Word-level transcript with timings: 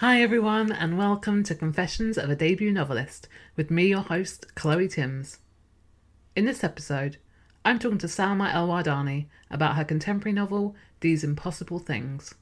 Hi, 0.00 0.20
everyone, 0.20 0.72
and 0.72 0.98
welcome 0.98 1.42
to 1.44 1.54
Confessions 1.54 2.18
of 2.18 2.28
a 2.28 2.36
Debut 2.36 2.70
Novelist 2.70 3.28
with 3.56 3.70
me, 3.70 3.86
your 3.86 4.02
host, 4.02 4.54
Chloe 4.54 4.88
Timms. 4.88 5.38
In 6.36 6.44
this 6.44 6.62
episode, 6.62 7.16
I'm 7.64 7.78
talking 7.78 7.96
to 8.00 8.06
Salma 8.06 8.52
El-Wardany 8.52 9.24
about 9.50 9.76
her 9.76 9.86
contemporary 9.86 10.34
novel, 10.34 10.76
These 11.00 11.24
Impossible 11.24 11.78
Things. 11.78 12.34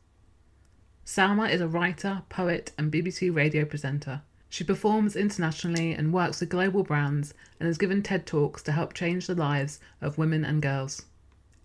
Salma 1.06 1.48
is 1.48 1.60
a 1.60 1.68
writer, 1.68 2.22
poet, 2.28 2.72
and 2.76 2.90
BBC 2.90 3.32
radio 3.32 3.64
presenter. 3.64 4.22
She 4.48 4.64
performs 4.64 5.14
internationally 5.14 5.92
and 5.92 6.12
works 6.12 6.40
with 6.40 6.48
global 6.48 6.82
brands 6.82 7.34
and 7.60 7.68
has 7.68 7.78
given 7.78 8.02
TED 8.02 8.26
Talks 8.26 8.64
to 8.64 8.72
help 8.72 8.94
change 8.94 9.28
the 9.28 9.36
lives 9.36 9.78
of 10.00 10.18
women 10.18 10.44
and 10.44 10.60
girls. 10.60 11.02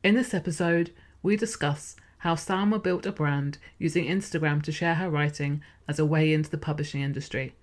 In 0.04 0.14
this 0.14 0.36
episode, 0.36 0.92
we 1.24 1.36
discuss 1.36 1.96
how 2.20 2.36
Salma 2.36 2.82
built 2.82 3.06
a 3.06 3.12
brand 3.12 3.58
using 3.78 4.06
Instagram 4.06 4.62
to 4.64 4.72
share 4.72 4.96
her 4.96 5.10
writing 5.10 5.62
as 5.88 6.00
a 6.00 6.06
way 6.06 6.34
into 6.34 6.50
the 6.50 6.58
publishing 6.58 7.02
industry, 7.02 7.56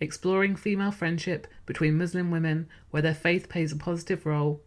exploring 0.00 0.56
female 0.56 0.90
friendship 0.90 1.46
between 1.66 1.98
Muslim 1.98 2.30
women 2.30 2.68
where 2.90 3.02
their 3.02 3.14
faith 3.14 3.48
plays 3.48 3.72
a 3.72 3.76
positive 3.76 4.24
role, 4.24 4.60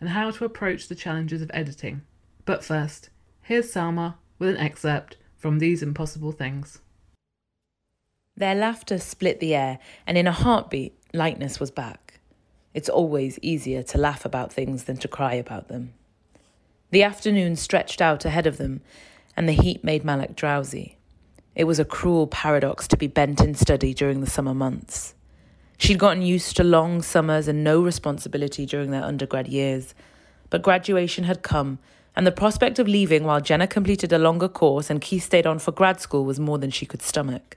and 0.00 0.10
how 0.10 0.30
to 0.30 0.44
approach 0.44 0.88
the 0.88 0.94
challenges 0.94 1.42
of 1.42 1.50
editing. 1.54 2.02
But 2.44 2.64
first, 2.64 3.10
here's 3.42 3.72
Salma 3.72 4.14
with 4.38 4.50
an 4.50 4.56
excerpt 4.56 5.16
from 5.36 5.58
These 5.58 5.82
Impossible 5.82 6.32
Things. 6.32 6.80
Their 8.36 8.54
laughter 8.54 8.98
split 8.98 9.40
the 9.40 9.54
air, 9.54 9.78
and 10.06 10.18
in 10.18 10.26
a 10.26 10.32
heartbeat, 10.32 10.98
lightness 11.12 11.60
was 11.60 11.70
back. 11.70 12.20
It's 12.74 12.88
always 12.88 13.38
easier 13.42 13.82
to 13.84 13.98
laugh 13.98 14.24
about 14.24 14.52
things 14.52 14.84
than 14.84 14.96
to 14.98 15.08
cry 15.08 15.34
about 15.34 15.68
them. 15.68 15.94
The 16.90 17.02
afternoon 17.02 17.56
stretched 17.56 18.00
out 18.00 18.24
ahead 18.24 18.46
of 18.46 18.56
them, 18.56 18.80
and 19.36 19.48
the 19.48 19.52
heat 19.52 19.82
made 19.82 20.04
Malak 20.04 20.36
drowsy. 20.36 20.96
It 21.54 21.64
was 21.64 21.78
a 21.78 21.84
cruel 21.84 22.26
paradox 22.26 22.86
to 22.88 22.96
be 22.96 23.06
bent 23.06 23.40
in 23.40 23.54
study 23.54 23.94
during 23.94 24.20
the 24.20 24.30
summer 24.30 24.54
months. 24.54 25.14
She'd 25.78 25.98
gotten 25.98 26.22
used 26.22 26.56
to 26.56 26.64
long 26.64 27.02
summers 27.02 27.48
and 27.48 27.64
no 27.64 27.82
responsibility 27.82 28.64
during 28.64 28.90
their 28.90 29.02
undergrad 29.02 29.48
years, 29.48 29.94
but 30.50 30.62
graduation 30.62 31.24
had 31.24 31.42
come, 31.42 31.78
and 32.16 32.26
the 32.26 32.32
prospect 32.32 32.78
of 32.78 32.86
leaving 32.86 33.24
while 33.24 33.40
Jenna 33.40 33.66
completed 33.66 34.12
a 34.12 34.18
longer 34.18 34.48
course 34.48 34.88
and 34.88 35.00
Kees 35.00 35.24
stayed 35.24 35.46
on 35.46 35.58
for 35.58 35.72
grad 35.72 36.00
school 36.00 36.24
was 36.24 36.38
more 36.38 36.58
than 36.58 36.70
she 36.70 36.86
could 36.86 37.02
stomach. 37.02 37.56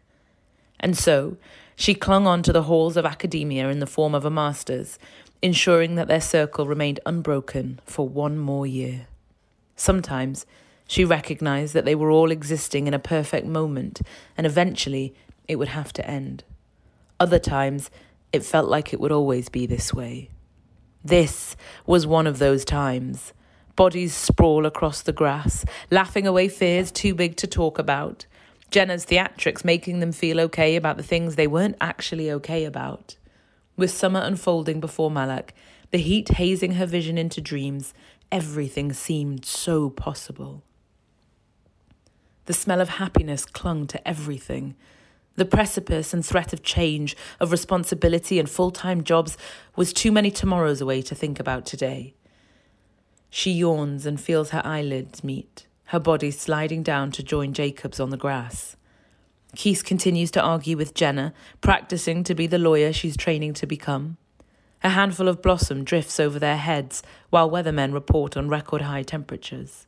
And 0.79 0.97
so, 0.97 1.37
she 1.75 1.93
clung 1.93 2.25
on 2.25 2.41
to 2.43 2.51
the 2.51 2.63
halls 2.63 2.97
of 2.97 3.05
academia 3.05 3.69
in 3.69 3.79
the 3.79 3.85
form 3.85 4.15
of 4.15 4.25
a 4.25 4.31
master's, 4.31 4.97
ensuring 5.41 5.95
that 5.95 6.07
their 6.07 6.21
circle 6.21 6.65
remained 6.65 6.99
unbroken 7.05 7.79
for 7.85 8.07
one 8.07 8.37
more 8.37 8.65
year. 8.65 9.07
Sometimes 9.77 10.45
she 10.87 11.05
recognized 11.05 11.73
that 11.73 11.85
they 11.85 11.95
were 11.95 12.11
all 12.11 12.31
existing 12.31 12.87
in 12.87 12.93
a 12.93 12.99
perfect 12.99 13.47
moment, 13.47 14.01
and 14.35 14.45
eventually 14.45 15.13
it 15.47 15.55
would 15.55 15.69
have 15.69 15.93
to 15.93 16.09
end. 16.09 16.43
Other 17.19 17.39
times 17.39 17.89
it 18.33 18.43
felt 18.43 18.67
like 18.67 18.91
it 18.91 18.99
would 18.99 19.11
always 19.11 19.47
be 19.47 19.65
this 19.65 19.93
way. 19.93 20.29
This 21.03 21.55
was 21.85 22.05
one 22.05 22.27
of 22.27 22.39
those 22.39 22.65
times. 22.65 23.31
Bodies 23.75 24.13
sprawl 24.13 24.65
across 24.65 25.01
the 25.01 25.13
grass, 25.13 25.63
laughing 25.91 26.25
away 26.27 26.47
fears 26.49 26.91
too 26.91 27.13
big 27.13 27.37
to 27.37 27.47
talk 27.47 27.77
about. 27.77 28.25
Jenna's 28.71 29.05
theatrics 29.05 29.63
making 29.63 29.99
them 29.99 30.11
feel 30.11 30.39
okay 30.41 30.75
about 30.75 30.97
the 30.97 31.03
things 31.03 31.35
they 31.35 31.47
weren't 31.47 31.77
actually 31.79 32.29
okay 32.31 32.65
about. 32.65 33.15
With 33.77 33.91
summer 33.91 34.19
unfolding 34.19 34.79
before 34.79 35.11
Malak, 35.11 35.53
the 35.91 35.99
heat 35.99 36.29
hazing 36.29 36.73
her 36.73 36.85
vision 36.85 37.17
into 37.17 37.39
dreams, 37.39 37.93
everything 38.31 38.93
seemed 38.93 39.45
so 39.45 39.89
possible. 39.89 40.63
The 42.45 42.53
smell 42.53 42.81
of 42.81 42.89
happiness 42.89 43.45
clung 43.45 43.87
to 43.87 44.07
everything. 44.07 44.75
The 45.35 45.45
precipice 45.45 46.13
and 46.13 46.25
threat 46.25 46.53
of 46.53 46.63
change, 46.63 47.15
of 47.39 47.51
responsibility 47.51 48.39
and 48.39 48.49
full 48.49 48.71
time 48.71 49.03
jobs 49.03 49.37
was 49.75 49.93
too 49.93 50.11
many 50.11 50.31
tomorrows 50.31 50.81
away 50.81 51.01
to 51.03 51.15
think 51.15 51.39
about 51.39 51.65
today. 51.65 52.15
She 53.29 53.51
yawns 53.51 54.05
and 54.05 54.19
feels 54.19 54.51
her 54.51 54.61
eyelids 54.65 55.23
meet, 55.23 55.67
her 55.85 55.99
body 55.99 56.31
sliding 56.31 56.83
down 56.83 57.11
to 57.11 57.23
join 57.23 57.53
Jacob's 57.53 57.99
on 57.99 58.09
the 58.09 58.17
grass. 58.17 58.77
Kees 59.55 59.83
continues 59.83 60.31
to 60.31 60.41
argue 60.41 60.77
with 60.77 60.93
Jenna, 60.93 61.33
practicing 61.61 62.23
to 62.23 62.35
be 62.35 62.47
the 62.47 62.57
lawyer 62.57 62.93
she's 62.93 63.17
training 63.17 63.53
to 63.55 63.67
become. 63.67 64.17
A 64.83 64.89
handful 64.89 65.27
of 65.27 65.41
blossom 65.41 65.83
drifts 65.83 66.19
over 66.19 66.39
their 66.39 66.57
heads 66.57 67.01
while 67.29 67.49
weathermen 67.49 67.93
report 67.93 68.37
on 68.37 68.47
record 68.47 68.83
high 68.83 69.03
temperatures. 69.03 69.87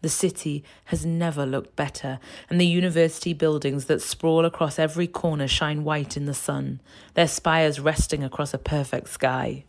The 0.00 0.08
city 0.08 0.64
has 0.86 1.06
never 1.06 1.46
looked 1.46 1.76
better, 1.76 2.18
and 2.50 2.60
the 2.60 2.66
university 2.66 3.32
buildings 3.32 3.86
that 3.86 4.02
sprawl 4.02 4.44
across 4.44 4.78
every 4.78 5.06
corner 5.06 5.48
shine 5.48 5.82
white 5.82 6.16
in 6.16 6.26
the 6.26 6.34
sun, 6.34 6.80
their 7.14 7.28
spires 7.28 7.80
resting 7.80 8.22
across 8.22 8.52
a 8.52 8.58
perfect 8.58 9.08
sky. 9.08 9.64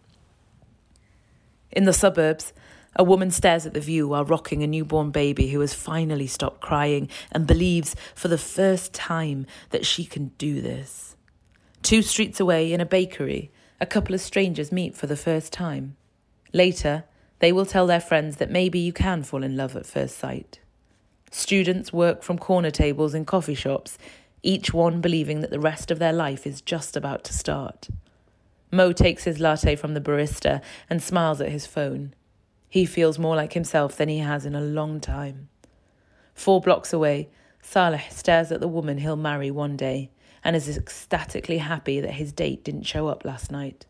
In 1.71 1.85
the 1.85 1.93
suburbs, 1.93 2.51
a 2.97 3.03
woman 3.03 3.31
stares 3.31 3.65
at 3.65 3.73
the 3.73 3.79
view 3.79 4.07
while 4.07 4.25
rocking 4.25 4.63
a 4.63 4.67
newborn 4.67 5.11
baby 5.11 5.49
who 5.49 5.59
has 5.59 5.73
finally 5.73 6.27
stopped 6.27 6.61
crying 6.61 7.09
and 7.31 7.47
believes 7.47 7.95
for 8.13 8.29
the 8.29 8.37
first 8.37 8.93
time 8.93 9.45
that 9.69 9.85
she 9.85 10.05
can 10.05 10.31
do 10.37 10.61
this. 10.61 11.15
Two 11.81 12.01
streets 12.01 12.39
away, 12.39 12.73
in 12.73 12.81
a 12.81 12.85
bakery, 12.85 13.51
a 13.79 13.85
couple 13.85 14.15
of 14.15 14.21
strangers 14.21 14.71
meet 14.71 14.95
for 14.95 15.07
the 15.07 15.17
first 15.17 15.51
time. 15.51 15.95
Later, 16.53 17.03
they 17.39 17.51
will 17.51 17.65
tell 17.65 17.87
their 17.87 17.99
friends 17.99 18.37
that 18.37 18.49
maybe 18.49 18.79
you 18.79 18.93
can 18.93 19.23
fall 19.23 19.43
in 19.43 19.57
love 19.57 19.75
at 19.75 19.85
first 19.85 20.17
sight. 20.17 20.59
Students 21.31 21.91
work 21.91 22.23
from 22.23 22.39
corner 22.39 22.71
tables 22.71 23.13
in 23.13 23.25
coffee 23.25 23.55
shops, 23.55 23.97
each 24.41 24.73
one 24.73 25.01
believing 25.01 25.41
that 25.41 25.49
the 25.49 25.59
rest 25.59 25.91
of 25.91 25.99
their 25.99 26.13
life 26.13 26.47
is 26.47 26.61
just 26.61 26.95
about 26.95 27.23
to 27.25 27.33
start. 27.33 27.89
Mo 28.71 28.93
takes 28.93 29.25
his 29.25 29.39
latte 29.39 29.75
from 29.75 29.93
the 29.93 30.01
barista 30.01 30.61
and 30.89 31.03
smiles 31.03 31.41
at 31.41 31.51
his 31.51 31.65
phone. 31.65 32.13
He 32.69 32.85
feels 32.85 33.19
more 33.19 33.35
like 33.35 33.53
himself 33.53 33.97
than 33.97 34.09
he 34.09 34.19
has 34.19 34.45
in 34.45 34.55
a 34.55 34.61
long 34.61 34.99
time. 34.99 35.49
Four 36.33 36.61
blocks 36.61 36.93
away, 36.93 37.29
Saleh 37.61 38.11
stares 38.11 38.51
at 38.51 38.59
the 38.59 38.67
woman 38.67 38.99
he'll 38.99 39.15
marry 39.15 39.51
one 39.51 39.75
day 39.75 40.11
and 40.45 40.55
is 40.55 40.77
ecstatically 40.77 41.57
happy 41.57 41.99
that 41.99 42.13
his 42.13 42.31
date 42.31 42.63
didn't 42.63 42.83
show 42.83 43.07
up 43.07 43.25
last 43.25 43.51
night. 43.51 43.85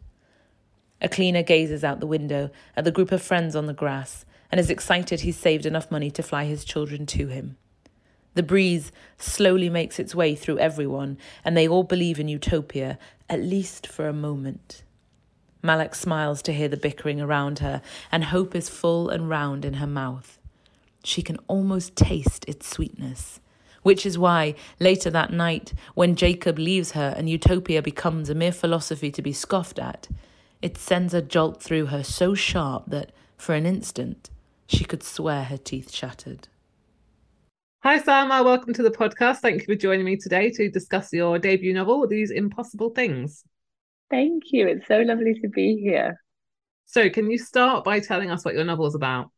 A 1.01 1.09
cleaner 1.09 1.43
gazes 1.43 1.83
out 1.83 1.99
the 1.99 2.07
window 2.07 2.49
at 2.75 2.85
the 2.85 2.91
group 2.91 3.11
of 3.11 3.21
friends 3.21 3.55
on 3.55 3.65
the 3.65 3.73
grass 3.73 4.25
and 4.49 4.59
is 4.59 4.69
excited 4.69 5.19
he's 5.19 5.37
saved 5.37 5.65
enough 5.65 5.91
money 5.91 6.09
to 6.09 6.23
fly 6.23 6.45
his 6.45 6.63
children 6.63 7.05
to 7.07 7.27
him. 7.27 7.57
The 8.35 8.43
breeze 8.43 8.91
slowly 9.17 9.69
makes 9.69 9.99
its 9.99 10.15
way 10.15 10.33
through 10.35 10.59
everyone, 10.59 11.17
and 11.43 11.55
they 11.55 11.67
all 11.67 11.83
believe 11.83 12.19
in 12.19 12.27
utopia, 12.27 12.99
at 13.29 13.41
least 13.41 13.87
for 13.87 14.07
a 14.07 14.13
moment. 14.13 14.83
Malak 15.61 15.95
smiles 15.95 16.41
to 16.43 16.53
hear 16.53 16.67
the 16.67 16.77
bickering 16.77 17.19
around 17.19 17.59
her, 17.59 17.81
and 18.11 18.25
hope 18.25 18.55
is 18.55 18.69
full 18.69 19.09
and 19.09 19.29
round 19.29 19.65
in 19.65 19.75
her 19.75 19.87
mouth. 19.87 20.37
She 21.03 21.21
can 21.21 21.37
almost 21.47 21.95
taste 21.95 22.45
its 22.47 22.67
sweetness. 22.67 23.39
Which 23.85 24.03
is 24.03 24.17
why, 24.17 24.55
later 24.79 25.11
that 25.11 25.31
night, 25.31 25.71
when 25.93 26.15
Jacob 26.15 26.57
leaves 26.57 26.93
her 26.93 27.13
and 27.15 27.29
utopia 27.29 27.83
becomes 27.83 28.31
a 28.31 28.33
mere 28.33 28.51
philosophy 28.51 29.11
to 29.11 29.21
be 29.21 29.31
scoffed 29.31 29.77
at, 29.77 30.07
it 30.59 30.75
sends 30.75 31.13
a 31.13 31.21
jolt 31.21 31.61
through 31.61 31.85
her 31.85 32.03
so 32.03 32.33
sharp 32.33 32.85
that, 32.87 33.11
for 33.37 33.53
an 33.53 33.67
instant, 33.67 34.31
she 34.65 34.85
could 34.85 35.03
swear 35.03 35.43
her 35.43 35.57
teeth 35.57 35.91
shattered. 35.91 36.47
Hi, 37.83 37.99
Salma. 37.99 38.43
Welcome 38.43 38.73
to 38.73 38.81
the 38.81 38.89
podcast. 38.89 39.41
Thank 39.41 39.61
you 39.61 39.75
for 39.75 39.79
joining 39.79 40.05
me 40.07 40.17
today 40.17 40.49
to 40.49 40.67
discuss 40.67 41.13
your 41.13 41.37
debut 41.37 41.71
novel, 41.71 42.07
These 42.07 42.31
Impossible 42.31 42.89
Things. 42.89 43.43
Thank 44.09 44.45
you. 44.51 44.67
It's 44.67 44.87
so 44.87 45.01
lovely 45.01 45.35
to 45.41 45.47
be 45.47 45.77
here. 45.77 46.19
So, 46.87 47.07
can 47.11 47.29
you 47.29 47.37
start 47.37 47.83
by 47.83 47.99
telling 47.99 48.31
us 48.31 48.43
what 48.45 48.55
your 48.55 48.65
novel 48.65 48.87
is 48.87 48.95
about? 48.95 49.29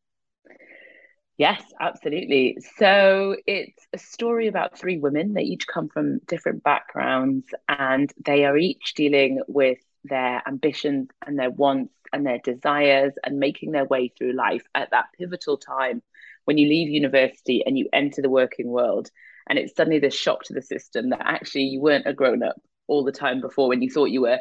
Yes, 1.38 1.62
absolutely. 1.80 2.58
So 2.78 3.36
it's 3.46 3.86
a 3.94 3.98
story 4.00 4.48
about 4.48 4.78
three 4.78 4.98
women. 4.98 5.34
They 5.34 5.44
each 5.44 5.68
come 5.68 5.88
from 5.88 6.20
different 6.28 6.64
backgrounds 6.64 7.46
and 7.70 8.12
they 8.26 8.46
are 8.46 8.58
each 8.58 8.96
dealing 8.96 9.42
with 9.48 9.78
their 10.04 10.42
ambitions 10.48 11.10
and 11.26 11.38
their 11.38 11.52
wants 11.52 11.94
and 12.12 12.26
their 12.26 12.40
desires 12.40 13.14
and 13.24 13.40
making 13.40 13.72
their 13.72 13.86
way 13.86 14.08
through 14.08 14.34
life 14.34 14.64
at 14.74 14.90
that 14.92 15.06
pivotal 15.18 15.58
time 15.58 16.02
when 16.46 16.58
you 16.58 16.68
leave 16.68 16.90
university 16.90 17.64
and 17.66 17.78
you 17.78 17.88
enter 17.94 18.22
the 18.22 18.30
working 18.30 18.68
world. 18.68 19.12
And 19.48 19.60
it's 19.60 19.76
suddenly 19.76 20.00
this 20.00 20.16
shock 20.16 20.44
to 20.46 20.54
the 20.54 20.62
system 20.62 21.12
that 21.12 21.22
actually 21.24 21.64
you 21.64 21.82
weren't 21.82 22.08
a 22.08 22.14
grown 22.14 22.42
up 22.42 22.56
all 22.88 23.04
the 23.04 23.12
time 23.12 23.42
before 23.42 23.68
when 23.68 23.82
you 23.82 23.92
thought 23.92 24.06
you 24.06 24.22
were 24.22 24.40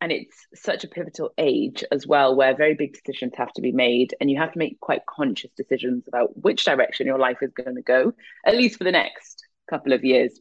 and 0.00 0.12
it's 0.12 0.46
such 0.54 0.84
a 0.84 0.88
pivotal 0.88 1.32
age 1.38 1.82
as 1.90 2.06
well 2.06 2.36
where 2.36 2.54
very 2.54 2.74
big 2.74 2.92
decisions 2.92 3.32
have 3.36 3.52
to 3.52 3.62
be 3.62 3.72
made 3.72 4.14
and 4.20 4.30
you 4.30 4.38
have 4.38 4.52
to 4.52 4.58
make 4.58 4.78
quite 4.80 5.06
conscious 5.06 5.50
decisions 5.56 6.06
about 6.06 6.36
which 6.36 6.64
direction 6.64 7.06
your 7.06 7.18
life 7.18 7.38
is 7.40 7.52
going 7.52 7.74
to 7.74 7.82
go 7.82 8.12
at 8.44 8.56
least 8.56 8.78
for 8.78 8.84
the 8.84 8.92
next 8.92 9.44
couple 9.68 9.92
of 9.92 10.04
years. 10.04 10.38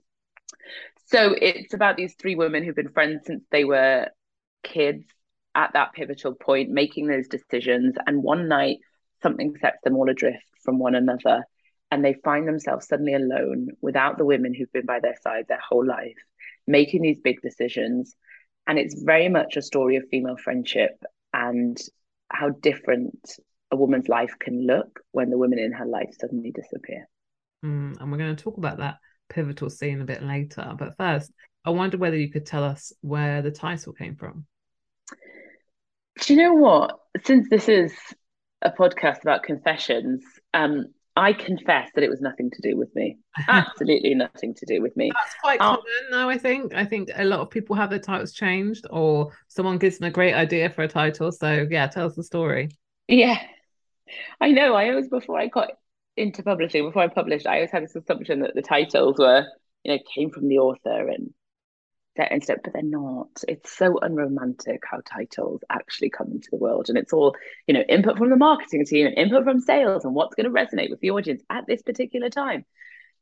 So 1.08 1.36
it's 1.40 1.74
about 1.74 1.98
these 1.98 2.16
three 2.16 2.36
women 2.36 2.64
who've 2.64 2.76
been 2.76 2.90
friends 2.90 3.26
since 3.26 3.44
they 3.52 3.64
were 3.64 4.08
kids 4.64 5.06
at 5.54 5.74
that 5.74 5.94
pivotal 5.94 6.34
point 6.34 6.70
making 6.70 7.08
those 7.08 7.28
decisions 7.28 7.96
and 8.06 8.24
one 8.24 8.48
night 8.48 8.80
something 9.22 9.56
sets 9.62 9.78
them 9.84 9.96
all 9.96 10.10
adrift 10.10 10.44
from 10.64 10.80
one 10.80 10.96
another 10.96 11.44
and 11.92 12.04
they 12.04 12.16
find 12.26 12.48
themselves 12.48 12.88
suddenly 12.88 13.14
alone 13.14 13.70
without 13.80 14.18
the 14.18 14.26
women 14.26 14.54
who've 14.54 14.72
been 14.74 14.86
by 14.86 15.00
their 15.00 15.16
side 15.22 15.46
their 15.48 15.62
whole 15.70 15.86
life 15.86 16.18
making 16.68 17.02
these 17.02 17.22
big 17.22 17.42
decisions 17.42 18.16
and 18.68 18.80
it's 18.80 19.02
very 19.02 19.30
much 19.30 19.58
a 19.58 19.62
story 19.62 19.96
of 19.96 20.04
female 20.10 20.38
friendship 20.38 20.92
and 21.34 21.78
how 22.30 22.50
different 22.50 23.18
a 23.72 23.76
woman's 23.76 24.08
life 24.08 24.34
can 24.40 24.66
look 24.66 25.00
when 25.12 25.30
the 25.30 25.38
women 25.38 25.60
in 25.60 25.72
her 25.72 25.86
life 25.86 26.14
suddenly 26.20 26.52
disappear. 26.52 27.08
Mm, 27.64 28.00
and 28.00 28.12
we're 28.12 28.18
going 28.18 28.36
to 28.36 28.44
talk 28.44 28.58
about 28.58 28.78
that 28.78 28.96
pivotal 29.30 29.70
scene 29.70 30.02
a 30.02 30.06
bit 30.06 30.24
later. 30.24 30.74
But 30.78 30.98
first, 30.98 31.32
I 31.64 31.72
wonder 31.72 31.98
whether 31.98 32.18
you 32.18 32.32
could 32.32 32.46
tell 32.46 32.64
us 32.64 32.94
where 33.02 33.42
the 33.42 33.52
title 33.52 33.94
came 33.94 34.16
from. 34.16 34.46
Do 36.22 36.34
you 36.34 36.42
know 36.42 36.54
what? 36.54 37.00
Since 37.26 37.50
this 37.50 37.68
is 37.68 37.94
a 38.62 38.72
podcast 38.72 39.22
about 39.22 39.44
confessions, 39.44 40.24
um, 40.54 40.86
I 41.16 41.32
confess 41.32 41.90
that 41.96 42.04
it 42.04 42.10
was 42.10 42.22
nothing 42.22 42.52
to 42.52 42.62
do 42.62 42.76
with 42.78 42.94
me. 42.94 43.18
Absolutely 43.48 44.16
nothing 44.16 44.54
to 44.56 44.66
do 44.66 44.82
with 44.82 44.96
me. 44.98 45.12
That's 45.14 45.36
quite 45.42 45.62
uh, 45.62 45.78
common 45.78 46.12
now, 46.12 46.30
I 46.30 46.38
think. 46.38 46.74
I 46.74 46.84
think 46.84 47.10
a 47.16 47.24
lot 47.24 47.40
of 47.40 47.50
people 47.50 47.76
have 47.76 47.90
their 47.90 48.00
titles 48.00 48.34
changed 48.34 48.86
or 48.90 49.32
someone 49.48 49.78
gives 49.78 49.98
them 49.98 50.10
a 50.10 50.12
great 50.12 50.34
idea 50.34 50.70
for 50.70 50.84
a 50.84 50.88
title. 50.88 51.32
So, 51.32 51.68
yeah, 51.70 51.88
tell 51.88 52.08
us 52.08 52.16
the 52.16 52.24
story. 52.24 52.70
Yeah. 53.08 53.40
I 54.42 54.52
know. 54.52 54.76
I 54.76 54.90
always, 54.90 55.08
before 55.08 55.40
I 55.40 55.48
got 55.48 55.72
into 56.18 56.44
publishing, 56.44 56.86
before 56.86 57.04
I 57.04 57.08
published, 57.08 57.48
I 57.48 57.56
always 57.56 57.72
had 57.72 57.84
this 57.84 57.96
assumption 57.96 58.42
that 58.42 58.56
the 58.56 58.62
titles 58.62 59.16
were, 59.18 59.46
you 59.84 59.94
know, 59.94 60.00
came 60.14 60.32
from 60.32 60.50
the 60.50 60.60
author 60.60 61.08
and 61.08 61.34
set 62.16 62.32
in 62.32 62.42
step, 62.42 62.62
but 62.64 62.74
they're 62.74 62.84
not. 62.84 63.30
It's 63.48 63.72
so 63.72 63.98
unromantic 64.00 64.84
how 64.90 65.02
titles 65.06 65.62
actually 65.70 66.10
come 66.10 66.32
into 66.32 66.50
the 66.52 66.58
world. 66.58 66.90
And 66.90 66.98
it's 66.98 67.14
all, 67.14 67.36
you 67.68 67.74
know, 67.74 67.84
input 67.88 68.18
from 68.18 68.30
the 68.30 68.36
marketing 68.36 68.86
team 68.86 69.08
and 69.08 69.18
input 69.18 69.44
from 69.44 69.60
sales 69.60 70.06
and 70.06 70.14
what's 70.14 70.36
going 70.36 70.46
to 70.46 70.50
resonate 70.52 70.90
with 70.90 71.00
the 71.02 71.12
audience 71.12 71.44
at 71.50 71.66
this 71.68 71.82
particular 71.82 72.30
time. 72.30 72.66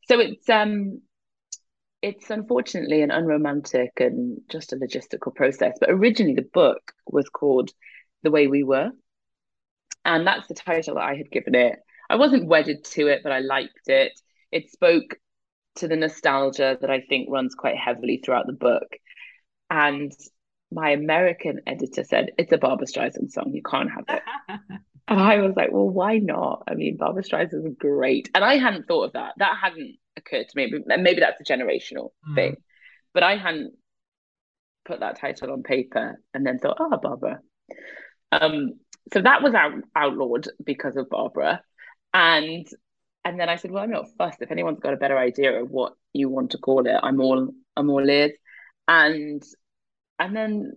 So 0.08 0.20
it's 0.20 0.48
um 0.50 1.02
it's 2.02 2.30
unfortunately 2.30 3.02
an 3.02 3.12
unromantic 3.12 3.92
and 3.98 4.42
just 4.50 4.74
a 4.74 4.76
logistical 4.76 5.34
process. 5.34 5.78
But 5.80 5.90
originally 5.90 6.36
the 6.36 6.50
book 6.54 6.92
was 7.08 7.30
called 7.30 7.72
The 8.24 8.32
Way 8.32 8.48
We 8.48 8.64
Were. 8.64 8.92
And 10.06 10.28
that's 10.28 10.48
the 10.48 10.54
title 10.54 10.96
that 10.96 11.04
I 11.04 11.16
had 11.16 11.32
given 11.32 11.56
it. 11.56 11.80
I 12.10 12.18
wasn't 12.18 12.48
wedded 12.48 12.84
to 12.92 13.08
it, 13.08 13.22
but 13.24 13.32
I 13.32 13.40
liked 13.40 13.88
it. 13.88 14.12
It 14.52 14.70
spoke 14.70 15.16
to 15.76 15.88
the 15.88 15.96
nostalgia 15.96 16.78
that 16.80 16.90
I 16.90 17.02
think 17.02 17.30
runs 17.30 17.56
quite 17.56 17.78
heavily 17.78 18.22
throughout 18.24 18.48
the 18.48 18.54
book. 18.54 18.96
And 19.70 20.12
my 20.72 20.92
American 20.92 21.62
editor 21.66 22.04
said, 22.04 22.32
It's 22.38 22.52
a 22.52 22.58
Barbra 22.58 22.88
Streisand 22.88 23.32
song. 23.32 23.52
You 23.54 23.62
can't 23.64 23.90
have 23.92 24.06
it. 24.08 24.24
and 25.08 25.20
I 25.20 25.38
was 25.38 25.54
like, 25.56 25.72
Well, 25.72 25.90
why 25.90 26.18
not? 26.18 26.64
I 26.68 26.76
mean, 26.76 26.98
Barbra 26.98 27.24
Streisand 27.24 27.68
is 27.68 27.76
great. 27.80 28.30
And 28.36 28.44
I 28.44 28.58
hadn't 28.58 28.88
thought 28.88 29.06
of 29.06 29.14
that. 29.14 29.34
That 29.38 29.58
hadn't 29.62 29.98
occurred 30.16 30.48
to 30.50 30.56
me. 30.56 30.72
Maybe 30.86 31.20
that's 31.20 31.42
a 31.42 31.52
generational 31.54 32.12
mm. 32.30 32.36
thing. 32.36 32.58
But 33.14 33.24
I 33.24 33.38
hadn't 33.38 33.74
put 34.86 35.00
that 35.00 35.20
title 35.20 35.52
on 35.52 35.64
paper 35.64 36.20
and 36.34 36.46
then 36.46 36.60
thought, 36.60 36.78
Oh, 36.80 36.98
Barbara. 37.02 37.40
Um, 38.32 38.74
so 39.12 39.22
that 39.22 39.44
was 39.44 39.54
out- 39.54 39.84
outlawed 39.96 40.48
because 40.64 40.96
of 40.96 41.10
Barbara. 41.10 41.62
And 42.14 42.68
and 43.26 43.40
then 43.40 43.50
I 43.50 43.56
said, 43.56 43.72
well, 43.72 43.84
I'm 43.84 43.92
not 43.92 44.16
fussed. 44.18 44.42
If 44.42 44.52
anyone's 44.52 44.80
got 44.80 44.94
a 44.94 44.98
better 44.98 45.18
idea 45.18 45.62
of 45.62 45.70
what 45.70 45.94
you 46.12 46.30
want 46.30 46.52
to 46.52 46.58
call 46.58 46.86
it, 46.86 46.96
I'm 47.02 47.22
all 47.22 47.50
I'm 47.76 47.90
all 47.90 48.08
ears. 48.10 48.34
And 48.88 49.42
and 50.20 50.36
then 50.36 50.74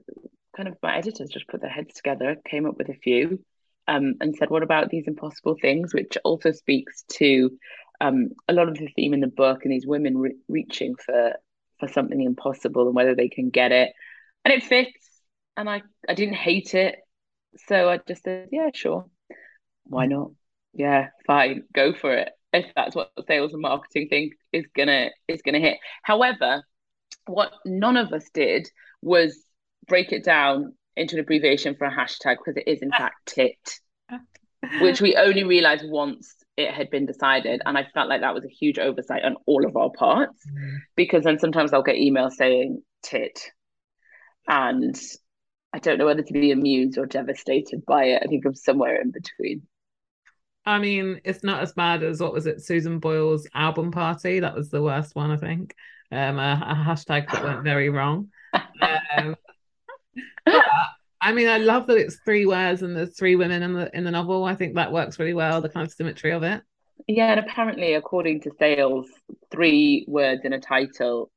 kind 0.57 0.69
of 0.69 0.77
my 0.83 0.97
editors 0.97 1.31
just 1.31 1.49
put 1.49 1.61
their 1.61 1.71
heads 1.71 1.95
together, 1.95 2.37
came 2.49 2.67
up 2.67 2.79
with 2.79 2.89
a 2.89 2.95
few, 2.95 3.41
um, 3.89 4.15
and 4.21 4.35
said, 4.37 4.51
what 4.51 4.63
about 4.63 4.91
these 4.91 5.07
impossible 5.07 5.57
things, 5.61 5.93
which 5.93 6.17
also 6.25 6.53
speaks 6.53 7.05
to 7.13 7.51
um, 8.01 8.31
a 8.49 8.53
lot 8.53 8.69
of 8.69 8.75
the 8.77 8.89
theme 8.97 9.13
in 9.13 9.21
the 9.21 9.27
book 9.27 9.65
and 9.65 9.73
these 9.73 9.87
women 9.87 10.17
re- 10.19 10.37
reaching 10.49 10.95
for 10.97 11.35
for 11.79 11.89
something 11.89 12.23
impossible 12.23 12.87
and 12.87 12.95
whether 12.95 13.15
they 13.15 13.29
can 13.29 13.51
get 13.51 13.73
it, 13.73 13.93
and 14.45 14.55
it 14.55 14.63
fits. 14.63 14.93
And 15.57 15.69
I 15.69 15.83
I 16.09 16.15
didn't 16.15 16.35
hate 16.35 16.75
it, 16.75 16.97
so 17.67 17.89
I 17.89 17.99
just 18.07 18.23
said, 18.23 18.51
yeah, 18.53 18.71
sure, 18.73 19.07
why 19.85 20.07
not? 20.07 20.31
Yeah, 20.77 21.09
fine, 21.27 21.65
go 21.75 21.93
for 21.93 22.15
it 22.15 22.31
if 22.57 22.67
that's 22.75 22.95
what 22.95 23.11
the 23.17 23.25
sales 23.27 23.53
and 23.53 23.63
marketing 23.63 24.09
think 24.09 24.33
is 24.53 24.65
gonna 24.77 25.11
is 25.29 25.43
gonna 25.43 25.61
hit. 25.61 25.79
However, 26.03 26.63
what 27.27 27.53
none 27.65 27.97
of 27.97 28.13
us 28.13 28.29
did 28.33 28.69
was 29.03 29.45
break 29.87 30.13
it 30.13 30.25
down 30.25 30.75
into 30.97 31.17
an 31.17 31.21
abbreviation 31.21 31.77
for 31.77 31.87
a 31.87 31.95
hashtag 31.95 32.37
because 32.39 32.57
it 32.57 32.69
is 32.69 32.83
in 32.83 32.91
fact 32.91 33.15
tit, 33.27 33.81
which 34.81 35.01
we 35.01 35.17
only 35.17 35.45
realized 35.45 35.85
once 35.87 36.35
it 36.57 36.71
had 36.71 36.91
been 36.91 37.05
decided. 37.05 37.61
And 37.67 37.77
I 37.77 37.87
felt 37.93 38.09
like 38.09 38.23
that 38.23 38.35
was 38.35 38.45
a 38.45 38.49
huge 38.49 38.79
oversight 38.79 39.25
on 39.25 39.37
all 39.47 39.67
of 39.67 39.77
our 39.77 39.91
parts 39.91 40.41
mm. 40.51 40.79
because 40.97 41.25
then 41.25 41.39
sometimes 41.39 41.73
I'll 41.73 41.83
get 41.83 41.97
emails 41.97 42.33
saying 42.33 42.83
tit. 43.03 43.39
And 44.49 44.99
I 45.73 45.79
don't 45.81 45.99
know 45.99 46.07
whether 46.07 46.23
to 46.23 46.33
be 46.33 46.53
amused 46.53 46.97
or 46.97 47.05
devastated 47.05 47.85
by 47.85 48.05
it. 48.05 48.23
I 48.25 48.27
think 48.29 48.47
I'm 48.47 48.55
somewhere 48.55 49.01
in 49.01 49.11
between. 49.11 49.67
I 50.67 50.79
mean, 50.79 51.21
it's 51.25 51.45
not 51.45 51.63
as 51.63 51.73
bad 51.73 52.03
as 52.03 52.21
what 52.21 52.33
was 52.33 52.47
it, 52.47 52.61
Susan 52.61 52.99
Boyle's 52.99 53.47
album 53.55 53.93
party? 53.93 54.41
That 54.41 54.55
was 54.55 54.69
the 54.69 54.83
worst 54.83 55.15
one, 55.15 55.31
I 55.31 55.37
think. 55.37 55.75
Um, 56.11 56.39
a, 56.39 56.61
a 56.63 56.75
hashtag 56.75 57.31
that 57.31 57.45
went 57.45 57.63
very 57.63 57.89
wrong. 57.89 58.29
Um, 58.53 59.37
I 61.21 61.33
mean, 61.33 61.49
I 61.49 61.59
love 61.59 61.87
that 61.87 61.97
it's 61.99 62.19
three 62.25 62.47
words 62.47 62.83
and 62.83 62.97
there's 62.97 63.17
three 63.17 63.37
women 63.37 63.63
in 63.63 63.73
the 63.73 63.97
in 63.97 64.05
the 64.05 64.11
novel. 64.11 64.45
I 64.45 64.55
think 64.55 64.75
that 64.75 64.93
works 64.93 65.19
really 65.19 65.35
well. 65.35 65.61
The 65.61 65.69
kind 65.69 65.87
of 65.87 65.93
symmetry 65.93 66.33
of 66.33 66.43
it. 66.43 66.63
Yeah, 67.07 67.33
and 67.33 67.41
apparently, 67.41 67.95
according 67.95 68.43
to 68.43 68.51
sales, 68.59 69.09
three 69.51 70.05
words 70.09 70.43
in 70.45 70.53
a 70.53 70.61
title 70.61 71.31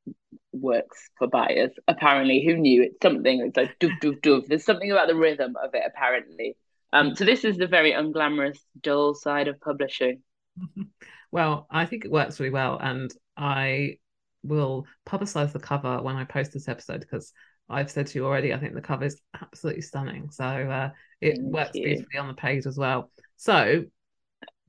works 0.52 1.10
for 1.18 1.28
buyers. 1.28 1.72
Apparently, 1.88 2.44
who 2.46 2.58
knew? 2.58 2.84
It's 2.84 3.02
something. 3.02 3.42
It's 3.42 3.58
like 3.58 3.80
doof 3.80 4.00
doof 4.02 4.22
doof. 4.22 4.48
There's 4.48 4.66
something 4.66 4.92
about 4.92 5.08
the 5.08 5.16
rhythm 5.16 5.56
of 5.62 5.74
it. 5.74 5.84
Apparently, 5.86 6.56
um, 6.94 7.16
so 7.16 7.26
this 7.26 7.44
is 7.44 7.58
the 7.58 7.68
very 7.68 7.94
unglamorous, 7.94 8.60
dull 8.82 9.14
side 9.14 9.48
of 9.48 9.60
publishing. 9.60 10.22
Well, 11.32 11.68
I 11.70 11.86
think 11.86 12.06
it 12.06 12.12
works 12.12 12.40
really 12.40 12.52
well, 12.52 12.80
and 12.82 13.14
I 13.38 14.00
will 14.44 14.88
publicize 15.06 15.52
the 15.52 15.60
cover 15.60 16.02
when 16.02 16.16
I 16.16 16.24
post 16.24 16.54
this 16.54 16.68
episode 16.68 17.02
because 17.02 17.34
I've 17.70 17.92
said 17.92 18.08
to 18.08 18.18
you 18.18 18.26
already. 18.26 18.54
I 18.54 18.58
think 18.58 18.74
the 18.74 18.82
cover 18.82 19.06
is 19.06 19.22
absolutely 19.40 19.84
stunning, 19.84 20.32
so 20.32 20.44
uh, 20.44 20.90
it 21.22 21.36
Thank 21.36 21.54
works 21.54 21.76
you. 21.76 21.84
beautifully 21.84 22.18
on 22.18 22.30
the 22.30 22.34
page 22.34 22.66
as 22.66 22.78
well. 22.78 23.12
So 23.38 23.86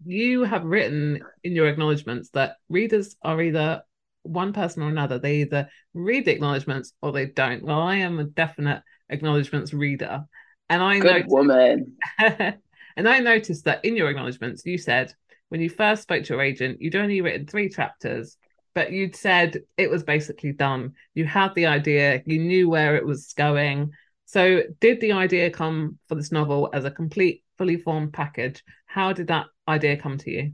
you 0.05 0.45
have 0.45 0.65
written 0.65 1.23
in 1.43 1.53
your 1.53 1.69
acknowledgements 1.69 2.31
that 2.31 2.57
readers 2.69 3.17
are 3.23 3.41
either 3.41 3.83
one 4.23 4.53
person 4.53 4.83
or 4.83 4.89
another. 4.89 5.19
They 5.19 5.37
either 5.43 5.69
read 5.95 6.27
the 6.27 6.33
acknowledgements 6.33 6.93
or 7.01 7.13
they 7.13 7.27
don't. 7.27 7.63
Well, 7.63 7.81
I 7.81 7.97
am 7.97 8.19
a 8.19 8.25
definite 8.25 8.83
acknowledgements 9.09 9.73
reader. 9.73 10.25
And 10.71 10.83
I 10.83 10.99
Good 10.99 11.13
noticed, 11.13 11.31
woman. 11.31 11.97
and 12.19 13.09
I 13.09 13.19
noticed 13.19 13.67
that 13.67 13.85
in 13.85 13.97
your 13.97 14.09
acknowledgements, 14.09 14.65
you 14.65 14.79
said 14.79 15.13
when 15.51 15.61
you 15.61 15.69
first 15.69 16.03
spoke 16.03 16.25
to 16.25 16.35
your 16.35 16.43
agent, 16.43 16.81
you'd 16.81 16.97
only 16.97 17.21
written 17.21 17.47
three 17.47 17.69
chapters 17.69 18.39
but 18.75 18.93
you'd 18.93 19.17
said 19.17 19.63
it 19.77 19.91
was 19.91 20.03
basically 20.03 20.53
done. 20.53 20.95
You 21.15 21.25
had 21.25 21.55
the 21.55 21.67
idea, 21.67 22.23
you 22.27 22.39
knew 22.39 22.69
where 22.69 22.97
it 22.97 23.05
was 23.05 23.33
going. 23.33 23.93
So, 24.27 24.63
did 24.81 25.01
the 25.01 25.13
idea 25.13 25.51
come 25.51 25.99
for 26.09 26.15
this 26.15 26.31
novel 26.31 26.71
as 26.73 26.85
a 26.85 26.91
complete, 26.91 27.43
fully 27.59 27.77
formed 27.77 28.13
package? 28.13 28.63
How 28.87 29.13
did 29.13 29.27
that 29.27 29.47
idea 29.67 29.97
come 29.97 30.19
to 30.19 30.31
you? 30.31 30.53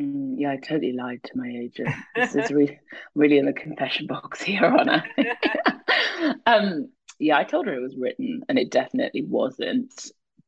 Mm, 0.00 0.34
yeah, 0.38 0.52
I 0.52 0.56
totally 0.56 0.92
lied 0.92 1.22
to 1.24 1.32
my 1.36 1.48
agent. 1.48 1.90
This 2.16 2.34
is 2.34 2.50
really, 2.50 2.78
really 3.14 3.38
in 3.38 3.46
the 3.46 3.52
confession 3.52 4.06
box 4.06 4.42
here, 4.42 4.64
Anna. 4.64 5.04
um, 6.46 6.90
yeah, 7.18 7.36
I 7.36 7.44
told 7.44 7.66
her 7.66 7.74
it 7.74 7.82
was 7.82 7.96
written, 7.96 8.42
and 8.48 8.58
it 8.58 8.70
definitely 8.70 9.24
wasn't. 9.24 9.92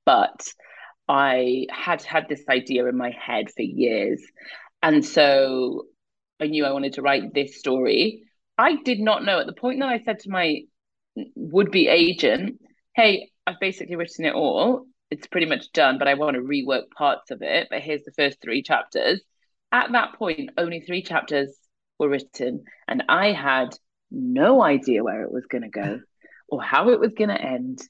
But 0.05 0.53
I 1.09 1.67
had 1.71 2.03
had 2.03 2.29
this 2.29 2.43
idea 2.49 2.87
in 2.87 2.97
my 2.97 3.11
head 3.11 3.51
for 3.55 3.63
years, 3.63 4.23
and 4.83 5.05
so 5.05 5.87
I 6.41 6.47
knew 6.47 6.65
I 6.65 6.73
wanted 6.73 6.95
to 6.95 7.03
write 7.03 7.35
this 7.35 7.59
story. 7.59 8.25
I 8.59 8.77
did 8.83 9.01
not 9.01 9.25
know 9.25 9.41
at 9.41 9.47
the 9.47 9.53
point 9.53 9.81
that 9.81 9.89
I 9.89 10.03
said 10.05 10.21
to 10.21 10.31
my 10.31 10.63
would-be 11.35 11.89
agent, 11.89 12.61
"Hey, 12.95 13.31
I've 13.47 13.61
basically 13.61 13.97
written 13.97 14.25
it 14.25 14.35
all. 14.35 14.87
It's 15.11 15.27
pretty 15.27 15.47
much 15.47 15.73
done, 15.73 15.99
but 15.99 16.09
I 16.09 16.15
want 16.15 16.37
to 16.37 16.43
rework 16.43 16.91
parts 16.97 17.31
of 17.31 17.43
it. 17.43 17.69
But 17.71 17.83
here's 17.83 18.05
the 18.05 18.13
first 18.13 18.41
three 18.41 18.63
chapters." 18.63 19.23
at 19.73 19.93
that 19.93 20.15
point, 20.15 20.51
only 20.57 20.81
three 20.81 21.03
chapters 21.03 21.57
were 21.99 22.09
written, 22.09 22.65
and 22.89 23.05
I 23.09 23.33
had 23.33 23.77
no 24.11 24.63
idea 24.63 25.05
where 25.05 25.23
it 25.23 25.33
was 25.33 25.47
going 25.47 25.63
to 25.63 25.69
go 25.69 26.01
or 26.51 26.63
how 26.63 26.91
it 26.91 27.01
was 27.01 27.13
going 27.15 27.31
to 27.31 27.41
end. 27.41 27.81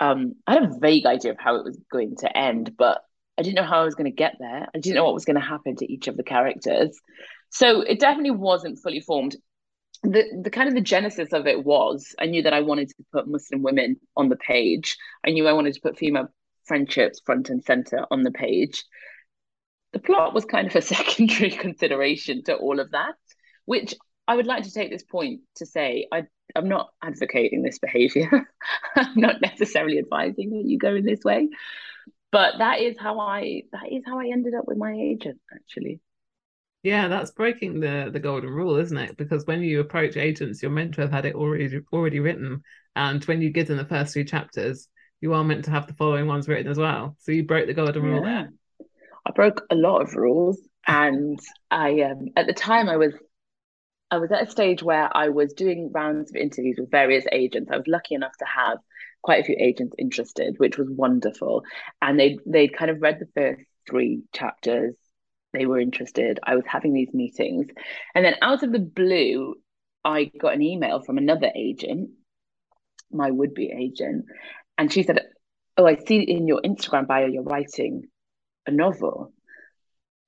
Um, 0.00 0.34
I 0.46 0.54
had 0.54 0.64
a 0.64 0.78
vague 0.78 1.06
idea 1.06 1.32
of 1.32 1.38
how 1.38 1.56
it 1.56 1.64
was 1.64 1.78
going 1.90 2.16
to 2.16 2.36
end, 2.36 2.74
but 2.76 3.02
I 3.38 3.42
didn't 3.42 3.56
know 3.56 3.64
how 3.64 3.80
I 3.80 3.84
was 3.84 3.94
going 3.94 4.10
to 4.10 4.16
get 4.16 4.36
there. 4.38 4.66
I 4.74 4.78
didn't 4.78 4.96
know 4.96 5.04
what 5.04 5.14
was 5.14 5.24
going 5.24 5.40
to 5.40 5.46
happen 5.46 5.76
to 5.76 5.92
each 5.92 6.08
of 6.08 6.16
the 6.16 6.22
characters. 6.22 6.98
So 7.50 7.82
it 7.82 8.00
definitely 8.00 8.32
wasn't 8.32 8.78
fully 8.78 9.00
formed. 9.00 9.36
The 10.02 10.24
the 10.42 10.50
kind 10.50 10.68
of 10.68 10.74
the 10.74 10.80
genesis 10.80 11.32
of 11.32 11.46
it 11.46 11.64
was 11.64 12.14
I 12.18 12.26
knew 12.26 12.42
that 12.42 12.52
I 12.52 12.60
wanted 12.60 12.88
to 12.88 13.04
put 13.12 13.28
Muslim 13.28 13.62
women 13.62 13.96
on 14.16 14.28
the 14.28 14.36
page. 14.36 14.96
I 15.24 15.30
knew 15.30 15.46
I 15.46 15.52
wanted 15.52 15.74
to 15.74 15.80
put 15.80 15.98
female 15.98 16.28
friendships 16.64 17.20
front 17.24 17.50
and 17.50 17.62
center 17.62 18.06
on 18.10 18.22
the 18.22 18.32
page 18.32 18.82
the 19.92 19.98
plot 19.98 20.34
was 20.34 20.44
kind 20.44 20.66
of 20.66 20.76
a 20.76 20.82
secondary 20.82 21.50
consideration 21.50 22.42
to 22.44 22.56
all 22.56 22.80
of 22.80 22.90
that, 22.92 23.14
which 23.64 23.94
I 24.28 24.36
would 24.36 24.46
like 24.46 24.64
to 24.64 24.72
take 24.72 24.90
this 24.90 25.02
point 25.02 25.40
to 25.56 25.66
say 25.66 26.06
I, 26.12 26.24
I'm 26.54 26.68
not 26.68 26.90
advocating 27.02 27.62
this 27.62 27.78
behavior. 27.78 28.48
I'm 28.96 29.14
not 29.16 29.40
necessarily 29.40 29.98
advising 29.98 30.50
that 30.50 30.68
you 30.68 30.78
go 30.78 30.94
in 30.94 31.04
this 31.04 31.22
way. 31.24 31.48
But 32.30 32.58
that 32.58 32.80
is 32.80 32.96
how 32.98 33.20
I 33.20 33.64
that 33.72 33.92
is 33.92 34.02
how 34.06 34.18
I 34.18 34.28
ended 34.32 34.54
up 34.54 34.66
with 34.66 34.78
my 34.78 34.92
agent 34.92 35.40
actually. 35.54 36.00
Yeah, 36.82 37.08
that's 37.08 37.30
breaking 37.30 37.80
the 37.80 38.10
the 38.12 38.18
golden 38.20 38.50
rule, 38.50 38.76
isn't 38.76 38.96
it? 38.96 39.16
Because 39.16 39.46
when 39.46 39.62
you 39.62 39.80
approach 39.80 40.16
agents, 40.16 40.62
you're 40.62 40.70
meant 40.70 40.94
to 40.94 41.02
have 41.02 41.12
had 41.12 41.26
it 41.26 41.34
already 41.34 41.80
already 41.92 42.20
written, 42.20 42.62
and 42.96 43.24
when 43.24 43.42
you 43.42 43.50
give 43.50 43.68
them 43.68 43.76
the 43.76 43.84
first 43.84 44.14
three 44.14 44.24
chapters, 44.24 44.88
you 45.20 45.34
are 45.34 45.44
meant 45.44 45.64
to 45.66 45.70
have 45.70 45.86
the 45.86 45.94
following 45.94 46.26
ones 46.26 46.48
written 46.48 46.70
as 46.70 46.78
well. 46.78 47.16
So 47.20 47.32
you 47.32 47.44
broke 47.44 47.66
the 47.66 47.74
golden 47.74 48.02
rule 48.02 48.22
there. 48.22 48.50
I 49.24 49.30
broke 49.30 49.64
a 49.70 49.76
lot 49.76 50.02
of 50.02 50.14
rules, 50.16 50.58
and 50.86 51.38
I 51.70 52.00
um, 52.00 52.28
at 52.36 52.46
the 52.46 52.52
time 52.52 52.88
I 52.88 52.96
was 52.96 53.14
I 54.12 54.18
was 54.18 54.30
at 54.30 54.46
a 54.46 54.50
stage 54.50 54.82
where 54.82 55.08
I 55.16 55.30
was 55.30 55.54
doing 55.54 55.90
rounds 55.90 56.30
of 56.30 56.36
interviews 56.36 56.76
with 56.78 56.90
various 56.90 57.24
agents. 57.32 57.70
I 57.72 57.78
was 57.78 57.86
lucky 57.86 58.14
enough 58.14 58.36
to 58.40 58.44
have 58.44 58.76
quite 59.22 59.40
a 59.40 59.44
few 59.44 59.56
agents 59.58 59.94
interested, 59.98 60.58
which 60.58 60.76
was 60.76 60.90
wonderful. 60.90 61.62
And 62.02 62.20
they 62.20 62.38
they'd 62.44 62.76
kind 62.76 62.90
of 62.90 63.00
read 63.00 63.20
the 63.20 63.28
first 63.34 63.62
three 63.88 64.20
chapters. 64.34 64.94
They 65.54 65.64
were 65.64 65.80
interested. 65.80 66.40
I 66.42 66.56
was 66.56 66.64
having 66.66 66.92
these 66.92 67.14
meetings, 67.14 67.68
and 68.14 68.22
then 68.22 68.34
out 68.42 68.62
of 68.62 68.70
the 68.70 68.80
blue, 68.80 69.54
I 70.04 70.30
got 70.38 70.54
an 70.54 70.62
email 70.62 71.02
from 71.02 71.16
another 71.16 71.50
agent, 71.56 72.10
my 73.10 73.30
would-be 73.30 73.72
agent, 73.72 74.26
and 74.76 74.92
she 74.92 75.04
said, 75.04 75.20
"Oh, 75.78 75.86
I 75.86 75.96
see 75.96 76.20
in 76.20 76.46
your 76.46 76.60
Instagram 76.60 77.06
bio 77.06 77.26
you're 77.28 77.42
writing 77.44 78.08
a 78.66 78.70
novel. 78.70 79.32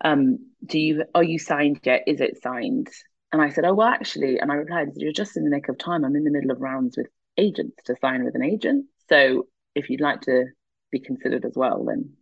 Um, 0.02 0.52
do 0.64 0.78
you 0.78 1.04
are 1.14 1.22
you 1.22 1.38
signed 1.38 1.80
yet? 1.84 2.04
Is 2.06 2.22
it 2.22 2.42
signed? 2.42 2.88
And 3.34 3.42
I 3.42 3.50
said, 3.50 3.64
Oh 3.64 3.74
well 3.74 3.88
actually, 3.88 4.38
and 4.38 4.52
I 4.52 4.54
replied, 4.54 4.90
You're 4.94 5.10
just 5.10 5.36
in 5.36 5.42
the 5.42 5.50
nick 5.50 5.68
of 5.68 5.76
time. 5.76 6.04
I'm 6.04 6.14
in 6.14 6.22
the 6.22 6.30
middle 6.30 6.52
of 6.52 6.60
rounds 6.60 6.96
with 6.96 7.08
agents 7.36 7.82
to 7.86 7.96
sign 8.00 8.24
with 8.24 8.36
an 8.36 8.44
agent. 8.44 8.86
So 9.08 9.48
if 9.74 9.90
you'd 9.90 10.00
like 10.00 10.20
to 10.20 10.44
be 10.92 11.00
considered 11.00 11.44
as 11.44 11.54
well, 11.56 11.84
then 11.84 12.12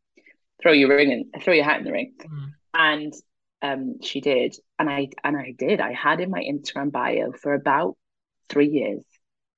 throw 0.62 0.73
your 0.73 0.88
ring 0.88 1.12
and 1.12 1.45
throw 1.45 1.52
your 1.52 1.66
hat 1.66 1.81
in 1.81 1.85
the 1.85 1.92
ring. 1.92 2.14
Mm. 2.19 2.52
And 2.73 3.12
um, 3.61 3.97
she 4.00 4.23
did, 4.23 4.57
and 4.78 4.88
I 4.88 5.09
and 5.23 5.37
I 5.37 5.52
did. 5.57 5.83
I 5.83 5.92
had 5.92 6.21
in 6.21 6.31
my 6.31 6.40
Instagram 6.40 6.90
bio 6.90 7.33
for 7.33 7.52
about 7.52 7.99
three 8.49 8.69
years 8.69 9.04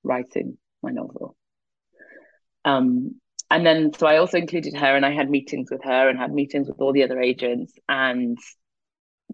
writing 0.02 0.58
my 0.82 0.90
novel. 0.90 1.36
Um, 2.64 3.20
and 3.48 3.64
then 3.64 3.92
so 3.96 4.08
I 4.08 4.16
also 4.16 4.38
included 4.38 4.74
her 4.74 4.96
and 4.96 5.06
I 5.06 5.12
had 5.12 5.30
meetings 5.30 5.70
with 5.70 5.84
her 5.84 6.08
and 6.08 6.18
had 6.18 6.32
meetings 6.32 6.66
with 6.66 6.80
all 6.80 6.92
the 6.92 7.04
other 7.04 7.20
agents 7.20 7.74
and 7.88 8.38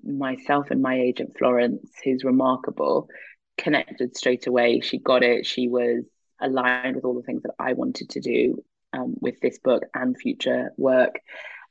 myself 0.05 0.71
and 0.71 0.83
my 0.83 0.99
agent 0.99 1.37
Florence, 1.39 1.91
who's 2.05 2.25
remarkable, 2.25 3.09
connected 3.57 4.17
straight 4.17 4.47
away. 4.47 4.81
She 4.81 4.99
got 4.99 5.23
it. 5.23 5.47
She 5.47 5.69
was 5.69 6.05
aligned 6.41 6.97
with 6.97 7.05
all 7.05 7.15
the 7.15 7.23
things 7.23 7.43
that 7.43 7.55
I 7.59 7.75
wanted 7.75 8.11
to 8.11 8.21
do 8.21 8.63
um, 8.93 9.15
with 9.21 9.41
this 9.41 9.59
book 9.59 9.85
and 9.95 10.17
future 10.17 10.73
work. 10.77 11.21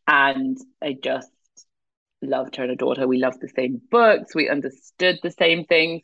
And 0.08 0.58
I 0.82 0.96
just 1.02 1.30
loved 2.22 2.56
her 2.58 2.64
and 2.64 2.72
adored 2.72 2.98
her. 2.98 3.08
We 3.08 3.20
loved 3.20 3.42
the 3.42 3.50
same 3.50 3.82
books. 3.90 4.36
We 4.36 4.50
understood 4.50 5.20
the 5.22 5.32
same 5.32 5.66
things. 5.66 6.02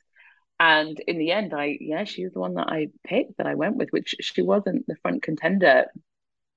And 0.60 1.00
in 1.08 1.18
the 1.18 1.32
end, 1.32 1.54
I 1.54 1.78
yeah, 1.82 2.06
she 2.06 2.24
was 2.24 2.34
the 2.34 2.40
one 2.40 2.54
that 2.56 2.70
I 2.70 2.88
picked 3.04 3.38
that 3.38 3.48
I 3.48 3.56
went 3.56 3.76
with, 3.76 3.90
which 3.90 4.16
she 4.22 4.42
wasn't 4.42 4.88
the 4.88 4.96
front 5.02 5.22
contender 5.22 5.86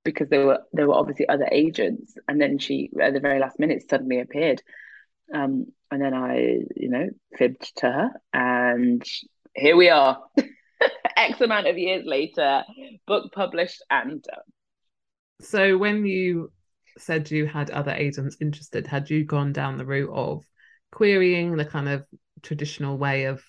because 0.05 0.29
there 0.29 0.47
were 0.47 0.61
there 0.73 0.87
were 0.87 0.95
obviously 0.95 1.29
other 1.29 1.49
agents, 1.51 2.15
and 2.29 2.41
then 2.41 2.59
she 2.59 2.91
at 3.01 3.13
the 3.13 3.21
very 3.21 3.41
last 3.41 3.59
minute 3.59 3.83
suddenly 3.89 4.21
appeared, 4.21 4.63
um, 5.35 5.67
and 5.91 6.03
then 6.03 6.15
I 6.15 6.59
you 6.77 6.89
know 6.89 7.09
fibbed 7.37 7.77
to 7.79 7.87
her, 7.87 8.11
and 8.33 9.03
here 9.55 9.77
we 9.77 9.89
are, 9.89 10.23
X 11.17 11.41
amount 11.41 11.67
of 11.67 11.79
years 11.79 12.05
later, 12.07 12.65
book 13.07 13.33
published 13.33 13.83
and 13.91 14.23
done. 14.23 14.39
So 15.41 15.79
when 15.79 16.05
you 16.05 16.53
said 16.99 17.31
you 17.31 17.47
had 17.47 17.71
other 17.71 17.93
agents 17.93 18.37
interested, 18.41 18.87
had 18.87 19.09
you 19.09 19.25
gone 19.25 19.53
down 19.53 19.77
the 19.77 19.87
route 19.87 20.11
of 20.13 20.45
querying 20.93 21.57
the 21.57 21.65
kind 21.65 21.89
of 21.89 22.05
traditional 22.43 22.99
way 22.99 23.25
of 23.25 23.43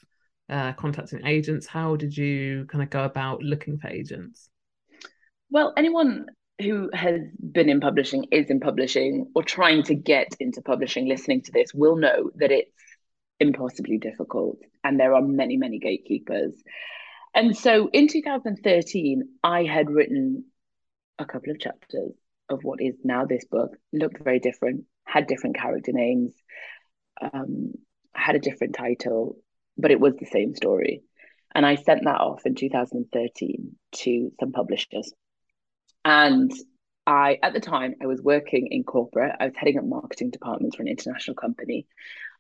uh, 0.50 0.74
contacting 0.74 1.26
agents? 1.26 1.68
How 1.68 1.96
did 1.96 2.16
you 2.16 2.66
kind 2.70 2.84
of 2.84 2.90
go 2.90 3.04
about 3.04 3.42
looking 3.42 3.78
for 3.78 3.88
agents? 3.88 4.50
Well, 5.50 5.74
anyone 5.78 6.28
who 6.60 6.90
has 6.94 7.22
been 7.40 7.70
in 7.70 7.80
publishing, 7.80 8.26
is 8.32 8.50
in 8.50 8.60
publishing, 8.60 9.32
or 9.34 9.44
trying 9.44 9.84
to 9.84 9.96
get 9.96 10.36
into 10.40 10.62
publishing, 10.62 11.08
listening 11.08 11.42
to 11.44 11.52
this, 11.52 11.74
will 11.74 11.96
know 11.96 12.32
that 12.36 12.52
it's 12.52 12.72
impossibly 13.40 13.98
difficult 13.98 14.60
and 14.84 15.00
there 15.00 15.14
are 15.14 15.22
many, 15.22 15.58
many 15.58 15.80
gatekeepers. 15.80 16.54
And 17.34 17.56
so 17.56 17.90
in 17.94 18.08
2013, 18.08 19.24
I 19.44 19.64
had 19.64 19.90
written 19.90 20.46
a 21.18 21.26
couple 21.26 21.52
of 21.52 21.60
chapters 21.60 22.14
of 22.50 22.64
what 22.64 22.82
is 22.82 22.96
now 23.04 23.26
this 23.26 23.46
book, 23.46 23.76
looked 23.94 24.24
very 24.24 24.40
different, 24.40 24.86
had 25.06 25.28
different 25.28 25.56
character 25.56 25.92
names, 25.94 26.34
um, 27.22 27.74
had 28.14 28.36
a 28.36 28.40
different 28.40 28.76
title, 28.76 29.38
but 29.78 29.92
it 29.92 30.00
was 30.00 30.16
the 30.16 30.26
same 30.26 30.56
story. 30.56 31.04
And 31.54 31.66
I 31.66 31.76
sent 31.76 32.04
that 32.06 32.22
off 32.22 32.46
in 32.46 32.56
2013 32.56 33.76
to 33.92 34.32
some 34.40 34.52
publishers. 34.52 35.14
And 36.06 36.52
I, 37.06 37.40
at 37.42 37.54
the 37.54 37.60
time, 37.60 37.96
I 38.02 38.06
was 38.06 38.22
working 38.22 38.68
in 38.68 38.84
corporate. 38.84 39.36
I 39.40 39.46
was 39.46 39.56
heading 39.56 39.80
up 39.80 39.86
marketing 39.86 40.30
departments 40.30 40.76
for 40.76 40.84
an 40.84 40.88
international 40.88 41.36
company. 41.36 41.88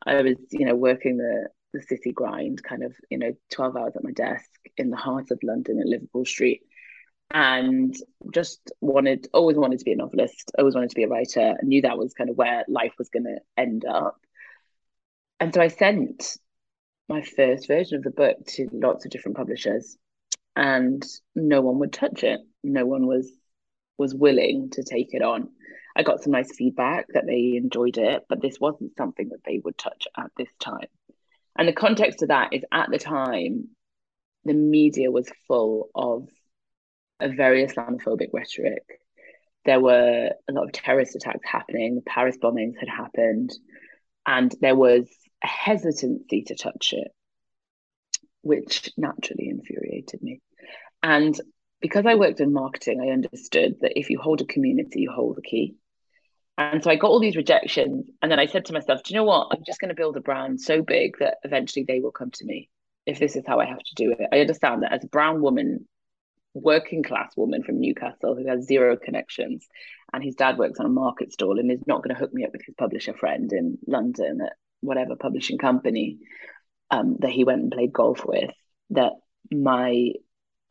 I 0.05 0.21
was, 0.21 0.35
you 0.51 0.65
know, 0.65 0.75
working 0.75 1.17
the 1.17 1.49
the 1.71 1.81
city 1.83 2.11
grind, 2.11 2.63
kind 2.63 2.83
of, 2.83 2.93
you 3.11 3.19
know, 3.19 3.33
twelve 3.51 3.75
hours 3.75 3.95
at 3.95 4.03
my 4.03 4.11
desk 4.11 4.49
in 4.77 4.89
the 4.89 4.97
heart 4.97 5.29
of 5.31 5.39
London 5.43 5.79
at 5.79 5.85
Liverpool 5.85 6.25
Street, 6.25 6.61
and 7.31 7.95
just 8.33 8.71
wanted, 8.81 9.27
always 9.33 9.57
wanted 9.57 9.77
to 9.79 9.85
be 9.85 9.91
a 9.91 9.95
novelist. 9.95 10.51
Always 10.57 10.73
wanted 10.73 10.89
to 10.89 10.95
be 10.95 11.03
a 11.03 11.07
writer. 11.07 11.55
I 11.61 11.63
knew 11.65 11.83
that 11.83 11.97
was 11.97 12.13
kind 12.13 12.29
of 12.29 12.37
where 12.37 12.65
life 12.67 12.93
was 12.97 13.09
going 13.09 13.25
to 13.25 13.37
end 13.55 13.85
up. 13.85 14.17
And 15.39 15.53
so 15.53 15.61
I 15.61 15.67
sent 15.67 16.37
my 17.07 17.21
first 17.21 17.67
version 17.67 17.97
of 17.97 18.03
the 18.03 18.11
book 18.11 18.37
to 18.47 18.67
lots 18.71 19.05
of 19.05 19.11
different 19.11 19.37
publishers, 19.37 19.95
and 20.55 21.03
no 21.35 21.61
one 21.61 21.79
would 21.79 21.93
touch 21.93 22.23
it. 22.23 22.39
No 22.63 22.85
one 22.85 23.05
was 23.05 23.31
was 23.99 24.15
willing 24.15 24.69
to 24.71 24.83
take 24.83 25.13
it 25.13 25.21
on. 25.21 25.49
I 25.95 26.03
got 26.03 26.23
some 26.23 26.31
nice 26.31 26.55
feedback 26.55 27.07
that 27.13 27.27
they 27.27 27.55
enjoyed 27.57 27.97
it, 27.97 28.23
but 28.29 28.41
this 28.41 28.59
wasn't 28.59 28.95
something 28.97 29.29
that 29.29 29.43
they 29.45 29.59
would 29.63 29.77
touch 29.77 30.07
at 30.17 30.31
this 30.37 30.49
time. 30.59 30.87
And 31.57 31.67
the 31.67 31.73
context 31.73 32.21
of 32.21 32.29
that 32.29 32.53
is 32.53 32.63
at 32.71 32.89
the 32.89 32.97
time, 32.97 33.67
the 34.45 34.53
media 34.53 35.11
was 35.11 35.29
full 35.47 35.89
of 35.93 36.29
a 37.19 37.27
very 37.27 37.65
Islamophobic 37.67 38.29
rhetoric. 38.33 39.01
There 39.65 39.81
were 39.81 40.31
a 40.47 40.53
lot 40.53 40.63
of 40.63 40.71
terrorist 40.71 41.17
attacks 41.17 41.41
happening, 41.43 41.95
the 41.95 42.01
Paris 42.01 42.37
bombings 42.41 42.79
had 42.79 42.87
happened, 42.87 43.51
and 44.25 44.55
there 44.61 44.75
was 44.75 45.09
a 45.43 45.47
hesitancy 45.47 46.43
to 46.43 46.55
touch 46.55 46.93
it, 46.93 47.11
which 48.41 48.89
naturally 48.95 49.49
infuriated 49.49 50.23
me. 50.23 50.39
And 51.03 51.39
because 51.81 52.05
I 52.05 52.15
worked 52.15 52.39
in 52.39 52.53
marketing, 52.53 53.01
I 53.01 53.11
understood 53.11 53.77
that 53.81 53.97
if 53.97 54.09
you 54.09 54.19
hold 54.19 54.41
a 54.41 54.45
community, 54.45 55.01
you 55.01 55.11
hold 55.11 55.37
the 55.37 55.41
key. 55.41 55.75
And 56.57 56.83
so 56.83 56.91
I 56.91 56.97
got 56.97 57.07
all 57.07 57.21
these 57.21 57.37
rejections. 57.37 58.09
And 58.21 58.29
then 58.31 58.39
I 58.39 58.47
said 58.47 58.65
to 58.65 58.73
myself, 58.73 59.03
do 59.03 59.13
you 59.13 59.19
know 59.19 59.23
what? 59.23 59.47
I'm 59.51 59.63
just 59.65 59.79
going 59.79 59.89
to 59.89 59.95
build 59.95 60.17
a 60.17 60.21
brand 60.21 60.59
so 60.59 60.81
big 60.81 61.17
that 61.19 61.37
eventually 61.43 61.85
they 61.87 62.01
will 62.01 62.11
come 62.11 62.31
to 62.31 62.45
me 62.45 62.69
if 63.05 63.17
this 63.17 63.37
is 63.37 63.45
how 63.47 63.59
I 63.59 63.65
have 63.65 63.79
to 63.79 63.95
do 63.95 64.11
it. 64.11 64.27
I 64.33 64.41
understand 64.41 64.83
that 64.83 64.91
as 64.91 65.03
a 65.05 65.07
brown 65.07 65.41
woman, 65.41 65.87
working 66.53 67.01
class 67.01 67.31
woman 67.37 67.63
from 67.63 67.79
Newcastle 67.79 68.35
who 68.35 68.47
has 68.47 68.65
zero 68.65 68.97
connections, 68.97 69.67
and 70.11 70.21
his 70.21 70.35
dad 70.35 70.57
works 70.57 70.79
on 70.79 70.85
a 70.85 70.89
market 70.89 71.31
stall 71.31 71.59
and 71.59 71.71
is 71.71 71.87
not 71.87 72.03
going 72.03 72.13
to 72.13 72.19
hook 72.19 72.33
me 72.33 72.43
up 72.43 72.51
with 72.51 72.65
his 72.65 72.75
publisher 72.75 73.13
friend 73.13 73.53
in 73.53 73.77
London 73.87 74.41
at 74.41 74.53
whatever 74.81 75.15
publishing 75.15 75.57
company 75.57 76.17
um, 76.91 77.17
that 77.19 77.31
he 77.31 77.43
went 77.43 77.61
and 77.61 77.71
played 77.71 77.93
golf 77.93 78.25
with, 78.25 78.51
that 78.89 79.13
my 79.51 80.11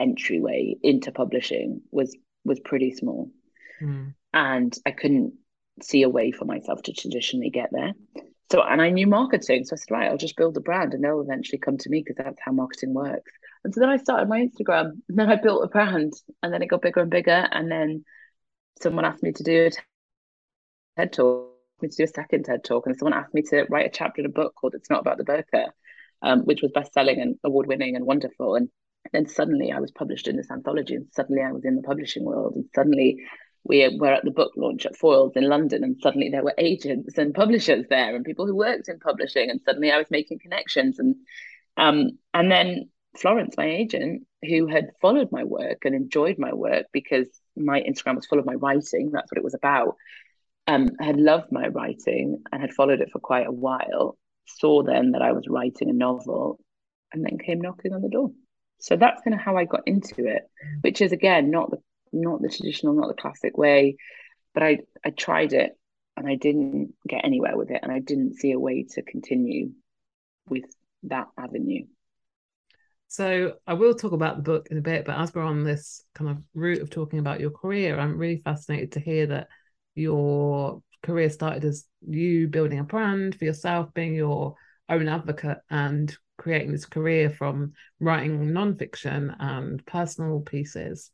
entryway 0.01 0.77
into 0.83 1.13
publishing 1.13 1.83
was 1.91 2.17
was 2.45 2.61
pretty 2.61 2.93
small. 2.93 3.31
Mm. 3.81 4.15
And 4.33 4.77
I 4.87 4.91
couldn't 4.91 5.35
see 5.83 6.03
a 6.03 6.09
way 6.09 6.33
for 6.33 6.45
myself 6.45 6.83
to 6.83 6.93
traditionally 6.93 7.51
get 7.51 7.71
there. 7.73 7.93
So, 8.51 8.63
and 8.63 8.81
I 8.81 8.91
knew 8.91 9.07
marketing. 9.07 9.65
So 9.65 9.75
I 9.75 9.77
said, 9.77 9.91
right, 9.91 10.11
I'll 10.11 10.17
just 10.17 10.37
build 10.37 10.57
a 10.57 10.61
brand 10.61 10.95
and 10.95 11.05
they'll 11.05 11.21
eventually 11.21 11.59
come 11.59 11.77
to 11.79 11.91
me 11.91 12.03
because 12.03 12.17
that's 12.17 12.41
how 12.43 12.53
marketing 12.53 12.95
works. 12.95 13.31
And 13.63 13.75
so 13.75 13.81
then 13.81 13.91
I 13.91 13.99
started 13.99 14.29
my 14.29 14.41
Instagram 14.41 14.93
and 15.09 15.19
then 15.19 15.31
I 15.31 15.37
built 15.37 15.65
a 15.65 15.69
brand 15.69 16.15
and 16.43 16.53
then 16.53 16.63
it 16.63 16.69
got 16.69 16.81
bigger 16.81 17.01
and 17.01 17.11
bigger. 17.11 17.47
And 17.51 17.71
then 17.71 18.05
someone 18.81 19.05
asked 19.05 19.23
me 19.23 19.33
to 19.33 19.43
do 19.43 19.67
a 19.67 19.71
TED 20.97 21.13
talk, 21.13 21.53
me 21.83 21.89
to 21.89 21.97
do 21.97 22.05
a 22.05 22.07
second 22.07 22.45
TED 22.45 22.65
talk. 22.65 22.87
And 22.87 22.97
someone 22.97 23.19
asked 23.19 23.35
me 23.35 23.43
to 23.43 23.67
write 23.69 23.87
a 23.87 23.91
chapter 23.91 24.23
in 24.23 24.27
a 24.27 24.31
book 24.31 24.55
called 24.55 24.75
It's 24.75 24.89
Not 24.89 25.01
About 25.01 25.19
the 25.19 25.25
Burqa, 25.25 25.67
um, 26.23 26.41
which 26.41 26.63
was 26.63 26.73
best 26.73 26.95
selling 26.95 27.21
and 27.21 27.37
award 27.45 27.67
winning 27.67 27.97
and 27.97 28.07
wonderful. 28.07 28.55
And 28.55 28.71
then 29.13 29.27
suddenly 29.27 29.73
I 29.73 29.81
was 29.81 29.91
published 29.91 30.29
in 30.29 30.37
this 30.37 30.51
anthology 30.51 30.95
and 30.95 31.07
suddenly 31.13 31.43
I 31.43 31.53
was 31.53 31.65
in 31.65 31.77
the 31.77 31.83
publishing 31.83 32.25
world 32.25 32.55
and 32.57 32.65
suddenly 32.75 33.19
we 33.65 33.97
were 33.99 34.13
at 34.13 34.25
the 34.25 34.31
book 34.31 34.53
launch 34.57 34.87
at 34.87 34.97
Foyles 34.97 35.37
in 35.37 35.49
London, 35.49 35.85
and 35.85 35.97
suddenly 36.01 36.31
there 36.31 36.43
were 36.43 36.55
agents 36.59 37.19
and 37.19 37.35
publishers 37.35 37.85
there, 37.91 38.17
and 38.17 38.25
people 38.25 38.47
who 38.47 38.57
worked 38.57 38.89
in 38.89 38.99
publishing, 38.99 39.51
and 39.51 39.61
suddenly 39.65 39.93
I 39.93 39.99
was 39.99 40.11
making 40.11 40.39
connections, 40.39 40.99
and 40.99 41.17
um, 41.77 42.19
and 42.35 42.51
then 42.51 42.89
Florence, 43.17 43.55
my 43.57 43.67
agent, 43.67 44.27
who 44.43 44.67
had 44.67 44.91
followed 45.01 45.31
my 45.31 45.45
work 45.45 45.85
and 45.85 45.95
enjoyed 45.95 46.39
my 46.39 46.53
work 46.53 46.87
because 46.93 47.27
my 47.57 47.81
Instagram 47.81 48.17
was 48.17 48.27
full 48.27 48.39
of 48.39 48.47
my 48.47 48.55
writing, 48.55 49.11
that's 49.13 49.31
what 49.31 49.39
it 49.39 49.45
was 49.45 49.55
about, 49.55 49.97
um, 50.67 50.91
had 51.01 51.19
loved 51.19 51.53
my 51.53 51.69
writing 51.69 52.43
and 52.53 52.63
had 52.63 52.73
followed 52.73 53.01
it 53.01 53.11
for 53.11 53.19
quite 53.19 53.47
a 53.47 53.53
while, 53.53 54.17
saw 54.47 54.83
then 54.83 55.13
that 55.13 55.23
I 55.23 55.33
was 55.33 55.47
writing 55.49 55.91
a 55.91 55.93
novel, 55.93 56.59
and 57.13 57.25
then 57.25 57.39
came 57.39 57.61
knocking 57.61 57.93
on 57.93 58.03
the 58.03 58.09
door. 58.09 58.31
So 58.81 58.97
that's 58.97 59.23
kind 59.23 59.35
of 59.35 59.41
how 59.41 59.57
I 59.57 59.65
got 59.65 59.87
into 59.87 60.27
it, 60.27 60.43
which 60.83 61.01
is 61.01 61.13
again 61.13 61.51
not 61.51 61.71
the 61.71 61.79
not 62.13 62.41
the 62.41 62.49
traditional, 62.49 62.95
not 62.95 63.09
the 63.09 63.21
classic 63.21 63.57
way. 63.57 63.97
But 64.55 64.63
I, 64.63 64.79
I 65.05 65.11
tried 65.11 65.53
it 65.53 65.73
and 66.17 66.29
I 66.29 66.35
didn't 66.37 66.95
get 67.07 67.25
anywhere 67.25 67.57
with 67.57 67.71
it. 67.71 67.81
And 67.83 67.93
I 67.93 68.01
didn't 68.01 68.35
see 68.35 68.53
a 68.53 68.59
way 68.59 68.87
to 68.91 69.03
continue 69.03 69.71
with 70.49 70.65
that 71.05 71.29
avenue. 71.39 71.85
So 73.09 73.55
I 73.67 73.75
will 73.75 73.95
talk 73.95 74.13
about 74.13 74.37
the 74.37 74.43
book 74.43 74.69
in 74.71 74.77
a 74.79 74.83
bit, 74.83 75.07
but 75.07 75.19
as 75.19 75.35
we're 75.35 75.43
on 75.43 75.65
this 75.65 76.05
kind 76.15 76.31
of 76.31 76.39
route 76.55 76.83
of 76.83 76.91
talking 76.91 77.19
about 77.19 77.41
your 77.41 77.51
career, 77.51 77.99
I'm 77.99 78.19
really 78.19 78.39
fascinated 78.39 78.93
to 78.93 79.01
hear 79.01 79.27
that 79.29 79.49
your 79.95 80.83
career 81.03 81.31
started 81.31 81.65
as 81.65 81.87
you 82.07 82.49
building 82.49 82.79
a 82.79 82.85
brand 82.85 83.35
for 83.35 83.47
yourself, 83.47 83.95
being 83.95 84.15
your 84.15 84.57
own 84.91 85.09
advocate 85.09 85.59
and 85.71 86.15
creating 86.39 86.73
this 86.73 86.87
career 86.87 87.29
from 87.29 87.75
writing 88.01 88.53
nonfiction 88.53 89.35
and 89.39 89.85
personal 89.85 90.41
pieces. 90.41 91.11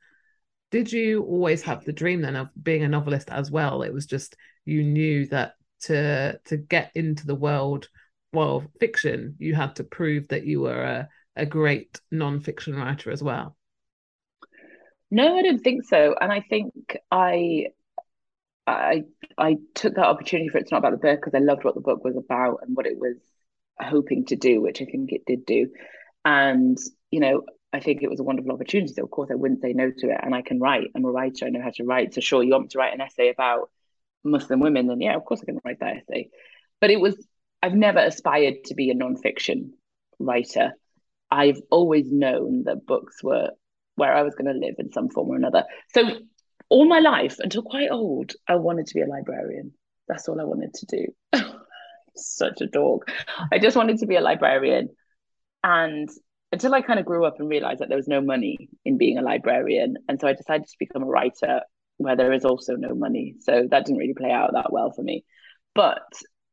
Did 0.71 0.93
you 0.93 1.23
always 1.23 1.62
have 1.62 1.85
the 1.85 1.93
dream 1.93 2.21
then 2.21 2.37
of 2.37 2.49
being 2.62 2.85
a 2.85 2.88
novelist 2.88 3.31
as 3.31 3.50
well? 3.50 3.83
It 3.83 3.93
was 3.93 4.07
just 4.07 4.37
you 4.65 4.82
knew 4.82 5.26
that 5.28 5.54
to 5.80 6.39
to 6.47 6.56
get 6.56 6.93
into 6.95 7.26
the 7.26 7.34
world 7.34 7.89
well 8.32 8.65
fiction 8.80 9.37
you 9.39 9.54
had 9.54 9.76
to 9.76 9.84
prove 9.84 10.26
that 10.28 10.45
you 10.45 10.60
were 10.60 10.82
a, 10.82 11.08
a 11.37 11.47
great 11.47 12.00
non-fiction 12.10 12.75
writer 12.75 13.10
as 13.10 13.23
well. 13.23 13.56
No 15.10 15.37
i 15.37 15.43
didn't 15.43 15.63
think 15.63 15.84
so. 15.84 16.15
And 16.21 16.32
i 16.32 16.41
think 16.41 16.97
i 17.10 17.67
i 18.67 19.04
i 19.37 19.56
took 19.75 19.95
that 19.95 20.06
opportunity 20.06 20.49
for 20.49 20.58
it's 20.58 20.71
not 20.71 20.78
about 20.78 20.93
the 20.93 21.06
Burqa 21.06 21.17
because 21.17 21.34
i 21.34 21.39
loved 21.39 21.65
what 21.65 21.75
the 21.75 21.80
book 21.80 22.02
was 22.02 22.17
about 22.17 22.60
and 22.63 22.76
what 22.76 22.87
it 22.87 22.99
was 22.99 23.19
hoping 23.80 24.25
to 24.25 24.37
do 24.37 24.60
which 24.60 24.80
i 24.80 24.84
think 24.84 25.13
it 25.13 25.23
did 25.26 25.45
do 25.47 25.69
and 26.25 26.78
you 27.10 27.21
know 27.21 27.43
I 27.73 27.80
think 27.80 28.04
it 28.04 28.08
was 28.08 28.21
a 28.21 28.23
wonderful 28.23 28.52
opportunity. 28.52 28.95
So 28.95 29.02
of 29.02 29.10
course 29.10 29.30
I 29.32 29.34
wouldn't 29.34 29.60
say 29.60 29.73
no 29.73 29.91
to 29.91 30.10
it. 30.10 30.21
And 30.23 30.32
I 30.32 30.43
can 30.43 30.60
write. 30.60 30.93
I'm 30.95 31.04
a 31.04 31.10
writer. 31.10 31.45
I 31.45 31.49
know 31.49 31.60
how 31.60 31.73
to 31.75 31.82
write. 31.82 32.15
So 32.15 32.21
sure, 32.21 32.41
you 32.41 32.52
want 32.52 32.63
me 32.63 32.69
to 32.69 32.78
write 32.78 32.95
an 32.95 33.00
essay 33.00 33.30
about 33.30 33.69
Muslim 34.25 34.60
women, 34.60 34.87
then 34.87 35.00
yeah, 35.00 35.17
of 35.17 35.25
course 35.25 35.41
I 35.43 35.45
can 35.45 35.60
write 35.65 35.80
that 35.80 35.99
essay. 35.99 36.30
But 36.80 36.91
it 36.91 37.00
was 37.00 37.17
I've 37.63 37.75
never 37.75 37.99
aspired 37.99 38.65
to 38.67 38.75
be 38.75 38.91
a 38.91 38.95
nonfiction 38.95 39.71
writer. 40.19 40.73
I've 41.30 41.60
always 41.71 42.10
known 42.10 42.65
that 42.65 42.87
books 42.87 43.23
were 43.23 43.50
where 43.97 44.15
I 44.15 44.23
was 44.23 44.34
going 44.34 44.52
to 44.52 44.67
live 44.67 44.75
in 44.78 44.93
some 44.93 45.08
form 45.08 45.28
or 45.28 45.37
another. 45.37 45.65
So 45.95 46.02
all 46.69 46.87
my 46.87 46.99
life, 46.99 47.37
until 47.39 47.63
quite 47.63 47.91
old, 47.91 48.32
I 48.49 48.56
wanted 48.56 48.87
to 48.89 48.95
be 48.95 49.02
a 49.02 49.06
librarian. 49.06 49.73
That's 50.08 50.28
all 50.28 50.41
I 50.41 50.45
wanted 50.45 50.75
to 50.75 50.87
do. 50.87 51.43
Such 52.17 52.61
a 52.61 52.67
dog. 52.67 53.09
I 53.53 53.59
just 53.59 53.77
wanted 53.77 53.99
to 53.99 54.07
be 54.07 54.17
a 54.17 54.21
librarian. 54.21 54.89
And 55.63 56.09
until 56.53 56.75
I 56.75 56.83
kind 56.83 57.00
of 57.00 57.07
grew 57.07 57.25
up 57.25 57.41
and 57.41 57.49
realized 57.49 57.81
that 57.81 57.89
there 57.89 57.99
was 57.99 58.09
no 58.09 58.21
money 58.21 58.69
in 58.85 58.99
being 58.99 59.19
a 59.19 59.23
librarian. 59.23 59.97
And 60.09 60.21
so 60.21 60.29
I 60.29 60.35
decided 60.35 60.67
to 60.69 60.77
become 60.79 61.03
a 61.03 61.07
writer 61.07 61.61
where 61.97 62.17
there 62.17 62.33
is 62.33 62.45
also 62.45 62.77
no 62.77 62.95
money. 62.95 63.35
So 63.41 63.67
that 63.71 63.85
didn't 63.85 63.99
really 63.99 64.15
play 64.15 64.31
out 64.31 64.53
that 64.53 64.73
well 64.73 64.93
for 64.93 65.03
me. 65.03 65.25
But 65.75 66.03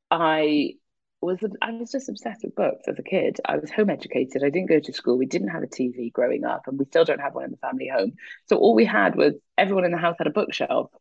I 0.10 0.74
was 1.22 1.38
I 1.62 1.72
was 1.72 1.92
just 1.92 2.10
obsessed 2.10 2.44
with 2.44 2.56
books 2.56 2.88
as 2.88 2.98
a 2.98 3.04
kid. 3.04 3.38
I 3.46 3.58
was 3.58 3.70
home 3.70 3.90
educated. 3.90 4.44
I 4.44 4.50
didn't 4.50 4.70
go 4.70 4.80
to 4.80 4.94
school. 4.94 5.18
We 5.18 5.28
didn't 5.28 5.50
have 5.50 5.64
a 5.64 5.68
TV 5.68 6.12
growing 6.12 6.46
up, 6.46 6.64
and 6.68 6.80
we 6.80 6.86
still 6.86 7.06
don't 7.06 7.22
have 7.22 7.36
one 7.36 7.46
in 7.46 7.52
the 7.52 7.58
family 7.58 7.88
home. 7.94 8.14
So 8.48 8.58
all 8.58 8.74
we 8.74 8.86
had 8.86 9.16
was 9.16 9.36
everyone 9.58 9.86
in 9.86 9.92
the 9.92 9.98
house 9.98 10.16
had 10.18 10.28
a 10.28 10.32
bookshelf, 10.32 10.92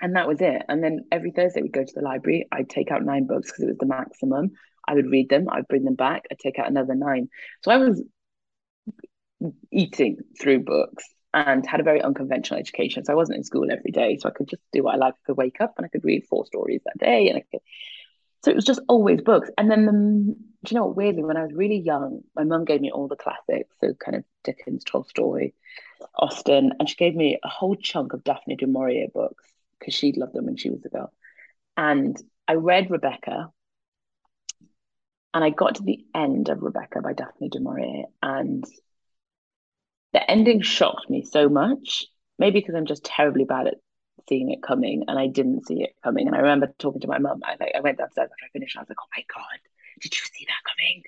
and 0.00 0.16
that 0.16 0.28
was 0.28 0.40
it. 0.40 0.62
And 0.68 0.82
then 0.82 1.04
every 1.10 1.30
Thursday 1.30 1.62
we'd 1.62 1.72
go 1.72 1.84
to 1.84 1.94
the 1.94 2.02
library. 2.02 2.46
I'd 2.52 2.70
take 2.70 2.90
out 2.90 3.04
nine 3.04 3.26
books 3.26 3.50
because 3.50 3.64
it 3.64 3.68
was 3.68 3.78
the 3.78 3.86
maximum. 3.86 4.52
I 4.86 4.94
would 4.94 5.10
read 5.10 5.28
them. 5.28 5.48
I'd 5.50 5.68
bring 5.68 5.84
them 5.84 5.96
back. 5.96 6.24
I'd 6.30 6.38
take 6.38 6.58
out 6.58 6.68
another 6.68 6.94
nine. 6.94 7.28
So 7.62 7.70
I 7.70 7.76
was 7.76 8.02
eating 9.70 10.18
through 10.40 10.60
books 10.60 11.04
and 11.34 11.66
had 11.66 11.80
a 11.80 11.84
very 11.84 12.00
unconventional 12.00 12.58
education. 12.58 13.04
So 13.04 13.12
I 13.12 13.16
wasn't 13.16 13.38
in 13.38 13.44
school 13.44 13.70
every 13.70 13.90
day. 13.90 14.16
So 14.16 14.28
I 14.28 14.32
could 14.32 14.48
just 14.48 14.62
do 14.72 14.84
what 14.84 14.94
I 14.94 14.98
like. 14.98 15.14
I 15.14 15.26
could 15.26 15.36
wake 15.36 15.60
up 15.60 15.74
and 15.76 15.84
I 15.84 15.88
could 15.88 16.04
read 16.04 16.26
four 16.28 16.46
stories 16.46 16.80
that 16.84 16.98
day. 16.98 17.28
And 17.28 17.38
I 17.38 17.44
could... 17.50 17.60
So 18.44 18.52
it 18.52 18.56
was 18.56 18.64
just 18.64 18.80
always 18.88 19.20
books. 19.20 19.50
And 19.58 19.68
then, 19.68 19.84
the, 19.84 19.92
do 19.92 20.74
you 20.74 20.76
know, 20.76 20.86
what 20.86 20.96
weirdly, 20.96 21.24
when 21.24 21.36
I 21.36 21.42
was 21.42 21.52
really 21.52 21.80
young, 21.80 22.22
my 22.36 22.44
mum 22.44 22.64
gave 22.64 22.80
me 22.80 22.92
all 22.92 23.08
the 23.08 23.16
classics. 23.16 23.74
So 23.80 23.92
kind 23.94 24.16
of 24.16 24.24
Dickens, 24.44 24.84
Tolstoy, 24.84 25.50
Austen. 26.16 26.72
And 26.78 26.88
she 26.88 26.94
gave 26.94 27.16
me 27.16 27.38
a 27.42 27.48
whole 27.48 27.74
chunk 27.74 28.12
of 28.12 28.22
Daphne 28.24 28.56
du 28.56 28.68
Maurier 28.68 29.08
books 29.12 29.44
because 29.78 29.94
she'd 29.94 30.16
loved 30.16 30.34
them 30.34 30.46
when 30.46 30.56
she 30.56 30.70
was 30.70 30.84
a 30.84 30.88
girl. 30.88 31.12
And 31.76 32.16
I 32.46 32.54
read 32.54 32.90
Rebecca 32.90 33.52
and 35.34 35.44
I 35.44 35.50
got 35.50 35.76
to 35.76 35.82
the 35.82 36.04
end 36.14 36.48
of 36.48 36.62
Rebecca 36.62 37.00
by 37.00 37.12
Daphne 37.12 37.48
du 37.48 37.60
Maurier, 37.60 38.04
and 38.22 38.64
the 40.12 40.30
ending 40.30 40.62
shocked 40.62 41.10
me 41.10 41.22
so 41.22 41.48
much. 41.48 42.06
Maybe 42.38 42.60
because 42.60 42.74
I'm 42.74 42.86
just 42.86 43.04
terribly 43.04 43.44
bad 43.44 43.66
at 43.66 43.74
seeing 44.28 44.50
it 44.50 44.62
coming, 44.62 45.04
and 45.08 45.18
I 45.18 45.26
didn't 45.26 45.66
see 45.66 45.82
it 45.82 45.94
coming. 46.02 46.26
And 46.26 46.36
I 46.36 46.40
remember 46.40 46.72
talking 46.78 47.00
to 47.02 47.08
my 47.08 47.18
mum. 47.18 47.40
I 47.44 47.56
like 47.60 47.72
I 47.76 47.80
went 47.80 47.98
downstairs 47.98 48.30
after 48.32 48.44
I 48.46 48.48
finished. 48.52 48.76
I 48.76 48.80
was 48.80 48.88
like, 48.88 48.98
"Oh 49.00 49.16
my 49.16 49.24
god, 49.32 49.60
did 50.00 50.12
you 50.12 50.24
see 50.24 50.46
that 50.46 50.70
coming?" 50.70 51.02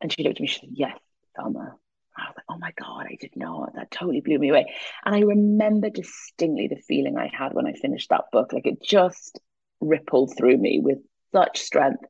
And 0.00 0.12
she 0.12 0.22
looked 0.22 0.36
at 0.36 0.40
me. 0.40 0.46
She 0.46 0.60
said, 0.60 0.70
"Yes, 0.72 0.98
Salma." 1.36 1.74
I 2.16 2.26
was 2.26 2.34
like, 2.36 2.44
"Oh 2.48 2.58
my 2.58 2.72
god, 2.78 3.06
I 3.10 3.16
did 3.20 3.36
not." 3.36 3.74
That 3.74 3.90
totally 3.90 4.20
blew 4.20 4.38
me 4.38 4.50
away. 4.50 4.72
And 5.04 5.14
I 5.14 5.20
remember 5.20 5.90
distinctly 5.90 6.68
the 6.68 6.80
feeling 6.88 7.16
I 7.16 7.30
had 7.32 7.54
when 7.54 7.66
I 7.66 7.72
finished 7.72 8.10
that 8.10 8.24
book. 8.32 8.52
Like 8.52 8.66
it 8.66 8.82
just 8.82 9.40
rippled 9.80 10.36
through 10.36 10.56
me 10.56 10.80
with 10.82 10.98
such 11.32 11.60
strength. 11.60 12.04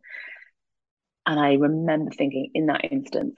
And 1.27 1.41
I 1.41 1.55
remember 1.55 2.11
thinking 2.11 2.51
in 2.55 2.67
that 2.67 2.85
instance, 2.91 3.37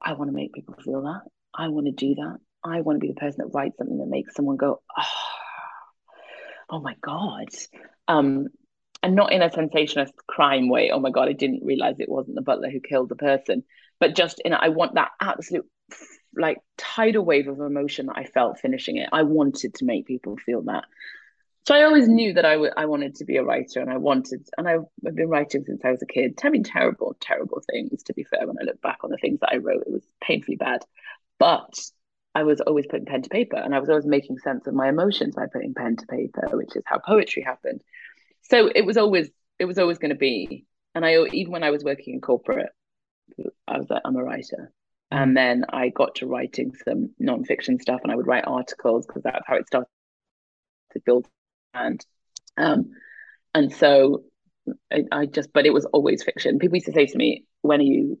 I 0.00 0.12
want 0.12 0.28
to 0.30 0.36
make 0.36 0.52
people 0.52 0.76
feel 0.84 1.02
that. 1.02 1.22
I 1.54 1.68
want 1.68 1.86
to 1.86 1.92
do 1.92 2.14
that. 2.16 2.38
I 2.64 2.80
want 2.82 2.96
to 2.96 3.00
be 3.00 3.08
the 3.08 3.20
person 3.20 3.38
that 3.38 3.54
writes 3.54 3.78
something 3.78 3.98
that 3.98 4.06
makes 4.06 4.34
someone 4.34 4.56
go, 4.56 4.82
oh, 4.96 5.04
oh 6.70 6.80
my 6.80 6.94
God. 7.00 7.48
Um, 8.08 8.48
and 9.02 9.14
not 9.14 9.32
in 9.32 9.42
a 9.42 9.50
sensationalist 9.50 10.14
crime 10.26 10.68
way. 10.68 10.90
Oh 10.92 11.00
my 11.00 11.10
God, 11.10 11.28
I 11.28 11.32
didn't 11.32 11.64
realize 11.64 11.96
it 11.98 12.08
wasn't 12.08 12.36
the 12.36 12.42
butler 12.42 12.70
who 12.70 12.80
killed 12.80 13.08
the 13.08 13.16
person. 13.16 13.64
But 14.00 14.14
just 14.14 14.40
in, 14.44 14.52
I 14.52 14.68
want 14.68 14.94
that 14.94 15.10
absolute 15.20 15.66
like 16.36 16.58
tidal 16.76 17.24
wave 17.24 17.48
of 17.48 17.60
emotion 17.60 18.06
that 18.06 18.18
I 18.18 18.24
felt 18.24 18.60
finishing 18.60 18.96
it. 18.98 19.08
I 19.12 19.22
wanted 19.22 19.74
to 19.74 19.84
make 19.84 20.06
people 20.06 20.36
feel 20.36 20.62
that. 20.62 20.84
so 21.66 21.74
I 21.74 21.82
always 21.84 22.08
knew 22.08 22.34
that 22.34 22.44
I, 22.44 22.52
w- 22.52 22.72
I 22.76 22.86
wanted 22.86 23.14
to 23.16 23.24
be 23.24 23.38
a 23.38 23.42
writer 23.42 23.80
and 23.80 23.90
I 23.90 23.96
wanted, 23.96 24.46
and 24.58 24.68
I've, 24.68 24.84
I've 25.06 25.14
been 25.14 25.30
writing 25.30 25.64
since 25.64 25.80
I 25.84 25.90
was 25.90 26.02
a 26.02 26.06
kid, 26.06 26.38
having 26.42 26.62
terrible, 26.62 27.16
terrible 27.20 27.62
things, 27.70 28.02
to 28.04 28.12
be 28.14 28.24
fair. 28.24 28.46
When 28.46 28.56
I 28.60 28.64
look 28.64 28.80
back 28.82 28.98
on 29.02 29.10
the 29.10 29.16
things 29.16 29.40
that 29.40 29.50
I 29.52 29.56
wrote, 29.56 29.84
it 29.86 29.92
was 29.92 30.04
painfully 30.20 30.56
bad. 30.56 30.84
But 31.38 31.72
I 32.34 32.42
was 32.42 32.60
always 32.60 32.86
putting 32.86 33.06
pen 33.06 33.22
to 33.22 33.30
paper 33.30 33.56
and 33.56 33.74
I 33.74 33.78
was 33.78 33.88
always 33.88 34.04
making 34.04 34.38
sense 34.38 34.66
of 34.66 34.74
my 34.74 34.90
emotions 34.90 35.34
by 35.34 35.46
putting 35.50 35.72
pen 35.72 35.96
to 35.96 36.06
paper, 36.06 36.50
which 36.52 36.76
is 36.76 36.82
how 36.84 36.98
poetry 36.98 37.42
happened. 37.42 37.80
So 38.42 38.70
it 38.74 38.84
was 38.84 38.98
always, 38.98 39.30
it 39.58 39.64
was 39.64 39.78
always 39.78 39.96
going 39.96 40.10
to 40.10 40.16
be. 40.16 40.66
And 40.94 41.04
I, 41.04 41.24
even 41.32 41.52
when 41.52 41.62
I 41.62 41.70
was 41.70 41.82
working 41.82 42.12
in 42.12 42.20
corporate, 42.20 42.68
I 43.68 43.78
was 43.78 43.88
like, 43.90 44.02
I'm 44.04 44.16
a 44.16 44.24
writer. 44.24 44.72
And 45.10 45.36
then 45.36 45.64
I 45.68 45.90
got 45.90 46.16
to 46.16 46.26
writing 46.26 46.72
some 46.84 47.10
nonfiction 47.22 47.80
stuff 47.80 48.00
and 48.02 48.10
I 48.10 48.16
would 48.16 48.26
write 48.26 48.44
articles 48.46 49.06
because 49.06 49.22
that's 49.22 49.46
how 49.46 49.56
it 49.56 49.66
started 49.66 49.88
to 50.92 51.00
build 51.00 51.26
and 51.74 52.04
um, 52.56 52.90
and 53.54 53.72
so 53.72 54.24
I, 54.92 55.04
I, 55.12 55.26
just 55.26 55.52
but 55.52 55.66
it 55.66 55.72
was 55.72 55.84
always 55.86 56.24
fiction. 56.24 56.58
People 56.58 56.76
used 56.76 56.86
to 56.86 56.92
say 56.92 57.06
to 57.06 57.18
me 57.18 57.44
when 57.62 57.80
are 57.80 57.84
you 57.84 58.18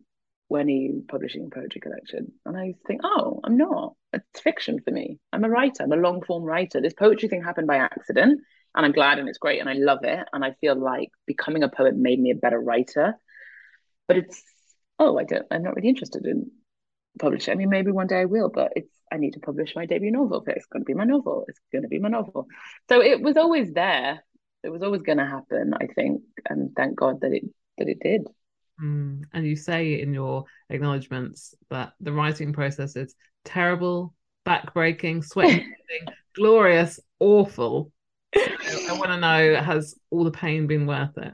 when 0.48 0.66
are 0.66 0.70
you 0.70 1.04
publishing 1.08 1.46
a 1.46 1.54
poetry 1.54 1.80
collection? 1.80 2.32
And 2.44 2.56
i 2.56 2.66
used 2.66 2.80
to 2.80 2.86
think 2.86 3.00
oh 3.02 3.40
i'm 3.42 3.56
not. 3.56 3.94
It's 4.12 4.40
fiction 4.40 4.80
for 4.84 4.92
me. 4.92 5.18
I'm 5.32 5.44
a 5.44 5.48
writer. 5.50 5.82
I'm 5.82 5.92
a 5.92 5.96
long 5.96 6.22
form 6.22 6.44
writer. 6.44 6.80
This 6.80 6.94
poetry 6.94 7.28
thing 7.28 7.42
happened 7.42 7.66
by 7.66 7.76
accident 7.76 8.40
and 8.74 8.86
i'm 8.86 8.92
glad 8.92 9.18
and 9.18 9.28
it's 9.28 9.38
great 9.38 9.60
and 9.60 9.68
i 9.68 9.74
love 9.74 10.00
it 10.02 10.20
and 10.32 10.44
i 10.44 10.52
feel 10.60 10.78
like 10.78 11.10
becoming 11.26 11.62
a 11.62 11.68
poet 11.68 11.96
made 11.96 12.20
me 12.20 12.30
a 12.30 12.36
better 12.36 12.60
writer. 12.60 13.14
But 14.06 14.18
it's 14.18 14.40
oh 14.98 15.18
i 15.18 15.24
don't 15.24 15.46
i'm 15.50 15.62
not 15.62 15.76
really 15.76 15.88
interested 15.88 16.24
in 16.26 16.50
publishing 17.18 17.52
i 17.52 17.56
mean 17.56 17.70
maybe 17.70 17.90
one 17.90 18.06
day 18.06 18.20
i 18.20 18.24
will 18.24 18.48
but 18.48 18.72
it's 18.76 18.96
I 19.12 19.18
need 19.18 19.34
to 19.34 19.40
publish 19.40 19.74
my 19.76 19.86
debut 19.86 20.10
novel. 20.10 20.40
Because 20.40 20.58
it's 20.58 20.66
going 20.66 20.82
to 20.82 20.86
be 20.86 20.94
my 20.94 21.04
novel. 21.04 21.44
It's 21.48 21.60
going 21.72 21.82
to 21.82 21.88
be 21.88 21.98
my 21.98 22.08
novel. 22.08 22.46
So 22.88 23.02
it 23.02 23.20
was 23.20 23.36
always 23.36 23.72
there. 23.72 24.24
It 24.62 24.70
was 24.70 24.82
always 24.82 25.02
going 25.02 25.18
to 25.18 25.26
happen, 25.26 25.74
I 25.74 25.86
think, 25.86 26.22
and 26.48 26.74
thank 26.74 26.96
God 26.96 27.20
that 27.20 27.32
it 27.32 27.44
that 27.78 27.88
it 27.88 28.00
did. 28.00 28.26
Mm. 28.82 29.22
And 29.32 29.46
you 29.46 29.54
say 29.54 30.00
in 30.00 30.12
your 30.12 30.44
acknowledgements 30.70 31.54
that 31.70 31.92
the 32.00 32.12
writing 32.12 32.52
process 32.52 32.96
is 32.96 33.14
terrible, 33.44 34.14
backbreaking, 34.44 35.24
sweating, 35.24 35.72
glorious, 36.34 36.98
awful. 37.20 37.92
So 38.36 38.94
I 38.94 38.98
want 38.98 39.10
to 39.10 39.20
know: 39.20 39.62
has 39.62 39.94
all 40.10 40.24
the 40.24 40.32
pain 40.32 40.66
been 40.66 40.86
worth 40.86 41.16
it? 41.16 41.32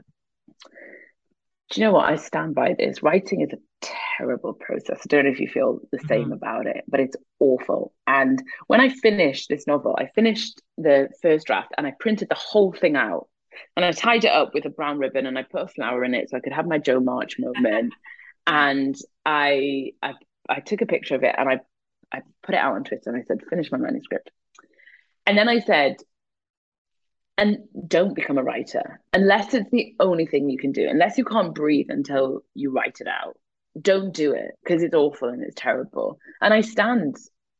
Do 1.73 1.81
you 1.81 1.87
know 1.87 1.93
what? 1.93 2.07
I 2.07 2.17
stand 2.17 2.53
by 2.53 2.75
this. 2.77 3.01
Writing 3.01 3.41
is 3.41 3.49
a 3.51 3.87
terrible 4.15 4.53
process. 4.53 4.99
I 5.03 5.07
don't 5.07 5.25
know 5.25 5.31
if 5.31 5.39
you 5.39 5.47
feel 5.47 5.79
the 5.91 5.97
same 6.07 6.25
mm-hmm. 6.25 6.33
about 6.33 6.67
it, 6.67 6.83
but 6.87 6.99
it's 6.99 7.15
awful. 7.39 7.93
And 8.05 8.43
when 8.67 8.79
I 8.79 8.89
finished 8.89 9.49
this 9.49 9.65
novel, 9.65 9.95
I 9.97 10.05
finished 10.13 10.61
the 10.77 11.09
first 11.23 11.47
draft 11.47 11.71
and 11.75 11.87
I 11.87 11.93
printed 11.99 12.29
the 12.29 12.35
whole 12.35 12.73
thing 12.73 12.95
out 12.95 13.27
and 13.75 13.83
I 13.83 13.91
tied 13.91 14.23
it 14.23 14.31
up 14.31 14.53
with 14.53 14.65
a 14.65 14.69
brown 14.69 14.99
ribbon 14.99 15.25
and 15.25 15.35
I 15.35 15.41
put 15.41 15.63
a 15.63 15.67
flower 15.67 16.03
in 16.03 16.13
it 16.13 16.29
so 16.29 16.37
I 16.37 16.41
could 16.41 16.53
have 16.53 16.67
my 16.67 16.77
Jo 16.77 16.99
March 16.99 17.39
moment. 17.39 17.91
and 18.45 18.95
I, 19.25 19.93
I 20.03 20.13
I 20.47 20.59
took 20.59 20.81
a 20.81 20.85
picture 20.85 21.15
of 21.15 21.23
it 21.23 21.33
and 21.35 21.49
I 21.49 21.59
I 22.11 22.21
put 22.43 22.53
it 22.53 22.59
out 22.59 22.75
on 22.75 22.83
Twitter 22.83 23.09
and 23.09 23.17
I 23.17 23.23
said, 23.23 23.41
finish 23.49 23.71
my 23.71 23.79
manuscript. 23.79 24.29
And 25.25 25.35
then 25.35 25.49
I 25.49 25.57
said, 25.57 25.95
and 27.37 27.57
don't 27.87 28.13
become 28.13 28.37
a 28.37 28.43
writer 28.43 29.01
unless 29.13 29.53
it's 29.53 29.69
the 29.71 29.95
only 29.99 30.25
thing 30.25 30.49
you 30.49 30.57
can 30.57 30.71
do, 30.71 30.87
unless 30.87 31.17
you 31.17 31.25
can't 31.25 31.55
breathe 31.55 31.87
until 31.89 32.41
you 32.53 32.71
write 32.71 33.01
it 33.01 33.07
out 33.07 33.37
don't 33.79 34.13
do 34.13 34.33
it 34.33 34.51
because 34.63 34.83
it's 34.83 34.93
awful 34.93 35.29
and 35.29 35.43
it's 35.43 35.55
terrible. 35.55 36.19
And 36.41 36.53
I 36.53 36.61
stand, 36.61 37.17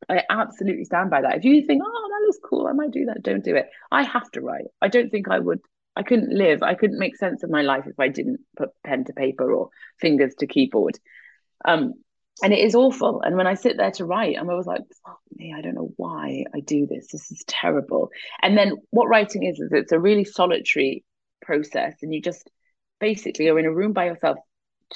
I 0.08 0.22
absolutely 0.30 0.86
stand 0.86 1.10
by 1.10 1.22
that. 1.22 1.38
If 1.38 1.44
you 1.44 1.66
think, 1.66 1.82
oh, 1.86 2.10
that 2.10 2.26
looks 2.26 2.40
cool, 2.44 2.68
I 2.68 2.74
might 2.74 2.92
do 2.92 3.06
that, 3.06 3.24
don't 3.24 3.44
do 3.44 3.56
it. 3.56 3.70
I 3.92 4.04
have 4.04 4.30
to 4.32 4.42
write. 4.42 4.66
I 4.82 4.90
don't 4.90 5.10
think 5.10 5.28
I 5.30 5.40
would, 5.40 5.60
I 5.96 6.04
couldn't 6.04 6.36
live, 6.36 6.62
I 6.62 6.76
couldn't 6.76 7.00
make 7.00 7.18
sense 7.18 7.44
of 7.44 7.50
my 7.50 7.62
life 7.62 7.86
if 7.88 8.00
I 8.00 8.10
didn't 8.10 8.42
put 8.56 8.70
pen 8.84 9.06
to 9.06 9.14
paper 9.14 9.52
or 9.52 9.70
fingers 10.00 10.36
to 10.40 10.48
keyboard. 10.48 11.00
Um, 11.66 11.94
and 12.42 12.52
it 12.52 12.60
is 12.60 12.74
awful. 12.74 13.22
And 13.22 13.38
when 13.38 13.48
I 13.48 13.54
sit 13.54 13.78
there 13.78 13.92
to 13.92 14.06
write, 14.06 14.38
I'm 14.40 14.50
always 14.50 14.66
like, 14.66 14.82
fuck 15.06 15.20
me, 15.36 15.54
I 15.56 15.62
don't 15.62 15.76
know 15.76 15.94
why 15.98 16.46
I 16.54 16.62
do 16.62 16.88
this. 16.88 17.08
This 17.12 17.32
is 17.32 17.44
terrible. 17.48 18.10
And 18.42 18.58
then 18.58 18.78
what 18.90 19.08
writing 19.08 19.44
is, 19.44 19.60
is 19.60 19.72
it's 19.72 19.92
a 19.92 20.00
really 20.00 20.24
solitary 20.24 21.04
process. 21.42 21.96
And 22.02 22.14
you 22.14 22.22
just 22.22 22.50
basically 23.00 23.50
are 23.50 23.60
in 23.60 23.66
a 23.66 23.74
room 23.74 23.94
by 23.94 24.06
yourself 24.06 24.38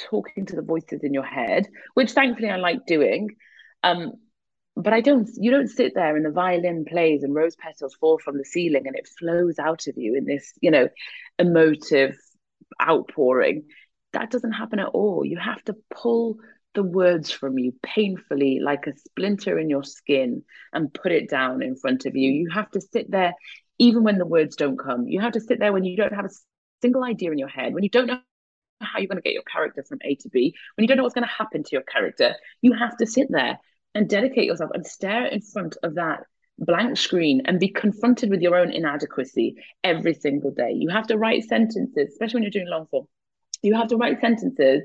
talking 0.09 0.45
to 0.47 0.55
the 0.55 0.61
voices 0.61 1.03
in 1.03 1.13
your 1.13 1.25
head, 1.25 1.67
which 1.93 2.11
thankfully 2.11 2.49
I 2.49 2.57
like 2.57 2.85
doing. 2.87 3.29
Um, 3.83 4.13
but 4.75 4.93
I 4.93 5.01
don't, 5.01 5.29
you 5.37 5.51
don't 5.51 5.69
sit 5.69 5.93
there 5.95 6.15
and 6.15 6.25
the 6.25 6.31
violin 6.31 6.85
plays 6.85 7.23
and 7.23 7.33
rose 7.33 7.55
petals 7.55 7.95
fall 7.99 8.19
from 8.19 8.37
the 8.37 8.45
ceiling 8.45 8.87
and 8.87 8.95
it 8.95 9.09
flows 9.19 9.59
out 9.59 9.87
of 9.87 9.95
you 9.97 10.15
in 10.15 10.25
this, 10.25 10.53
you 10.61 10.71
know, 10.71 10.89
emotive 11.39 12.15
outpouring. 12.81 13.65
That 14.13 14.31
doesn't 14.31 14.51
happen 14.51 14.79
at 14.79 14.87
all. 14.87 15.25
You 15.25 15.37
have 15.37 15.63
to 15.65 15.75
pull 15.91 16.37
the 16.77 16.83
words 16.83 17.31
from 17.31 17.57
you 17.57 17.73
painfully, 17.81 18.59
like 18.61 18.85
a 18.85 18.95
splinter 18.95 19.57
in 19.57 19.67
your 19.67 19.83
skin, 19.83 20.43
and 20.71 20.93
put 20.93 21.11
it 21.11 21.27
down 21.27 21.63
in 21.63 21.75
front 21.75 22.05
of 22.05 22.15
you. 22.15 22.31
You 22.31 22.51
have 22.51 22.69
to 22.71 22.81
sit 22.81 23.09
there, 23.09 23.33
even 23.79 24.03
when 24.03 24.19
the 24.19 24.27
words 24.27 24.55
don't 24.55 24.77
come. 24.77 25.07
You 25.07 25.19
have 25.21 25.33
to 25.33 25.41
sit 25.41 25.57
there 25.59 25.73
when 25.73 25.85
you 25.85 25.97
don't 25.97 26.13
have 26.13 26.25
a 26.25 26.29
single 26.83 27.03
idea 27.03 27.31
in 27.31 27.39
your 27.39 27.47
head, 27.47 27.73
when 27.73 27.83
you 27.83 27.89
don't 27.89 28.05
know 28.05 28.19
how 28.79 28.99
you're 28.99 29.07
going 29.07 29.17
to 29.17 29.23
get 29.23 29.33
your 29.33 29.41
character 29.51 29.83
from 29.89 29.97
A 30.03 30.13
to 30.17 30.29
B, 30.29 30.53
when 30.75 30.83
you 30.83 30.87
don't 30.87 30.97
know 30.97 31.03
what's 31.03 31.15
going 31.15 31.27
to 31.27 31.33
happen 31.33 31.63
to 31.63 31.69
your 31.71 31.81
character, 31.81 32.35
you 32.61 32.73
have 32.73 32.95
to 32.97 33.07
sit 33.07 33.27
there 33.31 33.59
and 33.95 34.07
dedicate 34.07 34.45
yourself 34.45 34.69
and 34.75 34.85
stare 34.85 35.25
in 35.25 35.41
front 35.41 35.77
of 35.81 35.95
that 35.95 36.25
blank 36.59 36.95
screen 36.95 37.41
and 37.45 37.59
be 37.59 37.69
confronted 37.69 38.29
with 38.29 38.41
your 38.41 38.55
own 38.55 38.71
inadequacy 38.71 39.55
every 39.83 40.13
single 40.13 40.51
day. 40.51 40.73
You 40.75 40.89
have 40.89 41.07
to 41.07 41.17
write 41.17 41.43
sentences, 41.45 42.09
especially 42.11 42.35
when 42.35 42.43
you're 42.43 42.51
doing 42.51 42.69
long 42.69 42.85
form. 42.91 43.07
You 43.63 43.73
have 43.73 43.87
to 43.87 43.97
write 43.97 44.21
sentences, 44.21 44.83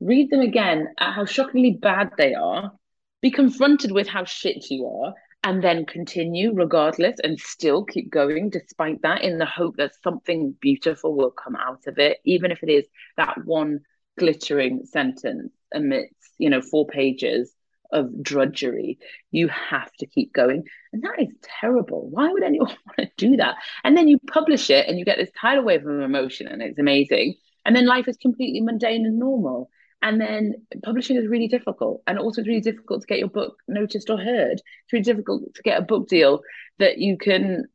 read 0.00 0.30
them 0.30 0.40
again 0.40 0.88
at 0.98 1.12
how 1.12 1.24
shockingly 1.24 1.72
bad 1.72 2.10
they 2.16 2.34
are, 2.34 2.72
be 3.20 3.30
confronted 3.30 3.92
with 3.92 4.08
how 4.08 4.24
shit 4.24 4.70
you 4.70 4.86
are, 4.86 5.14
and 5.42 5.62
then 5.62 5.86
continue 5.86 6.52
regardless 6.52 7.18
and 7.22 7.38
still 7.38 7.84
keep 7.84 8.10
going 8.10 8.50
despite 8.50 9.00
that 9.02 9.22
in 9.22 9.38
the 9.38 9.46
hope 9.46 9.76
that 9.76 9.94
something 10.02 10.54
beautiful 10.60 11.16
will 11.16 11.30
come 11.30 11.56
out 11.56 11.86
of 11.86 11.98
it 11.98 12.18
even 12.26 12.50
if 12.50 12.62
it 12.62 12.68
is 12.68 12.84
that 13.16 13.42
one 13.46 13.80
glittering 14.18 14.84
sentence 14.84 15.50
amidst 15.72 16.34
you 16.36 16.50
know 16.50 16.60
four 16.60 16.86
pages 16.86 17.54
of 17.92 18.22
drudgery. 18.22 18.98
You 19.30 19.48
have 19.48 19.92
to 19.98 20.06
keep 20.06 20.32
going. 20.32 20.64
And 20.92 21.02
that 21.02 21.20
is 21.20 21.34
terrible. 21.60 22.08
Why 22.10 22.30
would 22.30 22.42
anyone 22.42 22.68
want 22.86 22.98
to 22.98 23.10
do 23.16 23.36
that? 23.36 23.56
And 23.84 23.96
then 23.96 24.08
you 24.08 24.18
publish 24.18 24.70
it 24.70 24.88
and 24.88 24.98
you 24.98 25.04
get 25.04 25.18
this 25.18 25.30
tidal 25.40 25.64
wave 25.64 25.86
of 25.86 26.00
emotion 26.00 26.46
and 26.46 26.62
it's 26.62 26.78
amazing. 26.78 27.34
And 27.64 27.76
then 27.76 27.86
life 27.86 28.08
is 28.08 28.16
completely 28.16 28.60
mundane 28.60 29.06
and 29.06 29.18
normal 29.18 29.70
and 30.02 30.20
then 30.20 30.54
publishing 30.82 31.16
is 31.16 31.26
really 31.26 31.48
difficult. 31.48 32.02
And 32.06 32.18
also, 32.18 32.40
it's 32.40 32.48
really 32.48 32.60
difficult 32.60 33.02
to 33.02 33.06
get 33.06 33.18
your 33.18 33.28
book 33.28 33.56
noticed 33.68 34.08
or 34.08 34.18
heard. 34.18 34.54
It's 34.54 34.92
really 34.92 35.04
difficult 35.04 35.54
to 35.54 35.62
get 35.62 35.78
a 35.78 35.84
book 35.84 36.08
deal 36.08 36.40
that 36.78 36.98
you 36.98 37.18
can 37.18 37.66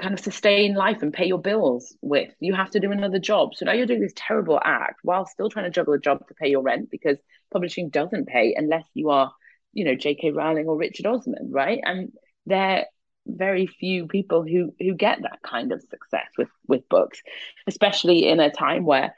kind 0.00 0.14
of 0.14 0.20
sustain 0.20 0.74
life 0.74 1.02
and 1.02 1.12
pay 1.12 1.26
your 1.26 1.40
bills 1.40 1.96
with. 2.00 2.32
You 2.38 2.54
have 2.54 2.70
to 2.70 2.80
do 2.80 2.92
another 2.92 3.18
job. 3.18 3.54
So 3.54 3.64
now 3.64 3.72
you're 3.72 3.86
doing 3.86 4.00
this 4.00 4.12
terrible 4.14 4.60
act 4.62 5.00
while 5.02 5.26
still 5.26 5.50
trying 5.50 5.64
to 5.64 5.70
juggle 5.70 5.94
a 5.94 5.98
job 5.98 6.26
to 6.28 6.34
pay 6.34 6.48
your 6.48 6.62
rent 6.62 6.88
because 6.90 7.18
publishing 7.50 7.90
doesn't 7.90 8.28
pay 8.28 8.54
unless 8.56 8.84
you 8.94 9.10
are, 9.10 9.32
you 9.72 9.84
know, 9.84 9.96
J.K. 9.96 10.30
Rowling 10.30 10.68
or 10.68 10.76
Richard 10.76 11.06
Osman, 11.06 11.50
right? 11.50 11.80
And 11.82 12.12
there 12.46 12.78
are 12.78 12.84
very 13.26 13.66
few 13.66 14.06
people 14.06 14.44
who 14.44 14.72
who 14.78 14.94
get 14.94 15.22
that 15.22 15.40
kind 15.42 15.72
of 15.72 15.82
success 15.82 16.28
with 16.38 16.48
with 16.68 16.88
books, 16.88 17.20
especially 17.66 18.28
in 18.28 18.38
a 18.38 18.50
time 18.50 18.84
where, 18.84 19.14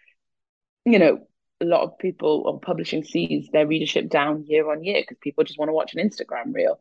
you 0.86 0.98
know, 0.98 1.20
a 1.60 1.64
lot 1.64 1.82
of 1.82 1.98
people 1.98 2.44
on 2.46 2.60
publishing 2.60 3.04
sees 3.04 3.48
their 3.52 3.66
readership 3.66 4.08
down 4.08 4.44
year 4.46 4.70
on 4.70 4.82
year 4.82 5.02
because 5.02 5.18
people 5.20 5.44
just 5.44 5.58
want 5.58 5.68
to 5.68 5.72
watch 5.72 5.94
an 5.94 6.08
Instagram 6.08 6.54
reel. 6.54 6.80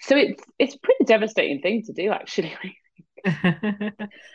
So 0.00 0.16
it's 0.16 0.42
it's 0.58 0.74
a 0.74 0.78
pretty 0.78 1.04
devastating 1.04 1.60
thing 1.60 1.82
to 1.84 1.92
do, 1.92 2.10
actually. 2.10 2.54
I 3.26 3.92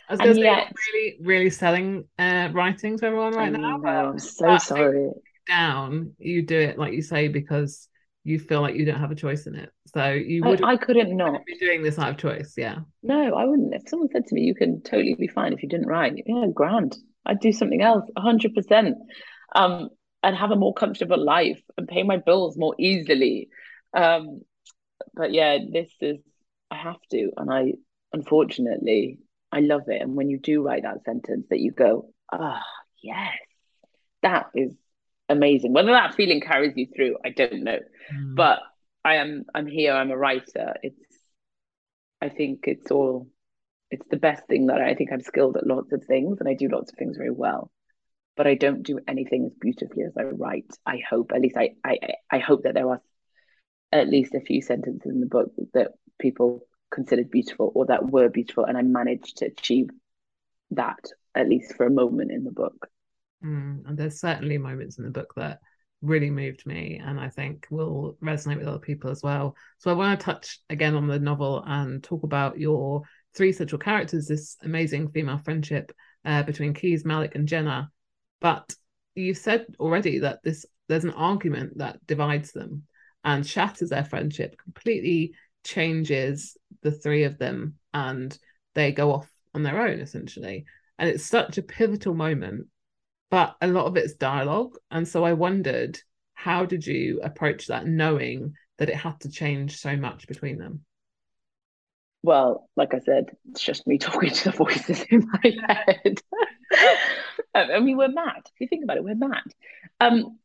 was 0.09 0.19
going 0.19 0.31
to 0.31 0.35
say, 0.35 0.41
yet, 0.41 0.73
really, 0.93 1.17
really 1.21 1.49
selling 1.49 2.05
uh, 2.19 2.49
writing 2.51 2.97
to 2.99 3.05
everyone 3.05 3.33
right 3.33 3.51
now. 3.51 3.81
I'm 3.83 4.19
so 4.19 4.57
sorry. 4.57 5.11
Down, 5.47 6.13
you 6.19 6.45
do 6.45 6.57
it 6.57 6.77
like 6.77 6.93
you 6.93 7.01
say 7.01 7.27
because 7.27 7.89
you 8.23 8.39
feel 8.39 8.61
like 8.61 8.75
you 8.75 8.85
don't 8.85 8.99
have 8.99 9.11
a 9.11 9.15
choice 9.15 9.45
in 9.47 9.55
it. 9.55 9.69
So 9.93 10.11
you 10.11 10.43
would. 10.43 10.63
I, 10.63 10.71
I 10.71 10.77
couldn't 10.77 11.15
not 11.15 11.45
be 11.45 11.57
doing 11.57 11.83
this 11.83 11.99
out 11.99 12.09
of 12.09 12.17
choice. 12.17 12.53
Yeah. 12.57 12.79
No, 13.01 13.35
I 13.35 13.45
wouldn't. 13.45 13.73
If 13.73 13.87
someone 13.89 14.09
said 14.09 14.25
to 14.27 14.35
me, 14.35 14.41
"You 14.41 14.55
can 14.55 14.81
totally 14.81 15.15
be 15.15 15.27
fine 15.27 15.53
if 15.53 15.63
you 15.63 15.69
didn't 15.69 15.87
write," 15.87 16.23
yeah, 16.25 16.45
grand. 16.53 16.97
I'd 17.25 17.39
do 17.39 17.51
something 17.51 17.81
else, 17.81 18.09
hundred 18.17 18.53
percent 18.53 18.97
um, 19.53 19.89
and 20.21 20.35
have 20.35 20.51
a 20.51 20.55
more 20.55 20.73
comfortable 20.73 21.23
life 21.23 21.61
and 21.77 21.87
pay 21.87 22.03
my 22.03 22.17
bills 22.17 22.57
more 22.57 22.75
easily. 22.79 23.49
Um, 23.93 24.41
but 25.13 25.33
yeah, 25.33 25.57
this 25.71 25.91
is 26.01 26.17
I 26.71 26.77
have 26.77 27.01
to, 27.11 27.31
and 27.37 27.51
I 27.51 27.73
unfortunately 28.11 29.19
I 29.51 29.59
love 29.59 29.83
it. 29.87 30.01
And 30.01 30.15
when 30.15 30.29
you 30.29 30.39
do 30.39 30.63
write 30.63 30.83
that 30.83 31.03
sentence, 31.05 31.47
that 31.49 31.59
you 31.59 31.71
go, 31.71 32.09
ah, 32.31 32.61
oh, 32.61 32.83
yes, 33.01 33.37
that 34.21 34.47
is 34.55 34.71
amazing. 35.29 35.73
Whether 35.73 35.91
that 35.91 36.15
feeling 36.15 36.41
carries 36.41 36.73
you 36.75 36.87
through, 36.95 37.17
I 37.23 37.29
don't 37.29 37.63
know. 37.63 37.79
Mm. 38.13 38.35
But 38.35 38.59
I 39.05 39.15
am 39.15 39.45
I'm 39.53 39.67
here. 39.67 39.93
I'm 39.93 40.11
a 40.11 40.17
writer. 40.17 40.75
It's 40.81 40.97
I 42.21 42.29
think 42.29 42.65
it's 42.67 42.89
all 42.89 43.27
It's 43.91 44.07
the 44.09 44.17
best 44.17 44.47
thing 44.47 44.67
that 44.67 44.81
I 44.81 44.95
think 44.95 45.11
I'm 45.11 45.21
skilled 45.21 45.57
at 45.57 45.67
lots 45.67 45.91
of 45.93 46.03
things 46.05 46.39
and 46.39 46.49
I 46.49 46.55
do 46.55 46.67
lots 46.67 46.91
of 46.91 46.97
things 46.97 47.17
very 47.17 47.29
well. 47.31 47.69
But 48.35 48.47
I 48.47 48.55
don't 48.55 48.83
do 48.83 48.99
anything 49.07 49.45
as 49.45 49.53
beautifully 49.59 50.03
as 50.03 50.13
I 50.17 50.23
write. 50.23 50.71
I 50.85 51.01
hope, 51.07 51.31
at 51.33 51.41
least 51.41 51.57
I 51.57 51.75
I, 51.83 51.97
I 52.31 52.39
hope 52.39 52.63
that 52.63 52.73
there 52.73 52.89
are 52.89 53.01
at 53.91 54.09
least 54.09 54.33
a 54.33 54.41
few 54.41 54.61
sentences 54.61 55.11
in 55.11 55.19
the 55.19 55.27
book 55.27 55.51
that 55.73 55.91
people 56.19 56.65
considered 56.91 57.29
beautiful 57.29 57.71
or 57.75 57.85
that 57.87 58.09
were 58.09 58.29
beautiful 58.29 58.65
and 58.65 58.77
I 58.77 58.81
managed 58.81 59.37
to 59.37 59.45
achieve 59.45 59.89
that 60.71 60.99
at 61.35 61.49
least 61.49 61.75
for 61.75 61.85
a 61.85 61.91
moment 61.91 62.31
in 62.31 62.43
the 62.43 62.51
book. 62.51 62.87
Mm, 63.43 63.87
and 63.87 63.97
there's 63.97 64.19
certainly 64.19 64.57
moments 64.57 64.97
in 64.97 65.03
the 65.03 65.11
book 65.11 65.33
that 65.35 65.59
really 66.01 66.29
moved 66.29 66.65
me 66.65 67.01
and 67.03 67.19
I 67.19 67.29
think 67.29 67.67
will 67.69 68.17
resonate 68.21 68.57
with 68.57 68.67
other 68.67 68.79
people 68.79 69.09
as 69.09 69.23
well. 69.23 69.55
So 69.79 69.89
I 69.89 69.93
want 69.93 70.19
to 70.19 70.25
touch 70.25 70.59
again 70.69 70.95
on 70.95 71.07
the 71.07 71.19
novel 71.19 71.63
and 71.65 72.03
talk 72.03 72.23
about 72.23 72.59
your 72.59 73.01
three 73.35 73.51
central 73.51 73.79
characters, 73.79 74.27
this 74.27 74.57
amazing 74.61 75.09
female 75.09 75.39
friendship 75.39 75.91
uh, 76.25 76.43
between 76.43 76.73
Kees, 76.73 77.05
Malak, 77.05 77.35
and 77.35 77.47
Jenna. 77.47 77.89
But 78.43 78.75
you 79.15 79.33
said 79.33 79.65
already 79.79 80.19
that 80.19 80.43
this 80.43 80.65
there's 80.89 81.05
an 81.05 81.11
argument 81.11 81.77
that 81.77 82.05
divides 82.05 82.51
them 82.51 82.83
and 83.23 83.47
shatters 83.47 83.89
their 83.89 84.03
friendship, 84.03 84.57
completely 84.61 85.33
changes 85.63 86.57
the 86.81 86.91
three 86.91 87.23
of 87.23 87.37
them, 87.37 87.75
and 87.93 88.37
they 88.75 88.91
go 88.91 89.13
off 89.13 89.31
on 89.55 89.63
their 89.63 89.81
own 89.81 89.99
essentially. 89.99 90.65
And 90.99 91.09
it's 91.09 91.25
such 91.25 91.57
a 91.57 91.63
pivotal 91.63 92.13
moment, 92.13 92.67
but 93.31 93.55
a 93.61 93.67
lot 93.67 93.85
of 93.85 93.95
it's 93.95 94.13
dialogue. 94.13 94.75
And 94.91 95.07
so 95.07 95.23
I 95.23 95.33
wondered, 95.33 95.97
how 96.33 96.65
did 96.65 96.85
you 96.85 97.21
approach 97.23 97.67
that 97.67 97.87
knowing 97.87 98.55
that 98.77 98.89
it 98.89 98.95
had 98.95 99.21
to 99.21 99.29
change 99.31 99.77
so 99.77 99.95
much 99.95 100.27
between 100.27 100.57
them? 100.57 100.85
well, 102.23 102.69
like 102.77 102.93
I 102.93 102.99
said, 102.99 103.35
it's 103.51 103.61
just 103.61 103.85
me 103.85 103.97
talking 103.99 104.31
to 104.31 104.43
the 104.45 104.57
voices 104.57 105.03
in 105.09 105.27
my 105.43 105.55
head. 105.67 106.21
I 107.55 107.79
mean, 107.79 107.97
we're 107.97 108.07
mad. 108.09 108.41
If 108.45 108.59
you 108.59 108.67
think 108.67 108.83
about 108.83 108.97
it, 108.97 109.03
we're 109.03 109.15
mad. 109.15 109.43
Um, 109.99 110.39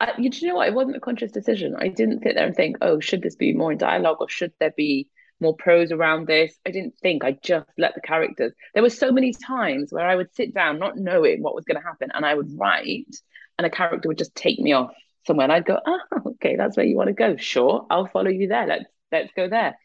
I, 0.00 0.14
you, 0.18 0.30
know 0.48 0.56
what? 0.56 0.68
It 0.68 0.74
wasn't 0.74 0.96
a 0.96 1.00
conscious 1.00 1.32
decision. 1.32 1.76
I 1.78 1.88
didn't 1.88 2.22
sit 2.22 2.34
there 2.34 2.46
and 2.46 2.56
think, 2.56 2.78
oh, 2.80 3.00
should 3.00 3.22
this 3.22 3.36
be 3.36 3.52
more 3.52 3.72
in 3.72 3.78
dialogue 3.78 4.16
or 4.20 4.28
should 4.28 4.52
there 4.58 4.72
be 4.74 5.08
more 5.40 5.54
prose 5.54 5.92
around 5.92 6.26
this? 6.26 6.54
I 6.66 6.70
didn't 6.70 6.98
think. 6.98 7.22
I 7.22 7.32
just 7.32 7.66
let 7.76 7.94
the 7.94 8.00
characters. 8.00 8.52
There 8.72 8.82
were 8.82 8.90
so 8.90 9.12
many 9.12 9.32
times 9.32 9.92
where 9.92 10.06
I 10.06 10.16
would 10.16 10.34
sit 10.34 10.54
down, 10.54 10.78
not 10.78 10.96
knowing 10.96 11.42
what 11.42 11.54
was 11.54 11.64
going 11.64 11.80
to 11.80 11.86
happen, 11.86 12.10
and 12.14 12.24
I 12.24 12.34
would 12.34 12.58
write, 12.58 13.14
and 13.58 13.66
a 13.66 13.70
character 13.70 14.08
would 14.08 14.18
just 14.18 14.34
take 14.34 14.58
me 14.58 14.72
off 14.72 14.92
somewhere, 15.26 15.44
and 15.44 15.52
I'd 15.52 15.66
go, 15.66 15.78
oh, 15.84 16.00
okay, 16.26 16.56
that's 16.56 16.76
where 16.76 16.86
you 16.86 16.96
want 16.96 17.08
to 17.08 17.14
go. 17.14 17.36
Sure, 17.36 17.86
I'll 17.90 18.06
follow 18.06 18.30
you 18.30 18.48
there. 18.48 18.66
Let's 18.66 18.84
let's 19.12 19.32
go 19.36 19.48
there. 19.48 19.76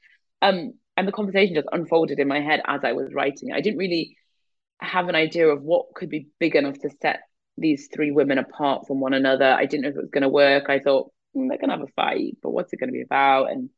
Um, 0.41 0.73
and 0.95 1.07
the 1.07 1.11
conversation 1.11 1.55
just 1.55 1.67
unfolded 1.71 2.19
in 2.19 2.27
my 2.27 2.39
head 2.39 2.61
as 2.65 2.85
I 2.85 2.93
was 2.93 3.13
writing. 3.13 3.51
I 3.51 3.59
didn't 3.61 3.79
really 3.79 4.15
have 4.79 5.07
an 5.07 5.15
idea 5.15 5.47
of 5.47 5.61
what 5.61 5.93
could 5.93 6.09
be 6.09 6.27
big 6.39 6.55
enough 6.55 6.79
to 6.79 6.89
set 7.01 7.21
these 7.57 7.89
three 7.93 8.11
women 8.11 8.37
apart 8.37 8.85
from 8.87 8.99
one 8.99 9.13
another. 9.13 9.45
I 9.45 9.65
didn't 9.65 9.83
know 9.83 9.89
if 9.89 9.95
it 9.95 10.01
was 10.01 10.11
going 10.11 10.23
to 10.23 10.29
work. 10.29 10.69
I 10.69 10.79
thought 10.79 11.11
mm, 11.35 11.47
they're 11.47 11.57
going 11.57 11.69
to 11.69 11.77
have 11.77 11.87
a 11.87 11.91
fight, 11.95 12.37
but 12.43 12.51
what's 12.51 12.73
it 12.73 12.79
going 12.79 12.89
to 12.89 12.93
be 12.93 13.01
about? 13.01 13.51
And 13.51 13.69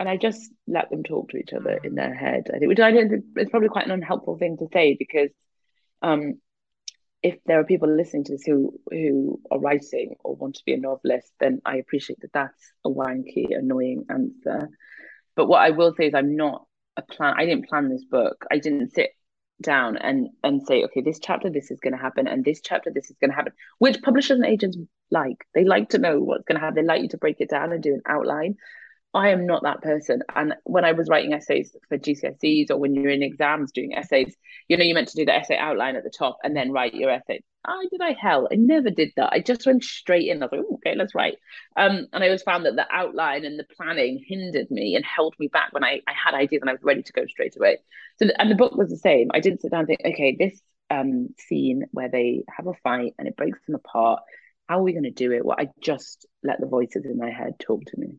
and 0.00 0.08
I 0.08 0.16
just 0.16 0.52
let 0.68 0.90
them 0.90 1.02
talk 1.02 1.30
to 1.30 1.38
each 1.38 1.52
other 1.52 1.80
in 1.82 1.96
their 1.96 2.14
head. 2.14 2.44
I 2.54 2.58
think, 2.58 2.68
which 2.68 2.78
I 2.78 2.92
think 2.92 3.24
it's 3.34 3.50
probably 3.50 3.68
quite 3.68 3.86
an 3.86 3.90
unhelpful 3.90 4.38
thing 4.38 4.56
to 4.58 4.68
say 4.72 4.94
because 4.96 5.30
um, 6.02 6.34
if 7.20 7.36
there 7.46 7.58
are 7.58 7.64
people 7.64 7.92
listening 7.92 8.22
to 8.24 8.32
this 8.32 8.44
who 8.44 8.78
who 8.90 9.40
are 9.50 9.58
writing 9.58 10.14
or 10.22 10.36
want 10.36 10.54
to 10.56 10.64
be 10.64 10.74
a 10.74 10.78
novelist, 10.78 11.32
then 11.40 11.60
I 11.64 11.76
appreciate 11.76 12.20
that 12.20 12.32
that's 12.32 12.72
a 12.84 12.88
wanky, 12.88 13.56
annoying 13.56 14.04
answer. 14.08 14.68
But 15.34 15.46
what 15.46 15.62
I 15.62 15.70
will 15.70 15.94
say 15.96 16.06
is 16.06 16.14
I'm 16.14 16.36
not 16.36 16.64
a 16.96 17.02
plan. 17.02 17.34
I 17.36 17.44
didn't 17.44 17.68
plan 17.68 17.88
this 17.88 18.04
book. 18.04 18.44
I 18.50 18.58
didn't 18.58 18.94
sit 18.94 19.10
down 19.60 19.96
and 19.96 20.28
and 20.42 20.62
say, 20.66 20.84
okay, 20.84 21.00
this 21.00 21.18
chapter 21.18 21.50
this 21.50 21.70
is 21.70 21.80
going 21.80 21.92
to 21.92 21.98
happen, 21.98 22.28
and 22.28 22.44
this 22.44 22.60
chapter 22.60 22.90
this 22.90 23.10
is 23.10 23.16
going 23.20 23.30
to 23.30 23.36
happen. 23.36 23.52
Which 23.78 24.02
publishers 24.02 24.38
and 24.38 24.46
agents 24.46 24.78
like? 25.10 25.44
They 25.54 25.64
like 25.64 25.90
to 25.90 25.98
know 25.98 26.20
what's 26.20 26.44
going 26.44 26.58
to 26.58 26.64
happen. 26.64 26.76
They 26.76 26.86
like 26.86 27.02
you 27.02 27.08
to 27.10 27.18
break 27.18 27.40
it 27.40 27.50
down 27.50 27.72
and 27.72 27.82
do 27.82 27.94
an 27.94 28.02
outline. 28.06 28.56
I 29.14 29.30
am 29.30 29.46
not 29.46 29.62
that 29.62 29.80
person. 29.80 30.22
And 30.34 30.54
when 30.64 30.84
I 30.84 30.92
was 30.92 31.08
writing 31.08 31.32
essays 31.32 31.74
for 31.88 31.98
GCSEs 31.98 32.70
or 32.70 32.76
when 32.76 32.94
you're 32.94 33.10
in 33.10 33.22
exams 33.22 33.72
doing 33.72 33.94
essays, 33.94 34.36
you 34.68 34.76
know, 34.76 34.84
you 34.84 34.94
meant 34.94 35.08
to 35.08 35.16
do 35.16 35.24
the 35.24 35.34
essay 35.34 35.56
outline 35.56 35.96
at 35.96 36.04
the 36.04 36.12
top 36.16 36.38
and 36.44 36.54
then 36.54 36.72
write 36.72 36.94
your 36.94 37.10
essay. 37.10 37.40
I 37.64 37.86
did 37.90 38.00
I 38.02 38.12
hell. 38.12 38.48
I 38.52 38.56
never 38.56 38.90
did 38.90 39.12
that. 39.16 39.32
I 39.32 39.40
just 39.40 39.66
went 39.66 39.82
straight 39.82 40.28
in. 40.28 40.42
I 40.42 40.46
was 40.46 40.52
like, 40.52 40.60
okay, 40.74 40.94
let's 40.94 41.14
write. 41.14 41.36
Um, 41.76 42.06
and 42.12 42.22
I 42.22 42.26
always 42.26 42.42
found 42.42 42.66
that 42.66 42.76
the 42.76 42.86
outline 42.92 43.44
and 43.44 43.58
the 43.58 43.66
planning 43.76 44.22
hindered 44.26 44.70
me 44.70 44.94
and 44.94 45.04
held 45.04 45.34
me 45.38 45.48
back 45.48 45.72
when 45.72 45.84
I, 45.84 46.00
I 46.06 46.12
had 46.12 46.34
ideas 46.34 46.60
and 46.60 46.70
I 46.70 46.74
was 46.74 46.82
ready 46.82 47.02
to 47.02 47.12
go 47.12 47.26
straight 47.26 47.56
away. 47.56 47.78
So 48.18 48.28
and 48.38 48.50
the 48.50 48.54
book 48.56 48.76
was 48.76 48.90
the 48.90 48.96
same. 48.96 49.28
I 49.32 49.40
didn't 49.40 49.62
sit 49.62 49.70
down 49.70 49.80
and 49.80 49.88
think, 49.88 50.00
okay, 50.04 50.36
this 50.38 50.60
um 50.90 51.28
scene 51.38 51.84
where 51.92 52.08
they 52.08 52.44
have 52.56 52.66
a 52.66 52.74
fight 52.82 53.14
and 53.18 53.26
it 53.26 53.36
breaks 53.36 53.58
them 53.66 53.74
apart. 53.74 54.22
How 54.68 54.80
are 54.80 54.82
we 54.82 54.92
going 54.92 55.04
to 55.04 55.10
do 55.10 55.32
it? 55.32 55.44
Well, 55.44 55.56
I 55.58 55.68
just 55.82 56.26
let 56.42 56.60
the 56.60 56.66
voices 56.66 57.06
in 57.06 57.16
my 57.16 57.30
head 57.30 57.54
talk 57.58 57.84
to 57.86 57.98
me. 57.98 58.18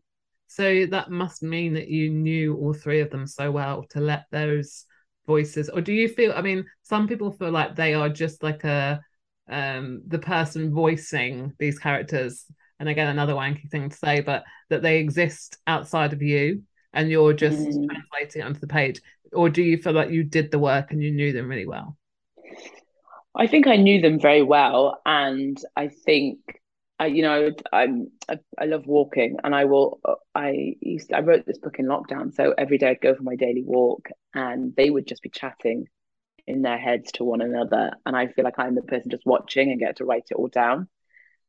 So 0.49 0.87
that 0.87 1.11
must 1.11 1.43
mean 1.43 1.73
that 1.75 1.89
you 1.89 2.09
knew 2.09 2.55
all 2.55 2.73
three 2.73 3.01
of 3.01 3.11
them 3.11 3.27
so 3.27 3.51
well 3.51 3.85
to 3.91 3.99
let 3.99 4.25
those 4.31 4.85
voices, 5.27 5.69
or 5.69 5.79
do 5.79 5.93
you 5.93 6.09
feel? 6.09 6.33
I 6.35 6.41
mean, 6.41 6.65
some 6.81 7.07
people 7.07 7.31
feel 7.31 7.51
like 7.51 7.75
they 7.75 7.93
are 7.93 8.09
just 8.09 8.41
like 8.41 8.63
a 8.63 8.99
um 9.47 10.01
the 10.07 10.19
person 10.19 10.73
voicing 10.73 11.53
these 11.59 11.77
characters. 11.77 12.45
And 12.79 12.89
again, 12.89 13.09
another 13.09 13.33
wanky 13.33 13.69
thing 13.69 13.89
to 13.89 13.95
say, 13.95 14.21
but 14.21 14.43
that 14.69 14.81
they 14.81 14.97
exist 14.97 15.57
outside 15.67 16.13
of 16.13 16.21
you 16.23 16.63
and 16.93 17.11
you're 17.11 17.33
just 17.33 17.59
mm. 17.59 17.87
translating 17.87 18.41
it 18.41 18.45
onto 18.45 18.59
the 18.59 18.67
page. 18.67 19.01
Or 19.31 19.49
do 19.49 19.61
you 19.61 19.77
feel 19.77 19.93
like 19.93 20.09
you 20.09 20.23
did 20.23 20.49
the 20.49 20.59
work 20.59 20.91
and 20.91 21.03
you 21.03 21.11
knew 21.11 21.31
them 21.31 21.47
really 21.47 21.67
well? 21.67 21.95
I 23.35 23.45
think 23.45 23.67
I 23.67 23.75
knew 23.75 24.01
them 24.01 24.19
very 24.19 24.41
well, 24.41 24.99
and 25.05 25.57
I 25.75 25.89
think 25.89 26.39
I, 26.99 27.05
you 27.07 27.21
know, 27.21 27.51
I'm 27.71 28.11
I, 28.27 28.39
I, 28.57 28.65
love 28.65 28.85
walking, 28.85 29.37
and 29.43 29.55
I 29.55 29.65
will. 29.65 30.01
I 30.35 30.75
used 30.81 31.13
I 31.13 31.21
wrote 31.21 31.45
this 31.45 31.57
book 31.57 31.79
in 31.79 31.85
lockdown, 31.85 32.35
so 32.35 32.53
every 32.57 32.77
day 32.77 32.89
I'd 32.89 33.01
go 33.01 33.15
for 33.15 33.23
my 33.23 33.35
daily 33.35 33.63
walk, 33.63 34.09
and 34.33 34.75
they 34.75 34.89
would 34.89 35.07
just 35.07 35.23
be 35.23 35.29
chatting 35.29 35.87
in 36.45 36.61
their 36.61 36.77
heads 36.77 37.11
to 37.13 37.23
one 37.23 37.41
another, 37.41 37.91
and 38.05 38.15
I 38.15 38.27
feel 38.27 38.43
like 38.43 38.59
I'm 38.59 38.75
the 38.75 38.81
person 38.81 39.11
just 39.11 39.25
watching 39.25 39.71
and 39.71 39.79
get 39.79 39.97
to 39.97 40.05
write 40.05 40.27
it 40.29 40.35
all 40.35 40.49
down. 40.49 40.89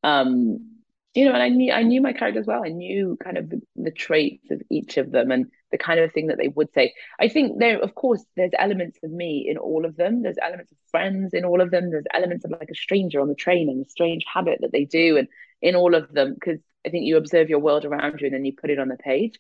Um, 0.05 0.77
you 1.15 1.25
know, 1.25 1.33
and 1.33 1.43
I 1.43 1.49
knew 1.49 1.73
I 1.73 1.83
knew 1.83 2.01
my 2.01 2.13
characters 2.13 2.47
well. 2.47 2.63
I 2.65 2.69
knew 2.69 3.19
kind 3.23 3.37
of 3.37 3.51
the, 3.51 3.61
the 3.75 3.91
traits 3.91 4.53
of 4.53 4.63
each 4.71 4.99
of 4.99 5.11
them, 5.11 5.33
and 5.33 5.47
the 5.70 5.78
kind 5.78 6.00
of 6.00 6.12
thing 6.12 6.28
that 6.28 6.38
they 6.38 6.48
would 6.48 6.72
say. 6.74 6.92
I 7.20 7.28
think 7.28 7.59
there, 7.59 7.78
of 7.78 7.94
course, 7.94 8.24
there's 8.37 8.52
elements 8.59 8.98
of 9.02 9.11
me 9.11 9.46
in 9.48 9.56
all 9.56 9.85
of 9.85 9.96
them. 9.96 10.22
There's 10.22 10.38
elements 10.42 10.72
of 10.72 10.78
friends 10.90 11.35
in 11.35 11.44
all 11.44 11.61
of 11.61 11.70
them. 11.70 11.90
There's 11.90 12.04
elements 12.12 12.44
of 12.44 12.50
like 12.50 12.70
a 12.70 12.74
stranger 12.74 13.20
on 13.20 13.28
the 13.28 13.35
train 13.35 13.68
and 13.68 13.85
a 13.85 13.88
strange 13.88 14.24
habit 14.33 14.59
that 14.62 14.72
they 14.72 14.85
do, 14.85 15.16
and 15.16 15.28
in 15.62 15.76
all 15.76 15.94
of 15.94 16.12
them, 16.12 16.35
because 16.35 16.59
I 16.87 16.90
think 16.90 17.04
you 17.04 17.16
observe 17.16 17.48
your 17.48 17.59
world 17.59 17.85
around 17.85 18.20
you 18.20 18.26
and 18.26 18.35
then 18.35 18.44
you 18.44 18.52
put 18.59 18.70
it 18.70 18.78
on 18.78 18.88
the 18.88 18.96
page. 18.96 19.38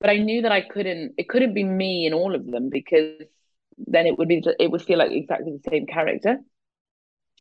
But 0.00 0.10
I 0.10 0.16
knew 0.16 0.42
that 0.42 0.52
I 0.52 0.62
couldn't. 0.62 1.14
It 1.18 1.28
couldn't 1.28 1.54
be 1.54 1.64
me 1.64 2.06
in 2.06 2.14
all 2.14 2.34
of 2.34 2.46
them 2.46 2.70
because 2.70 3.22
then 3.78 4.06
it 4.06 4.18
would 4.18 4.28
be. 4.28 4.42
It 4.58 4.70
would 4.70 4.82
feel 4.82 4.98
like 4.98 5.12
exactly 5.12 5.52
the 5.52 5.70
same 5.70 5.86
character. 5.86 6.38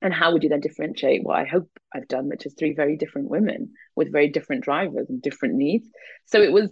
And 0.02 0.14
how 0.14 0.32
would 0.32 0.44
you 0.44 0.50
then 0.50 0.62
differentiate 0.62 1.24
what 1.24 1.38
I 1.38 1.44
hope 1.44 1.70
I've 1.94 2.08
done, 2.08 2.30
which 2.30 2.46
is 2.46 2.54
three 2.54 2.74
very 2.74 2.96
different 2.96 3.30
women 3.30 3.74
with 3.98 4.14
very 4.14 4.30
different 4.30 4.64
drivers 4.64 5.10
and 5.10 5.22
different 5.22 5.56
needs? 5.56 5.90
So 6.26 6.42
it 6.42 6.54
was 6.54 6.70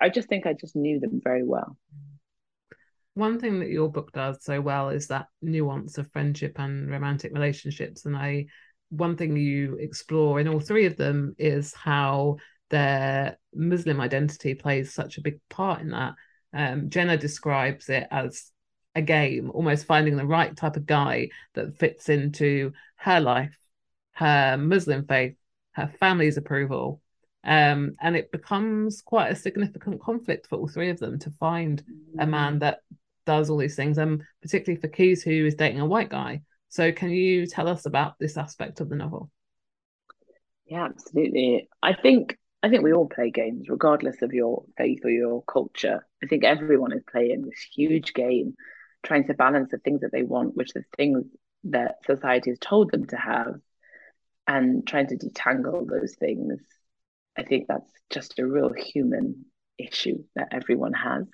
I 0.00 0.08
just 0.08 0.28
think 0.28 0.46
I 0.46 0.52
just 0.52 0.76
knew 0.76 1.00
them 1.00 1.20
very 1.22 1.42
well. 1.42 1.76
One 3.14 3.40
thing 3.40 3.60
that 3.60 3.70
your 3.70 3.90
book 3.90 4.12
does 4.12 4.44
so 4.44 4.60
well 4.60 4.90
is 4.90 5.06
that 5.06 5.28
nuance 5.40 5.96
of 5.96 6.10
friendship 6.12 6.58
and 6.58 6.90
romantic 6.90 7.32
relationships. 7.32 8.04
And 8.04 8.14
I, 8.14 8.46
one 8.90 9.16
thing 9.16 9.36
you 9.36 9.76
explore 9.80 10.38
in 10.38 10.48
all 10.48 10.60
three 10.60 10.84
of 10.84 10.96
them 10.96 11.34
is 11.38 11.72
how 11.72 12.36
their 12.68 13.38
Muslim 13.54 14.00
identity 14.00 14.54
plays 14.54 14.92
such 14.92 15.16
a 15.16 15.22
big 15.22 15.40
part 15.48 15.80
in 15.80 15.90
that. 15.90 16.14
Um, 16.52 16.90
Jenna 16.90 17.16
describes 17.16 17.88
it 17.88 18.06
as 18.10 18.50
a 18.94 19.02
game, 19.02 19.50
almost 19.50 19.86
finding 19.86 20.16
the 20.16 20.26
right 20.26 20.56
type 20.56 20.76
of 20.76 20.86
guy 20.86 21.28
that 21.54 21.78
fits 21.78 22.08
into 22.08 22.72
her 22.96 23.20
life, 23.20 23.56
her 24.12 24.56
Muslim 24.58 25.06
faith, 25.06 25.36
her 25.72 25.90
family's 26.00 26.36
approval, 26.36 27.00
um, 27.46 27.94
and 28.00 28.16
it 28.16 28.32
becomes 28.32 29.00
quite 29.02 29.30
a 29.30 29.36
significant 29.36 30.00
conflict 30.00 30.48
for 30.48 30.58
all 30.58 30.68
three 30.68 30.90
of 30.90 30.98
them 30.98 31.18
to 31.20 31.30
find 31.30 31.82
a 32.18 32.26
man 32.26 32.56
mm. 32.56 32.60
that 32.60 32.80
does 33.24 33.48
all 33.48 33.56
these 33.56 33.76
things, 33.76 33.98
and 33.98 34.22
particularly 34.42 34.80
for 34.80 34.88
Kees, 34.88 35.22
who 35.22 35.46
is 35.46 35.54
dating 35.54 35.80
a 35.80 35.86
white 35.86 36.10
guy. 36.10 36.42
So, 36.68 36.90
can 36.90 37.10
you 37.10 37.46
tell 37.46 37.68
us 37.68 37.86
about 37.86 38.18
this 38.18 38.36
aspect 38.36 38.80
of 38.80 38.88
the 38.88 38.96
novel? 38.96 39.30
Yeah, 40.66 40.84
absolutely. 40.86 41.68
I 41.82 41.94
think 41.94 42.36
I 42.64 42.68
think 42.68 42.82
we 42.82 42.92
all 42.92 43.08
play 43.08 43.30
games, 43.30 43.68
regardless 43.68 44.22
of 44.22 44.32
your 44.32 44.64
faith 44.76 45.00
or 45.04 45.10
your 45.10 45.44
culture. 45.44 46.04
I 46.22 46.26
think 46.26 46.42
everyone 46.42 46.92
is 46.92 47.04
playing 47.08 47.42
this 47.42 47.60
huge 47.74 48.12
game, 48.12 48.54
trying 49.04 49.28
to 49.28 49.34
balance 49.34 49.70
the 49.70 49.78
things 49.78 50.00
that 50.00 50.10
they 50.10 50.24
want, 50.24 50.56
which 50.56 50.72
the 50.72 50.82
things 50.96 51.24
that 51.64 51.96
society 52.06 52.50
has 52.50 52.58
told 52.58 52.90
them 52.90 53.06
to 53.06 53.16
have, 53.16 53.54
and 54.48 54.84
trying 54.84 55.06
to 55.08 55.16
detangle 55.16 55.88
those 55.88 56.16
things 56.16 56.60
I 57.36 57.42
think 57.42 57.66
that's 57.68 57.90
just 58.10 58.38
a 58.38 58.46
real 58.46 58.72
human 58.72 59.44
issue 59.78 60.24
that 60.34 60.48
everyone 60.52 60.94
has. 60.94 61.24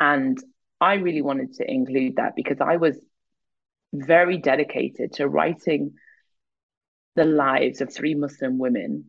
And 0.00 0.38
I 0.80 0.94
really 0.94 1.22
wanted 1.22 1.54
to 1.54 1.70
include 1.70 2.16
that 2.16 2.34
because 2.36 2.60
I 2.60 2.76
was 2.76 2.98
very 3.92 4.38
dedicated 4.38 5.14
to 5.14 5.28
writing 5.28 5.92
the 7.14 7.24
lives 7.24 7.80
of 7.80 7.92
three 7.92 8.14
Muslim 8.14 8.58
women 8.58 9.04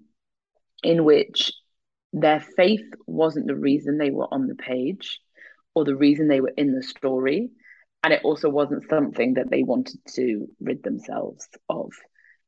in 0.84 1.04
which 1.04 1.52
their 2.14 2.40
faith 2.40 2.86
wasn't 3.06 3.48
the 3.48 3.56
reason 3.56 3.98
they 3.98 4.12
were 4.12 4.32
on 4.32 4.48
the 4.48 4.56
page 4.56 5.20
or 5.76 5.84
the 5.84 5.96
reason 5.96 6.28
they 6.28 6.42
were 6.42 6.54
in 6.56 6.74
the 6.74 6.84
story. 6.84 7.50
And 8.04 8.14
it 8.14 8.22
also 8.24 8.50
wasn't 8.50 8.88
something 8.90 9.34
that 9.34 9.50
they 9.50 9.64
wanted 9.64 10.00
to 10.14 10.48
rid 10.62 10.84
themselves 10.84 11.48
of 11.68 11.92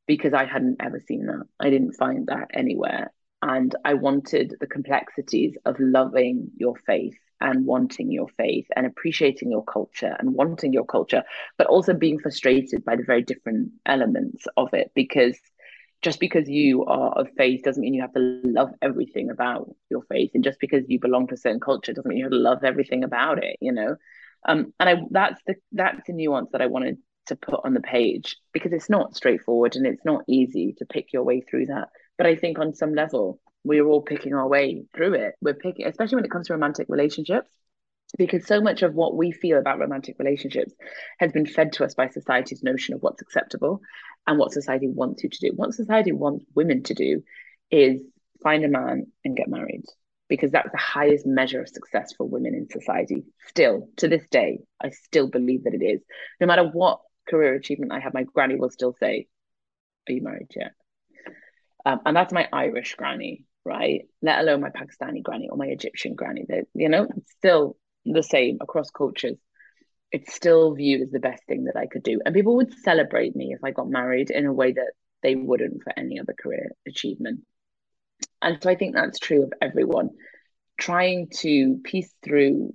because 0.08 0.34
I 0.34 0.46
hadn't 0.46 0.78
ever 0.80 1.02
seen 1.06 1.26
that. 1.26 1.44
I 1.60 1.70
didn't 1.70 1.94
find 1.94 2.28
that 2.28 2.52
anywhere. 2.54 3.12
And 3.42 3.74
I 3.86 3.94
wanted 3.94 4.56
the 4.60 4.68
complexities 4.68 5.56
of 5.66 5.80
loving 5.80 6.52
your 6.58 6.76
faith 6.86 7.18
and 7.42 7.66
wanting 7.66 8.12
your 8.12 8.28
faith 8.38 8.68
and 8.76 8.86
appreciating 8.86 9.50
your 9.50 9.64
culture 9.64 10.16
and 10.20 10.34
wanting 10.34 10.74
your 10.74 10.86
culture, 10.86 11.24
but 11.58 11.68
also 11.68 11.94
being 11.94 12.20
frustrated 12.20 12.84
by 12.84 12.96
the 12.98 13.04
very 13.04 13.22
different 13.22 13.72
elements 13.86 14.46
of 14.58 14.74
it 14.74 14.92
because 14.94 15.38
just 16.02 16.20
because 16.20 16.48
you 16.48 16.86
are 16.86 17.12
of 17.12 17.30
faith 17.38 17.64
doesn't 17.64 17.82
mean 17.82 17.94
you 17.94 18.02
have 18.02 18.14
to 18.14 18.42
love 18.44 18.72
everything 18.82 19.30
about 19.30 19.74
your 19.90 20.02
faith 20.04 20.32
and 20.34 20.44
just 20.44 20.60
because 20.60 20.84
you 20.88 21.00
belong 21.00 21.28
to 21.28 21.34
a 21.34 21.38
certain 21.38 21.60
culture 21.60 21.94
doesn't 21.94 22.08
mean 22.08 22.18
you 22.18 22.26
have 22.26 22.32
to 22.32 22.38
love 22.38 22.64
everything 22.64 23.04
about 23.04 23.44
it 23.44 23.58
you 23.60 23.72
know? 23.72 23.96
Um, 24.48 24.74
and 24.80 24.90
i 24.90 24.96
that's 25.12 25.42
the 25.46 25.56
that's 25.74 26.08
the 26.08 26.14
nuance 26.14 26.52
that 26.54 26.62
i 26.62 26.68
wanted 26.68 26.98
to 27.26 27.36
put 27.36 27.60
on 27.66 27.74
the 27.74 27.82
page 27.82 28.38
because 28.54 28.72
it's 28.72 28.90
not 28.90 29.16
straightforward 29.16 29.76
and 29.76 29.86
it's 29.86 30.06
not 30.06 30.24
easy 30.28 30.74
to 30.78 30.86
pick 30.86 31.12
your 31.12 31.24
way 31.24 31.42
through 31.42 31.66
that 31.66 31.90
but 32.20 32.28
i 32.28 32.36
think 32.36 32.60
on 32.60 32.76
some 32.76 32.94
level 32.94 33.40
we're 33.64 33.88
all 33.88 34.04
picking 34.04 34.36
our 34.36 34.48
way 34.48 34.84
through 34.96 35.16
it 35.16 35.34
we're 35.42 35.56
picking 35.56 35.88
especially 35.88 36.18
when 36.18 36.26
it 36.26 36.32
comes 36.32 36.48
to 36.48 36.54
romantic 36.54 36.86
relationships 36.90 37.50
because 38.18 38.46
so 38.48 38.60
much 38.62 38.82
of 38.82 38.94
what 38.94 39.16
we 39.16 39.32
feel 39.32 39.60
about 39.60 39.80
romantic 39.80 40.16
relationships 40.20 40.74
has 41.20 41.32
been 41.32 41.46
fed 41.46 41.74
to 41.74 41.86
us 41.86 41.94
by 41.94 42.08
society's 42.08 42.64
notion 42.64 42.96
of 42.96 43.02
what's 43.02 43.22
acceptable 43.22 43.82
and 44.26 44.40
what 44.40 44.52
society 44.52 44.88
wants 44.88 45.24
you 45.24 45.30
to 45.30 45.40
do. 45.40 45.52
What 45.56 45.74
society 45.74 46.12
wants 46.12 46.46
women 46.56 46.84
to 46.84 46.94
do 46.94 47.24
is 47.70 48.02
find 48.42 48.66
a 48.66 48.70
man 48.70 49.08
and 49.24 49.38
get 49.38 49.48
married 49.48 49.84
because 50.28 50.52
that's 50.52 50.72
the 50.72 50.78
highest 50.78 51.26
measure 51.26 51.62
of 51.62 51.70
success 51.70 52.14
for 52.18 52.28
women 52.28 52.56
in 52.56 52.70
society. 52.70 53.26
Still, 53.48 53.90
to 53.98 54.08
this 54.08 54.28
day, 54.30 54.60
I 54.82 54.90
still 54.90 55.28
believe 55.28 55.64
that 55.64 55.74
it 55.74 55.84
is. 55.84 56.02
No 56.40 56.48
matter 56.48 56.64
what 56.64 57.02
career 57.28 57.56
achievement 57.56 57.92
I 57.92 58.00
have, 58.00 58.14
my 58.14 58.24
granny 58.24 58.56
will 58.56 58.70
still 58.70 58.94
say, 59.00 59.28
Are 60.08 60.14
you 60.14 60.22
married 60.22 60.52
yet? 60.56 60.74
Um, 61.86 62.02
and 62.06 62.16
that's 62.16 62.34
my 62.34 62.48
Irish 62.52 62.96
granny, 62.96 63.46
right? 63.66 64.02
Let 64.22 64.40
alone 64.40 64.62
my 64.62 64.70
Pakistani 64.70 65.24
granny 65.24 65.50
or 65.50 65.58
my 65.58 65.68
Egyptian 65.68 66.16
granny. 66.16 66.46
That 66.48 66.66
you 66.74 66.90
know, 66.90 67.08
still 67.38 67.78
the 68.06 68.24
same 68.24 68.58
across 68.62 68.90
cultures. 68.92 69.38
It's 70.12 70.34
still 70.34 70.74
viewed 70.74 71.02
as 71.02 71.12
the 71.12 71.20
best 71.20 71.44
thing 71.48 71.66
that 71.66 71.78
I 71.78 71.86
could 71.86 72.04
do. 72.04 72.20
And 72.26 72.34
people 72.34 72.56
would 72.56 72.74
celebrate 72.80 73.36
me 73.36 73.54
if 73.54 73.64
I 73.64 73.72
got 73.72 73.90
married 73.90 74.32
in 74.32 74.46
a 74.46 74.54
way 74.54 74.72
that 74.72 74.92
they 75.22 75.36
wouldn't 75.36 75.84
for 75.84 75.94
any 75.98 76.20
other 76.20 76.34
career 76.42 76.72
achievement. 76.88 77.42
And 78.42 78.58
so 78.62 78.70
I 78.70 78.76
think 78.76 78.96
that's 78.96 79.20
true 79.20 79.44
of 79.44 79.54
everyone. 79.62 80.10
Trying 80.80 81.28
to 81.40 81.80
piece 81.84 82.12
through 82.24 82.74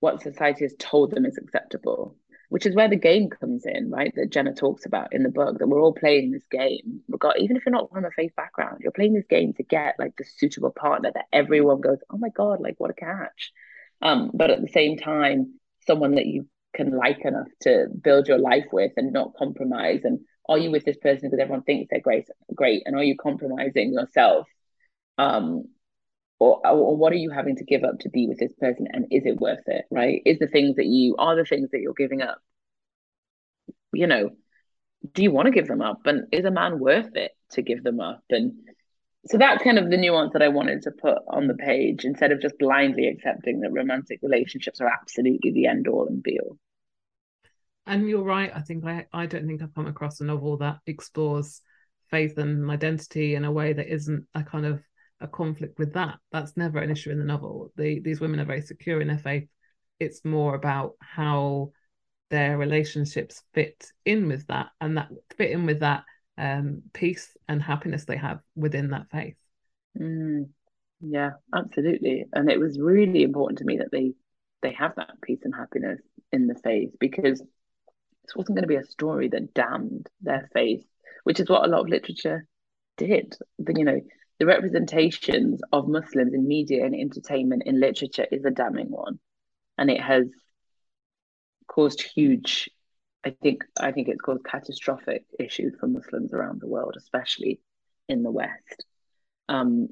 what 0.00 0.22
society 0.22 0.64
has 0.64 0.74
told 0.78 1.10
them 1.10 1.26
is 1.26 1.38
acceptable, 1.38 2.16
which 2.50 2.66
is 2.66 2.76
where 2.76 2.88
the 2.88 2.96
game 2.96 3.30
comes 3.30 3.64
in, 3.64 3.90
right? 3.90 4.12
That 4.14 4.30
Jenna 4.30 4.54
talks 4.54 4.86
about 4.86 5.14
in 5.14 5.22
the 5.22 5.30
book, 5.30 5.58
that 5.58 5.66
we're 5.68 5.82
all 5.82 5.94
playing 5.94 6.30
this 6.30 6.46
game. 6.50 7.00
Got, 7.18 7.40
Even 7.40 7.56
if 7.56 7.64
you're 7.64 7.72
not 7.72 7.90
from 7.90 8.04
a 8.04 8.10
faith 8.10 8.36
background, 8.36 8.80
you're 8.82 8.92
playing 8.92 9.14
this 9.14 9.26
game 9.28 9.54
to 9.54 9.62
get 9.62 9.96
like 9.98 10.16
the 10.16 10.24
suitable 10.24 10.70
partner 10.70 11.10
that 11.14 11.26
everyone 11.32 11.80
goes, 11.80 11.98
oh 12.10 12.18
my 12.18 12.28
God, 12.28 12.60
like 12.60 12.74
what 12.78 12.90
a 12.90 12.94
catch 12.94 13.52
um, 14.02 14.30
but 14.34 14.50
at 14.50 14.60
the 14.60 14.68
same 14.68 14.96
time, 14.96 15.54
someone 15.86 16.14
that 16.14 16.26
you 16.26 16.46
can 16.74 16.96
like 16.96 17.24
enough 17.24 17.48
to 17.62 17.86
build 18.02 18.28
your 18.28 18.38
life 18.38 18.66
with 18.72 18.92
and 18.96 19.12
not 19.12 19.34
compromise. 19.36 20.00
And 20.04 20.20
are 20.48 20.58
you 20.58 20.70
with 20.70 20.84
this 20.84 20.96
person 20.96 21.28
because 21.28 21.40
everyone 21.40 21.62
thinks 21.64 21.88
they're 21.90 22.00
great, 22.00 22.26
great, 22.54 22.82
and 22.86 22.96
are 22.96 23.04
you 23.04 23.16
compromising 23.16 23.92
yourself? 23.92 24.46
Um, 25.18 25.64
or, 26.40 26.66
or 26.66 26.96
what 26.96 27.12
are 27.12 27.16
you 27.16 27.30
having 27.30 27.56
to 27.56 27.64
give 27.64 27.84
up 27.84 28.00
to 28.00 28.08
be 28.08 28.26
with 28.26 28.38
this 28.38 28.52
person, 28.54 28.88
and 28.90 29.06
is 29.10 29.24
it 29.26 29.38
worth 29.38 29.62
it? 29.66 29.84
Right? 29.90 30.22
Is 30.24 30.38
the 30.38 30.48
things 30.48 30.76
that 30.76 30.86
you 30.86 31.14
are 31.18 31.36
the 31.36 31.44
things 31.44 31.70
that 31.70 31.80
you're 31.80 31.94
giving 31.94 32.22
up? 32.22 32.38
You 33.92 34.06
know, 34.06 34.30
do 35.12 35.22
you 35.22 35.30
want 35.30 35.46
to 35.46 35.52
give 35.52 35.68
them 35.68 35.82
up? 35.82 36.06
And 36.06 36.26
is 36.32 36.44
a 36.44 36.50
man 36.50 36.80
worth 36.80 37.14
it 37.14 37.32
to 37.52 37.62
give 37.62 37.82
them 37.82 38.00
up? 38.00 38.22
And 38.30 38.54
so 39.26 39.36
that's 39.36 39.62
kind 39.62 39.78
of 39.78 39.90
the 39.90 39.98
nuance 39.98 40.32
that 40.32 40.42
I 40.42 40.48
wanted 40.48 40.82
to 40.82 40.92
put 40.92 41.18
on 41.28 41.46
the 41.46 41.54
page 41.54 42.04
instead 42.04 42.32
of 42.32 42.40
just 42.40 42.58
blindly 42.58 43.08
accepting 43.08 43.60
that 43.60 43.72
romantic 43.72 44.20
relationships 44.22 44.80
are 44.80 44.88
absolutely 44.88 45.52
the 45.52 45.66
end 45.66 45.88
all 45.88 46.06
and 46.06 46.22
be 46.22 46.38
all. 46.40 46.56
And 47.86 48.08
you're 48.08 48.22
right. 48.22 48.50
I 48.54 48.60
think 48.60 48.84
I, 48.86 49.06
I 49.12 49.26
don't 49.26 49.46
think 49.46 49.62
I've 49.62 49.74
come 49.74 49.86
across 49.86 50.20
a 50.20 50.24
novel 50.24 50.56
that 50.58 50.78
explores 50.86 51.60
faith 52.10 52.38
and 52.38 52.70
identity 52.70 53.34
in 53.34 53.44
a 53.44 53.52
way 53.52 53.72
that 53.72 53.92
isn't 53.92 54.26
a 54.34 54.42
kind 54.42 54.64
of 54.64 54.80
a 55.20 55.28
conflict 55.28 55.78
with 55.78 55.94
that. 55.94 56.18
That's 56.32 56.56
never 56.56 56.78
an 56.78 56.90
issue 56.90 57.10
in 57.10 57.18
the 57.18 57.24
novel. 57.24 57.72
The, 57.76 58.00
these 58.00 58.20
women 58.20 58.40
are 58.40 58.44
very 58.44 58.62
secure 58.62 59.00
in 59.00 59.08
their 59.08 59.18
faith. 59.18 59.48
It's 59.98 60.24
more 60.24 60.54
about 60.54 60.94
how 61.00 61.72
their 62.30 62.56
relationships 62.56 63.42
fit 63.52 63.92
in 64.04 64.28
with 64.28 64.46
that 64.46 64.68
and 64.80 64.96
that 64.96 65.08
fit 65.36 65.50
in 65.50 65.66
with 65.66 65.80
that 65.80 66.04
um, 66.38 66.82
peace 66.94 67.36
and 67.48 67.62
happiness 67.62 68.04
they 68.04 68.16
have 68.16 68.40
within 68.54 68.90
that 68.90 69.10
faith. 69.10 69.36
Mm, 69.98 70.48
yeah, 71.00 71.30
absolutely. 71.54 72.26
And 72.32 72.50
it 72.50 72.58
was 72.58 72.78
really 72.78 73.22
important 73.22 73.58
to 73.58 73.64
me 73.64 73.78
that 73.78 73.90
they 73.92 74.12
they 74.62 74.72
have 74.72 74.94
that 74.96 75.20
peace 75.22 75.40
and 75.44 75.54
happiness 75.54 76.00
in 76.32 76.46
the 76.46 76.54
faith 76.54 76.90
because 77.00 77.40
this 77.40 78.36
wasn't 78.36 78.56
going 78.56 78.62
to 78.62 78.68
be 78.68 78.76
a 78.76 78.84
story 78.84 79.28
that 79.28 79.54
damned 79.54 80.08
their 80.20 80.48
faith, 80.52 80.84
which 81.24 81.40
is 81.40 81.48
what 81.48 81.64
a 81.64 81.68
lot 81.68 81.80
of 81.80 81.88
literature 81.88 82.46
did. 82.96 83.34
The, 83.58 83.74
you 83.76 83.84
know, 83.84 84.00
the 84.40 84.46
representations 84.46 85.60
of 85.70 85.86
Muslims 85.86 86.34
in 86.34 86.48
media 86.48 86.84
and 86.84 86.94
entertainment 86.94 87.62
in 87.66 87.78
literature 87.78 88.26
is 88.32 88.44
a 88.44 88.50
damning 88.50 88.90
one, 88.90 89.20
and 89.78 89.90
it 89.90 90.00
has 90.00 90.26
caused 91.68 92.02
huge 92.02 92.68
I 93.24 93.30
think 93.42 93.64
I 93.78 93.92
think 93.92 94.08
it's 94.08 94.20
caused 94.20 94.44
catastrophic 94.44 95.24
issues 95.38 95.74
for 95.78 95.86
Muslims 95.86 96.32
around 96.32 96.60
the 96.60 96.68
world, 96.68 96.94
especially 96.96 97.60
in 98.08 98.22
the 98.22 98.30
West. 98.30 98.86
Um, 99.48 99.88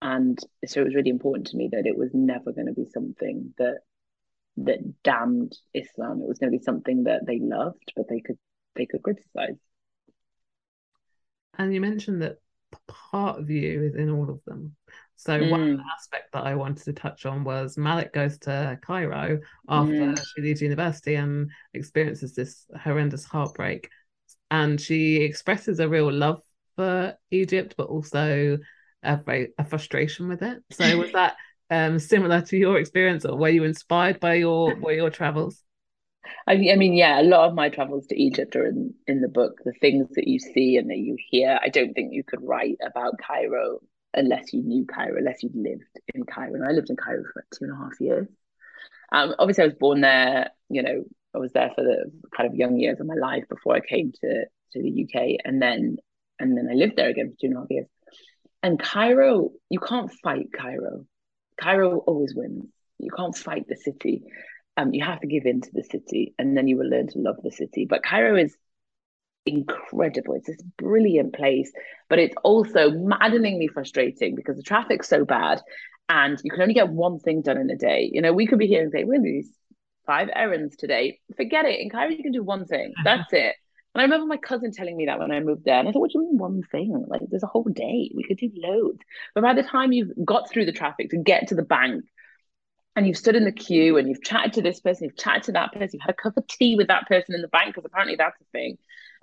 and 0.00 0.38
so 0.66 0.80
it 0.80 0.84
was 0.84 0.94
really 0.94 1.10
important 1.10 1.48
to 1.48 1.56
me 1.56 1.68
that 1.72 1.86
it 1.86 1.96
was 1.96 2.10
never 2.14 2.52
going 2.52 2.68
to 2.68 2.72
be 2.72 2.86
something 2.86 3.52
that 3.58 3.80
that 4.58 5.02
damned 5.02 5.56
Islam. 5.74 6.22
It 6.22 6.28
was 6.28 6.38
going 6.38 6.50
to 6.50 6.58
be 6.58 6.64
something 6.64 7.04
that 7.04 7.26
they 7.26 7.38
loved, 7.38 7.92
but 7.94 8.08
they 8.08 8.20
could 8.20 8.38
they 8.76 8.86
could 8.86 9.02
criticize. 9.02 9.58
And 11.58 11.74
you 11.74 11.80
mentioned 11.80 12.22
that 12.22 12.38
part 12.86 13.38
of 13.38 13.50
you 13.50 13.82
is 13.82 13.94
in 13.94 14.10
all 14.10 14.30
of 14.30 14.40
them. 14.44 14.74
So 15.16 15.38
mm. 15.38 15.50
one 15.50 15.84
aspect 15.96 16.32
that 16.32 16.44
I 16.44 16.54
wanted 16.54 16.84
to 16.84 16.92
touch 16.92 17.26
on 17.26 17.42
was 17.42 17.76
Malak 17.76 18.12
goes 18.12 18.38
to 18.40 18.78
Cairo 18.82 19.40
after 19.68 19.92
mm. 19.92 20.24
she 20.34 20.42
leaves 20.42 20.62
university 20.62 21.16
and 21.16 21.50
experiences 21.74 22.34
this 22.34 22.66
horrendous 22.80 23.24
heartbreak. 23.24 23.88
And 24.50 24.80
she 24.80 25.16
expresses 25.16 25.80
a 25.80 25.88
real 25.88 26.12
love 26.12 26.42
for 26.76 27.16
Egypt, 27.32 27.74
but 27.76 27.88
also 27.88 28.58
a, 29.02 29.48
a 29.58 29.64
frustration 29.64 30.28
with 30.28 30.42
it. 30.42 30.62
So 30.70 30.96
was 30.96 31.12
that 31.14 31.36
um, 31.70 31.98
similar 31.98 32.40
to 32.42 32.56
your 32.56 32.78
experience, 32.78 33.24
or 33.24 33.36
were 33.36 33.48
you 33.48 33.64
inspired 33.64 34.20
by 34.20 34.34
your 34.34 34.76
by 34.76 34.92
your 34.92 35.10
travels? 35.10 35.62
I 36.46 36.52
I 36.52 36.76
mean, 36.76 36.94
yeah, 36.94 37.20
a 37.20 37.22
lot 37.22 37.48
of 37.48 37.54
my 37.54 37.68
travels 37.68 38.06
to 38.08 38.20
Egypt 38.20 38.56
are 38.56 38.66
in, 38.66 38.94
in 39.06 39.20
the 39.20 39.28
book. 39.28 39.60
The 39.64 39.72
things 39.72 40.08
that 40.14 40.28
you 40.28 40.38
see 40.38 40.76
and 40.76 40.90
that 40.90 40.98
you 40.98 41.16
hear, 41.30 41.58
I 41.62 41.68
don't 41.68 41.94
think 41.94 42.12
you 42.12 42.24
could 42.24 42.42
write 42.42 42.78
about 42.84 43.18
Cairo 43.18 43.80
unless 44.14 44.52
you 44.52 44.62
knew 44.62 44.86
Cairo, 44.86 45.18
unless 45.18 45.42
you 45.42 45.50
lived 45.54 45.84
in 46.14 46.24
Cairo. 46.24 46.54
And 46.54 46.64
I 46.64 46.70
lived 46.70 46.90
in 46.90 46.96
Cairo 46.96 47.22
for 47.32 47.44
two 47.54 47.64
and 47.64 47.72
a 47.72 47.76
half 47.76 48.00
years. 48.00 48.28
Um, 49.12 49.34
obviously, 49.38 49.64
I 49.64 49.68
was 49.68 49.76
born 49.76 50.00
there. 50.00 50.50
You 50.68 50.82
know, 50.82 51.04
I 51.34 51.38
was 51.38 51.52
there 51.52 51.70
for 51.74 51.82
the 51.82 52.10
kind 52.36 52.48
of 52.48 52.54
young 52.54 52.78
years 52.78 53.00
of 53.00 53.06
my 53.06 53.14
life 53.14 53.44
before 53.48 53.74
I 53.74 53.80
came 53.80 54.12
to 54.20 54.44
to 54.72 54.82
the 54.82 55.04
UK, 55.04 55.40
and 55.44 55.60
then 55.62 55.96
and 56.38 56.56
then 56.56 56.68
I 56.70 56.74
lived 56.74 56.96
there 56.96 57.08
again 57.08 57.30
for 57.30 57.36
two 57.40 57.46
and 57.48 57.56
a 57.56 57.60
half 57.60 57.70
years. 57.70 57.86
And 58.62 58.78
Cairo, 58.78 59.50
you 59.70 59.78
can't 59.78 60.12
fight 60.22 60.48
Cairo. 60.52 61.04
Cairo 61.60 61.98
always 61.98 62.34
wins. 62.34 62.66
You 62.98 63.10
can't 63.10 63.36
fight 63.36 63.66
the 63.68 63.76
city. 63.76 64.24
Um, 64.78 64.94
you 64.94 65.04
have 65.04 65.20
to 65.20 65.26
give 65.26 65.44
in 65.44 65.60
to 65.60 65.70
the 65.72 65.82
city, 65.82 66.34
and 66.38 66.56
then 66.56 66.68
you 66.68 66.78
will 66.78 66.88
learn 66.88 67.08
to 67.08 67.18
love 67.18 67.36
the 67.42 67.50
city. 67.50 67.84
But 67.84 68.02
Cairo 68.02 68.36
is 68.36 68.56
incredible. 69.44 70.34
It's 70.34 70.46
this 70.46 70.62
brilliant 70.76 71.34
place, 71.34 71.72
but 72.08 72.18
it's 72.18 72.36
also 72.44 72.90
maddeningly 72.90 73.68
frustrating 73.68 74.34
because 74.34 74.56
the 74.56 74.62
traffic's 74.62 75.08
so 75.08 75.24
bad 75.24 75.60
and 76.08 76.38
you 76.42 76.50
can 76.50 76.62
only 76.62 76.74
get 76.74 76.88
one 76.88 77.18
thing 77.18 77.42
done 77.42 77.58
in 77.58 77.70
a 77.70 77.76
day. 77.76 78.08
You 78.12 78.22
know, 78.22 78.32
we 78.32 78.46
could 78.46 78.58
be 78.58 78.66
here 78.66 78.82
and 78.82 78.90
say, 78.90 79.04
we're 79.04 79.18
going 79.18 79.24
to 79.24 79.42
do 79.42 79.48
five 80.06 80.28
errands 80.34 80.76
today. 80.76 81.20
Forget 81.36 81.66
it. 81.66 81.80
In 81.80 81.90
Cairo, 81.90 82.10
you 82.10 82.22
can 82.22 82.32
do 82.32 82.42
one 82.42 82.66
thing. 82.66 82.92
That's 83.04 83.32
it. 83.32 83.54
And 83.94 84.02
I 84.02 84.04
remember 84.04 84.26
my 84.26 84.36
cousin 84.36 84.70
telling 84.70 84.96
me 84.96 85.06
that 85.06 85.18
when 85.18 85.30
I 85.30 85.40
moved 85.40 85.64
there. 85.64 85.78
And 85.78 85.88
I 85.88 85.92
thought, 85.92 86.00
what 86.00 86.10
do 86.12 86.18
you 86.18 86.28
mean 86.28 86.38
one 86.38 86.62
thing? 86.70 87.04
Like, 87.08 87.22
there's 87.28 87.42
a 87.42 87.48
whole 87.48 87.64
day. 87.64 88.10
We 88.14 88.24
could 88.24 88.38
do 88.38 88.50
loads. 88.54 89.00
But 89.34 89.42
by 89.42 89.54
the 89.54 89.62
time 89.62 89.92
you've 89.92 90.12
got 90.24 90.50
through 90.50 90.66
the 90.66 90.72
traffic 90.72 91.10
to 91.10 91.18
get 91.18 91.48
to 91.48 91.54
the 91.54 91.62
bank 91.62 92.04
and 92.98 93.06
you've 93.06 93.16
stood 93.16 93.36
in 93.36 93.44
the 93.44 93.52
queue 93.52 93.96
and 93.96 94.08
you've 94.08 94.24
chatted 94.24 94.54
to 94.54 94.60
this 94.60 94.80
person, 94.80 95.04
you've 95.04 95.16
chatted 95.16 95.44
to 95.44 95.52
that 95.52 95.72
person, 95.72 95.90
you've 95.92 96.02
had 96.02 96.10
a 96.10 96.14
cup 96.14 96.36
of 96.36 96.44
tea 96.48 96.74
with 96.74 96.88
that 96.88 97.06
person 97.06 97.32
in 97.32 97.42
the 97.42 97.46
bank 97.46 97.68
because 97.68 97.84
apparently 97.84 98.16
that's 98.16 98.40
a 98.40 98.44
thing. 98.50 98.76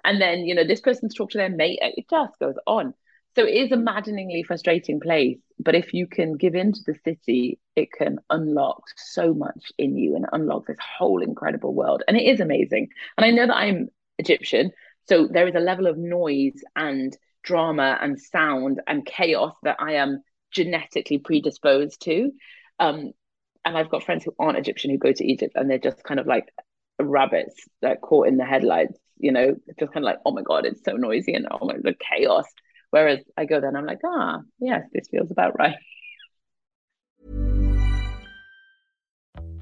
And 0.05 0.21
then, 0.21 0.45
you 0.45 0.55
know, 0.55 0.63
this 0.63 0.79
person's 0.79 1.13
talked 1.13 1.33
to 1.33 1.39
their 1.39 1.49
mate. 1.49 1.79
It 1.81 2.05
just 2.09 2.39
goes 2.39 2.55
on. 2.65 2.93
So 3.35 3.43
it 3.43 3.53
is 3.53 3.73
a 3.73 3.77
maddeningly 3.77 4.43
frustrating 4.43 5.01
place. 5.01 5.39
But 5.59 5.75
if 5.75 5.93
you 5.93 6.07
can 6.07 6.37
give 6.37 6.55
in 6.55 6.71
to 6.71 6.79
the 6.85 6.97
city, 7.03 7.59
it 7.75 7.91
can 7.91 8.19
unlock 8.29 8.83
so 8.95 9.33
much 9.33 9.73
in 9.77 9.97
you 9.97 10.15
and 10.15 10.25
unlock 10.31 10.67
this 10.67 10.77
whole 10.97 11.21
incredible 11.21 11.73
world. 11.73 12.01
And 12.07 12.15
it 12.15 12.23
is 12.23 12.39
amazing. 12.39 12.87
And 13.17 13.25
I 13.25 13.31
know 13.31 13.45
that 13.45 13.57
I'm 13.57 13.89
Egyptian. 14.19 14.71
So 15.09 15.27
there 15.27 15.49
is 15.49 15.55
a 15.55 15.59
level 15.59 15.87
of 15.87 15.97
noise 15.97 16.63
and 16.77 17.13
drama 17.43 17.97
and 18.01 18.21
sound 18.21 18.79
and 18.87 19.05
chaos 19.05 19.53
that 19.63 19.81
I 19.81 19.95
am 19.95 20.23
genetically 20.51 21.17
predisposed 21.17 22.01
to. 22.03 22.31
Um, 22.79 23.11
and 23.65 23.77
I've 23.77 23.89
got 23.89 24.03
friends 24.03 24.23
who 24.23 24.33
aren't 24.39 24.57
Egyptian 24.57 24.91
who 24.91 24.97
go 24.97 25.11
to 25.11 25.25
Egypt 25.25 25.53
and 25.55 25.69
they're 25.69 25.77
just 25.79 26.03
kind 26.03 26.19
of 26.19 26.27
like 26.27 26.53
rabbits 26.99 27.67
that 27.81 28.01
caught 28.01 28.27
in 28.27 28.37
the 28.37 28.45
headlights, 28.45 28.97
you 29.17 29.31
know, 29.31 29.55
just 29.79 29.91
kind 29.91 30.05
of 30.05 30.07
like, 30.07 30.19
oh 30.25 30.31
my 30.31 30.43
God, 30.43 30.65
it's 30.65 30.83
so 30.83 30.93
noisy 30.93 31.33
and 31.33 31.47
oh 31.51 31.65
my 31.65 31.75
the 31.81 31.95
chaos. 32.11 32.45
Whereas 32.91 33.19
I 33.35 33.45
go 33.45 33.59
there 33.59 33.69
and 33.69 33.77
I'm 33.77 33.85
like, 33.85 33.99
ah, 34.05 34.39
yes, 34.59 34.83
this 34.93 35.07
feels 35.09 35.31
about 35.31 35.57
right. 35.59 35.75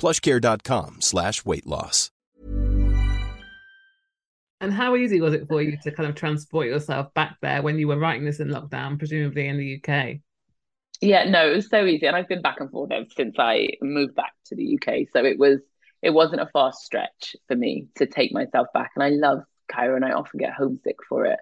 plushcare.com 0.00 0.96
slash 1.00 1.44
weight 1.44 1.66
loss. 1.66 2.10
And 4.62 4.72
how 4.72 4.94
easy 4.94 5.20
was 5.20 5.32
it 5.32 5.48
for 5.48 5.62
you 5.62 5.78
to 5.82 5.90
kind 5.90 6.08
of 6.08 6.14
transport 6.14 6.66
yourself 6.66 7.12
back 7.14 7.36
there 7.40 7.62
when 7.62 7.78
you 7.78 7.88
were 7.88 7.98
writing 7.98 8.26
this 8.26 8.40
in 8.40 8.48
lockdown, 8.48 8.98
presumably 8.98 9.48
in 9.48 9.56
the 9.56 9.80
UK? 9.82 10.16
Yeah, 11.00 11.24
no, 11.30 11.50
it 11.50 11.56
was 11.56 11.70
so 11.70 11.86
easy. 11.86 12.06
And 12.06 12.14
I've 12.14 12.28
been 12.28 12.42
back 12.42 12.60
and 12.60 12.70
forth 12.70 12.92
ever 12.92 13.06
since 13.16 13.36
I 13.38 13.68
moved 13.80 14.14
back 14.14 14.34
to 14.46 14.54
the 14.54 14.76
UK. 14.76 15.06
So 15.12 15.24
it 15.24 15.38
was 15.38 15.60
it 16.02 16.10
wasn't 16.10 16.42
a 16.42 16.50
fast 16.52 16.82
stretch 16.82 17.36
for 17.48 17.56
me 17.56 17.88
to 17.96 18.06
take 18.06 18.32
myself 18.32 18.68
back. 18.74 18.90
And 18.96 19.02
I 19.02 19.10
love 19.10 19.40
Cairo 19.70 19.96
and 19.96 20.04
I 20.04 20.12
often 20.12 20.38
get 20.38 20.52
homesick 20.52 20.96
for 21.08 21.24
it, 21.24 21.38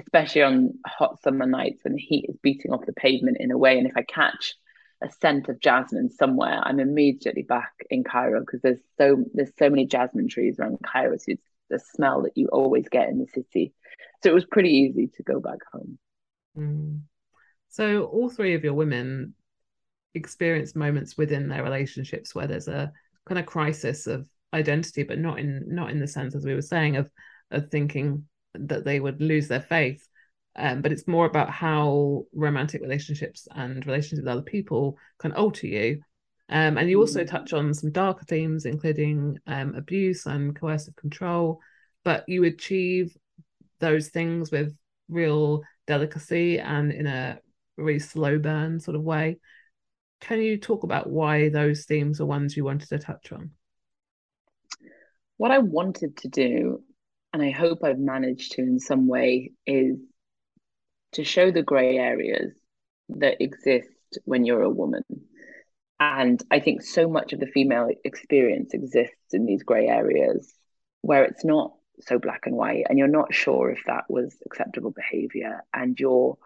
especially 0.00 0.42
on 0.42 0.74
hot 0.86 1.20
summer 1.22 1.46
nights 1.46 1.84
when 1.84 1.94
the 1.94 2.00
heat 2.00 2.26
is 2.28 2.36
beating 2.42 2.72
off 2.72 2.86
the 2.86 2.92
pavement 2.92 3.36
in 3.38 3.52
a 3.52 3.58
way. 3.58 3.78
And 3.78 3.86
if 3.86 3.96
I 3.96 4.02
catch 4.02 4.54
a 5.02 5.10
scent 5.10 5.48
of 5.48 5.60
jasmine 5.60 6.10
somewhere, 6.10 6.60
I'm 6.62 6.80
immediately 6.80 7.42
back 7.42 7.72
in 7.90 8.04
Cairo 8.04 8.40
because 8.40 8.60
there's 8.62 8.80
so 8.96 9.24
there's 9.34 9.52
so 9.58 9.70
many 9.70 9.86
jasmine 9.86 10.28
trees 10.28 10.58
around 10.58 10.78
Cairo. 10.84 11.16
So 11.16 11.24
it's 11.28 11.42
the 11.70 11.78
smell 11.78 12.22
that 12.22 12.36
you 12.36 12.48
always 12.48 12.88
get 12.88 13.08
in 13.08 13.18
the 13.18 13.26
city. 13.26 13.74
So 14.22 14.30
it 14.30 14.34
was 14.34 14.44
pretty 14.44 14.70
easy 14.70 15.08
to 15.16 15.22
go 15.22 15.40
back 15.40 15.58
home. 15.72 15.98
Mm. 16.56 17.00
So 17.68 18.04
all 18.04 18.28
three 18.28 18.54
of 18.54 18.64
your 18.64 18.74
women 18.74 19.34
experience 20.14 20.74
moments 20.74 21.16
within 21.16 21.48
their 21.48 21.62
relationships 21.62 22.34
where 22.34 22.46
there's 22.46 22.68
a 22.68 22.90
kind 23.26 23.38
of 23.38 23.46
crisis 23.46 24.06
of 24.06 24.28
identity, 24.52 25.02
but 25.02 25.18
not 25.18 25.38
in 25.38 25.64
not 25.68 25.90
in 25.90 26.00
the 26.00 26.08
sense 26.08 26.34
as 26.34 26.44
we 26.44 26.54
were 26.54 26.62
saying 26.62 26.96
of 26.96 27.10
of 27.50 27.70
thinking 27.70 28.24
that 28.54 28.84
they 28.84 28.98
would 28.98 29.20
lose 29.20 29.48
their 29.48 29.60
faith. 29.60 30.07
Um, 30.58 30.82
but 30.82 30.90
it's 30.90 31.06
more 31.06 31.26
about 31.26 31.50
how 31.50 32.24
romantic 32.34 32.82
relationships 32.82 33.46
and 33.54 33.86
relationships 33.86 34.20
with 34.20 34.28
other 34.28 34.42
people 34.42 34.98
can 35.18 35.32
alter 35.32 35.68
you. 35.68 36.00
Um, 36.48 36.78
and 36.78 36.90
you 36.90 36.98
also 36.98 37.24
touch 37.24 37.52
on 37.52 37.72
some 37.74 37.92
darker 37.92 38.24
themes, 38.24 38.64
including 38.64 39.38
um, 39.46 39.74
abuse 39.74 40.26
and 40.26 40.58
coercive 40.58 40.96
control, 40.96 41.60
but 42.04 42.24
you 42.26 42.44
achieve 42.44 43.16
those 43.78 44.08
things 44.08 44.50
with 44.50 44.76
real 45.08 45.62
delicacy 45.86 46.58
and 46.58 46.90
in 46.90 47.06
a 47.06 47.38
really 47.76 48.00
slow 48.00 48.38
burn 48.38 48.80
sort 48.80 48.96
of 48.96 49.02
way. 49.02 49.38
Can 50.20 50.40
you 50.40 50.58
talk 50.58 50.82
about 50.82 51.08
why 51.08 51.50
those 51.50 51.84
themes 51.84 52.20
are 52.20 52.26
ones 52.26 52.56
you 52.56 52.64
wanted 52.64 52.88
to 52.88 52.98
touch 52.98 53.30
on? 53.30 53.52
What 55.36 55.52
I 55.52 55.58
wanted 55.58 56.16
to 56.18 56.28
do, 56.28 56.82
and 57.32 57.42
I 57.42 57.52
hope 57.52 57.84
I've 57.84 58.00
managed 58.00 58.52
to 58.52 58.62
in 58.62 58.80
some 58.80 59.06
way, 59.06 59.52
is 59.66 59.98
to 61.12 61.24
show 61.24 61.50
the 61.50 61.62
grey 61.62 61.98
areas 61.98 62.52
that 63.10 63.40
exist 63.40 63.88
when 64.24 64.44
you're 64.44 64.62
a 64.62 64.70
woman. 64.70 65.02
And 66.00 66.42
I 66.50 66.60
think 66.60 66.82
so 66.82 67.08
much 67.08 67.32
of 67.32 67.40
the 67.40 67.46
female 67.46 67.88
experience 68.04 68.72
exists 68.72 69.32
in 69.32 69.46
these 69.46 69.62
grey 69.62 69.88
areas 69.88 70.54
where 71.02 71.24
it's 71.24 71.44
not 71.44 71.72
so 72.00 72.18
black 72.18 72.46
and 72.46 72.54
white, 72.54 72.84
and 72.88 72.98
you're 72.98 73.08
not 73.08 73.34
sure 73.34 73.70
if 73.70 73.80
that 73.86 74.04
was 74.08 74.36
acceptable 74.46 74.92
behavior, 74.92 75.64
and 75.74 75.98
you're 75.98 76.38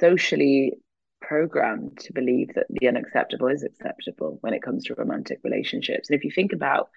socially 0.00 0.72
programmed 1.20 1.98
to 1.98 2.12
believe 2.12 2.52
that 2.54 2.66
the 2.68 2.88
unacceptable 2.88 3.46
is 3.48 3.62
acceptable 3.62 4.38
when 4.40 4.52
it 4.52 4.62
comes 4.62 4.84
to 4.84 4.94
romantic 4.94 5.38
relationships. 5.44 6.10
And 6.10 6.18
if 6.18 6.24
you 6.24 6.30
think 6.30 6.52
about 6.52 6.90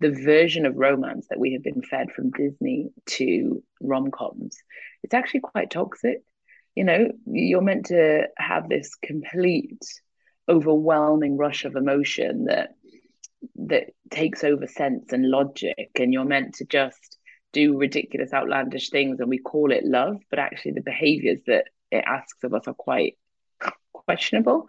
the 0.00 0.10
version 0.10 0.66
of 0.66 0.76
romance 0.76 1.26
that 1.30 1.38
we 1.38 1.52
have 1.52 1.62
been 1.62 1.82
fed 1.82 2.10
from 2.10 2.30
Disney 2.30 2.90
to 3.06 3.62
rom 3.80 4.10
coms, 4.10 4.56
it's 5.02 5.14
actually 5.14 5.40
quite 5.40 5.70
toxic. 5.70 6.22
You 6.74 6.84
know, 6.84 7.12
you're 7.26 7.60
meant 7.60 7.86
to 7.86 8.28
have 8.36 8.68
this 8.68 8.94
complete, 8.96 9.84
overwhelming 10.48 11.36
rush 11.36 11.64
of 11.64 11.76
emotion 11.76 12.46
that 12.46 12.70
that 13.56 13.90
takes 14.10 14.44
over 14.44 14.66
sense 14.66 15.12
and 15.12 15.28
logic, 15.28 15.90
and 15.98 16.12
you're 16.12 16.24
meant 16.24 16.54
to 16.56 16.64
just 16.64 17.18
do 17.52 17.76
ridiculous, 17.76 18.32
outlandish 18.32 18.90
things, 18.90 19.20
and 19.20 19.28
we 19.28 19.38
call 19.38 19.72
it 19.72 19.84
love, 19.84 20.16
but 20.30 20.38
actually 20.38 20.72
the 20.72 20.80
behaviors 20.80 21.40
that 21.46 21.66
it 21.90 22.04
asks 22.06 22.42
of 22.44 22.54
us 22.54 22.66
are 22.66 22.74
quite 22.74 23.18
questionable. 23.92 24.66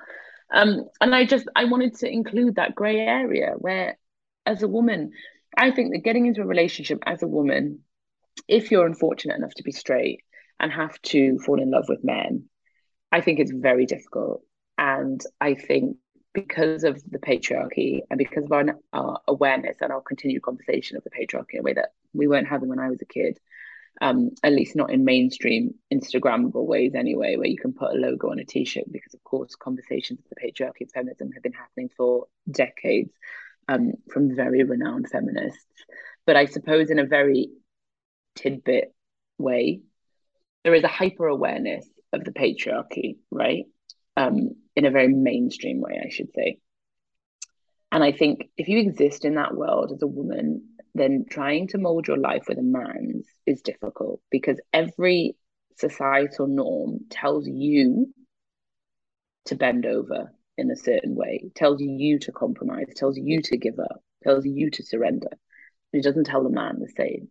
Um, 0.54 0.88
and 1.02 1.16
I 1.16 1.26
just 1.26 1.48
I 1.56 1.66
wanted 1.66 1.96
to 2.00 2.12
include 2.12 2.56
that 2.56 2.76
grey 2.76 3.00
area 3.00 3.54
where, 3.58 3.98
as 4.46 4.64
a 4.64 4.68
woman, 4.68 5.12
I 5.58 5.72
think 5.72 5.92
that 5.92 6.04
getting 6.04 6.26
into 6.26 6.42
a 6.42 6.46
relationship 6.46 7.00
as 7.06 7.24
a 7.24 7.28
woman, 7.28 7.80
if 8.48 8.72
you're 8.72 8.86
unfortunate 8.86 9.38
enough 9.38 9.54
to 9.56 9.64
be 9.64 9.72
straight 9.72 10.22
and 10.60 10.72
have 10.72 11.00
to 11.04 11.40
fall 11.40 11.62
in 11.62 11.72
love 11.72 11.86
with 11.88 12.04
men, 12.04 12.46
I 13.12 13.22
think 13.22 13.40
it's 13.40 13.52
very 13.52 13.86
difficult. 13.86 14.42
And 14.78 15.22
I 15.40 15.54
think 15.54 15.98
because 16.34 16.84
of 16.84 17.02
the 17.10 17.20
patriarchy 17.20 18.00
and 18.10 18.18
because 18.18 18.46
of 18.46 18.52
our, 18.52 18.66
our 18.92 19.22
awareness 19.28 19.78
and 19.82 19.92
our 19.92 20.02
continued 20.02 20.42
conversation 20.42 20.98
of 20.98 21.04
the 21.04 21.12
patriarchy 21.12 21.54
in 21.54 21.60
a 21.60 21.64
way 21.64 21.74
that 21.74 21.90
we 22.14 22.28
weren't 22.28 22.48
having 22.48 22.70
when 22.70 22.80
I 22.80 22.90
was 22.90 23.02
a 23.02 23.06
kid, 23.06 23.38
um, 24.02 24.32
at 24.42 24.54
least 24.54 24.76
not 24.76 24.92
in 24.92 25.06
mainstream 25.06 25.76
Instagrammable 25.94 26.66
ways 26.66 26.96
anyway, 26.96 27.36
where 27.36 27.48
you 27.48 27.58
can 27.58 27.74
put 27.74 27.92
a 27.92 28.00
logo 28.00 28.32
on 28.32 28.40
a 28.40 28.46
t-shirt 28.46 28.92
because 28.92 29.14
of 29.14 29.24
course 29.24 29.56
conversations 29.56 30.20
of 30.20 30.26
the 30.30 30.36
patriarchy 30.36 30.82
and 30.82 30.92
feminism 30.92 31.32
have 31.32 31.44
been 31.44 31.54
happening 31.54 31.90
for 31.96 32.26
decades 32.50 33.12
um, 33.68 33.94
from 34.12 34.36
very 34.36 34.64
renowned 34.64 35.10
feminists. 35.10 35.66
But 36.26 36.36
I 36.36 36.46
suppose 36.46 36.90
in 36.90 37.00
a 37.00 37.06
very 37.06 37.50
tidbit 38.36 38.94
way, 39.38 39.82
there 40.64 40.74
is 40.74 40.84
a 40.84 40.88
hyper 40.88 41.28
awareness 41.28 41.88
of 42.14 42.24
the 42.24 42.32
patriarchy, 42.32 43.18
right? 43.32 43.66
Um, 44.16 44.52
in 44.76 44.86
a 44.86 44.92
very 44.92 45.08
mainstream 45.08 45.82
way, 45.82 46.02
I 46.04 46.10
should 46.10 46.32
say. 46.34 46.60
And 47.92 48.04
I 48.04 48.12
think 48.12 48.50
if 48.58 48.68
you 48.68 48.80
exist 48.80 49.26
in 49.26 49.36
that 49.36 49.56
world 49.56 49.92
as 49.92 50.02
a 50.02 50.08
woman, 50.08 50.70
then 50.96 51.26
trying 51.30 51.68
to 51.70 51.78
mold 51.78 52.08
your 52.08 52.18
life 52.18 52.44
with 52.48 52.58
a 52.58 52.64
man's 52.64 53.28
is 53.46 53.62
difficult 53.62 54.22
because 54.32 54.60
every 54.72 55.36
societal 55.78 56.48
norm 56.48 57.00
tells 57.10 57.48
you 57.48 58.14
to 59.46 59.56
bend 59.56 59.86
over 59.86 60.32
in 60.58 60.70
a 60.70 60.76
certain 60.76 61.16
way, 61.16 61.50
tells 61.56 61.82
you 61.82 62.20
to 62.20 62.32
compromise, 62.32 62.88
tells 62.96 63.18
you 63.18 63.42
to 63.42 63.58
give 63.58 63.80
up, 63.80 64.02
tells 64.24 64.46
you 64.46 64.70
to 64.72 64.84
surrender. 64.84 65.30
It 65.92 66.04
doesn't 66.04 66.26
tell 66.26 66.44
the 66.44 66.50
man 66.50 66.80
the 66.80 66.92
same. 66.96 67.30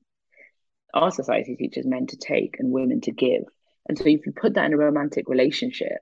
Our 0.94 1.10
society 1.10 1.56
teaches 1.56 1.86
men 1.86 2.06
to 2.08 2.16
take 2.16 2.56
and 2.58 2.70
women 2.70 3.00
to 3.02 3.12
give. 3.12 3.44
And 3.88 3.98
so 3.98 4.04
if 4.06 4.26
you 4.26 4.32
put 4.32 4.54
that 4.54 4.66
in 4.66 4.74
a 4.74 4.76
romantic 4.76 5.28
relationship, 5.28 5.98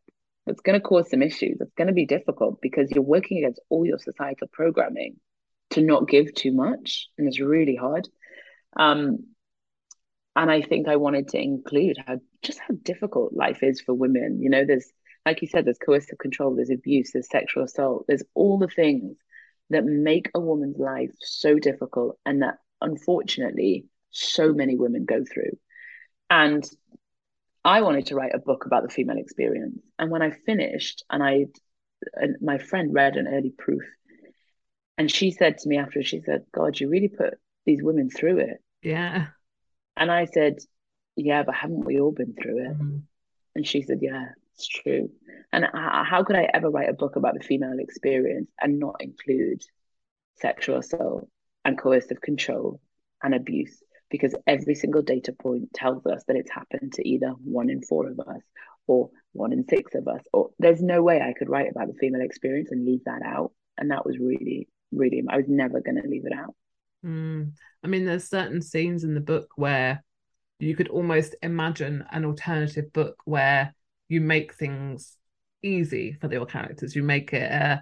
it's 0.47 0.61
going 0.61 0.79
to 0.79 0.87
cause 0.87 1.11
some 1.11 1.23
issues. 1.23 1.59
It's 1.61 1.75
going 1.77 1.89
to 1.89 1.95
be 1.95 2.07
difficult 2.07 2.61
because 2.61 2.91
you're 2.91 3.05
working 3.05 3.39
against 3.39 3.61
all 3.69 3.87
your 3.87 3.99
societal 3.99 4.49
programming 4.53 5.17
to 5.71 5.81
not 5.81 6.09
give 6.09 6.35
too 6.35 6.53
much. 6.53 7.09
And 7.17 7.29
it's 7.29 7.41
really 7.41 7.77
hard. 7.77 8.09
Um, 8.77 9.27
and 10.37 10.51
I 10.51 10.63
think 10.63 10.89
I 10.89 10.97
wanted 10.97 11.29
to 11.29 11.39
include 11.41 11.97
how 12.07 12.19
just 12.43 12.61
how 12.61 12.75
difficult 12.83 13.33
life 13.33 13.63
is 13.63 13.81
for 13.81 13.95
women. 13.95 14.41
You 14.41 14.51
know, 14.51 14.65
there's 14.65 14.91
like 15.27 15.43
you 15.43 15.49
said, 15.49 15.65
there's 15.65 15.79
coercive 15.79 16.19
control, 16.19 16.55
there's 16.55 16.71
abuse, 16.71 17.13
there's 17.13 17.29
sexual 17.29 17.65
assault, 17.65 18.05
there's 18.09 18.23
all 18.35 18.59
the 18.59 18.69
things 18.69 19.17
that 19.71 19.85
make 19.85 20.31
a 20.35 20.41
woman's 20.41 20.79
life 20.79 21.13
so 21.21 21.59
difficult 21.59 22.19
and 22.27 22.43
that 22.43 22.57
unfortunately 22.81 23.87
so 24.11 24.53
many 24.53 24.77
women 24.77 25.05
go 25.05 25.25
through. 25.25 25.59
And 26.29 26.65
I 27.65 27.83
wanted 27.83 28.07
to 28.07 28.15
write 28.15 28.35
a 28.35 28.39
book 28.39 28.67
about 28.67 28.83
the 28.83 28.89
female 28.89 29.19
experience. 29.19 29.79
And 29.99 30.11
when 30.11 30.23
I 30.23 30.31
finished, 30.31 31.05
and 31.11 31.23
I, 31.23 31.47
and 32.15 32.37
my 32.41 32.59
friend 32.59 32.95
read 32.95 33.17
an 33.17 33.29
early 33.29 33.53
proof, 33.57 33.83
and 34.97 35.11
she 35.11 35.31
said 35.31 35.59
to 35.59 35.69
me 35.69 35.79
after, 35.79 36.03
she 36.03 36.21
said, 36.21 36.45
God, 36.53 36.79
you 36.79 36.89
really 36.89 37.09
put 37.09 37.35
these 37.67 37.83
women 37.83 38.11
through 38.11 38.39
it. 38.39 38.63
Yeah. 38.83 39.29
And 39.97 40.11
I 40.11 40.25
said, 40.25 40.59
Yeah, 41.17 41.43
but 41.43 41.55
haven't 41.55 41.85
we 41.85 42.01
all 42.01 42.13
been 42.13 42.35
through 42.35 42.59
it? 42.59 42.73
Mm-hmm. 42.73 42.97
And 43.55 43.67
she 43.67 43.83
said, 43.83 43.99
Yeah, 44.01 44.29
it's 44.61 44.69
true. 44.69 45.11
And 45.53 45.65
how 45.73 46.23
could 46.23 46.37
I 46.37 46.49
ever 46.53 46.71
write 46.71 46.91
a 46.91 46.95
book 46.95 47.17
about 47.17 47.35
the 47.35 47.45
female 47.45 47.79
experience 47.79 48.51
and 48.61 48.79
not 48.79 48.97
include 49.01 49.63
sexual 50.39 50.79
assault 50.79 51.29
and 51.65 51.79
coercive 51.79 52.21
control 52.21 52.81
and 53.23 53.35
abuse? 53.35 53.83
Because 54.11 54.35
every 54.47 54.75
single 54.75 55.03
data 55.03 55.33
point 55.33 55.73
tells 55.73 56.05
us 56.05 56.23
that 56.27 56.37
it's 56.37 56.51
happened 56.51 56.93
to 56.95 57.09
either 57.09 57.31
one 57.43 57.71
in 57.71 57.81
four 57.83 58.09
of 58.09 58.21
us 58.21 58.43
or 58.87 59.11
one 59.33 59.53
in 59.53 59.67
six 59.67 59.95
of 59.95 60.07
us. 60.09 60.23
Or 60.33 60.51
there's 60.59 60.83
no 60.83 61.03
way 61.03 61.21
I 61.21 61.33
could 61.33 61.49
write 61.49 61.71
about 61.71 61.87
the 61.87 61.99
female 61.99 62.23
experience 62.23 62.71
and 62.71 62.85
leave 62.85 63.05
that 63.07 63.23
out. 63.25 63.53
And 63.79 63.91
that 63.91 64.05
was 64.05 64.19
really, 64.19 64.69
really, 64.93 65.23
I 65.29 65.39
was 65.39 65.49
never 65.49 65.81
going 65.81 66.03
to 66.03 66.09
leave 66.09 66.27
it 66.27 66.37
out. 66.37 66.55
Mm. 67.07 67.53
I 67.83 67.87
mean, 67.87 68.05
there's 68.05 68.29
certain 68.29 68.61
scenes 68.61 69.05
in 69.05 69.15
the 69.15 69.21
book 69.21 69.49
where 69.57 70.05
you 70.59 70.77
could 70.77 70.89
almost 70.89 71.35
imagine 71.43 72.05
an 72.13 72.27
alternative 72.27 72.93
book 72.93 73.17
where 73.25 73.75
you 74.11 74.21
make 74.21 74.55
things 74.55 75.17
easy 75.63 76.13
for 76.21 76.31
your 76.31 76.45
characters. 76.45 76.95
You 76.95 77.03
make 77.03 77.33
it 77.33 77.51
a, 77.51 77.81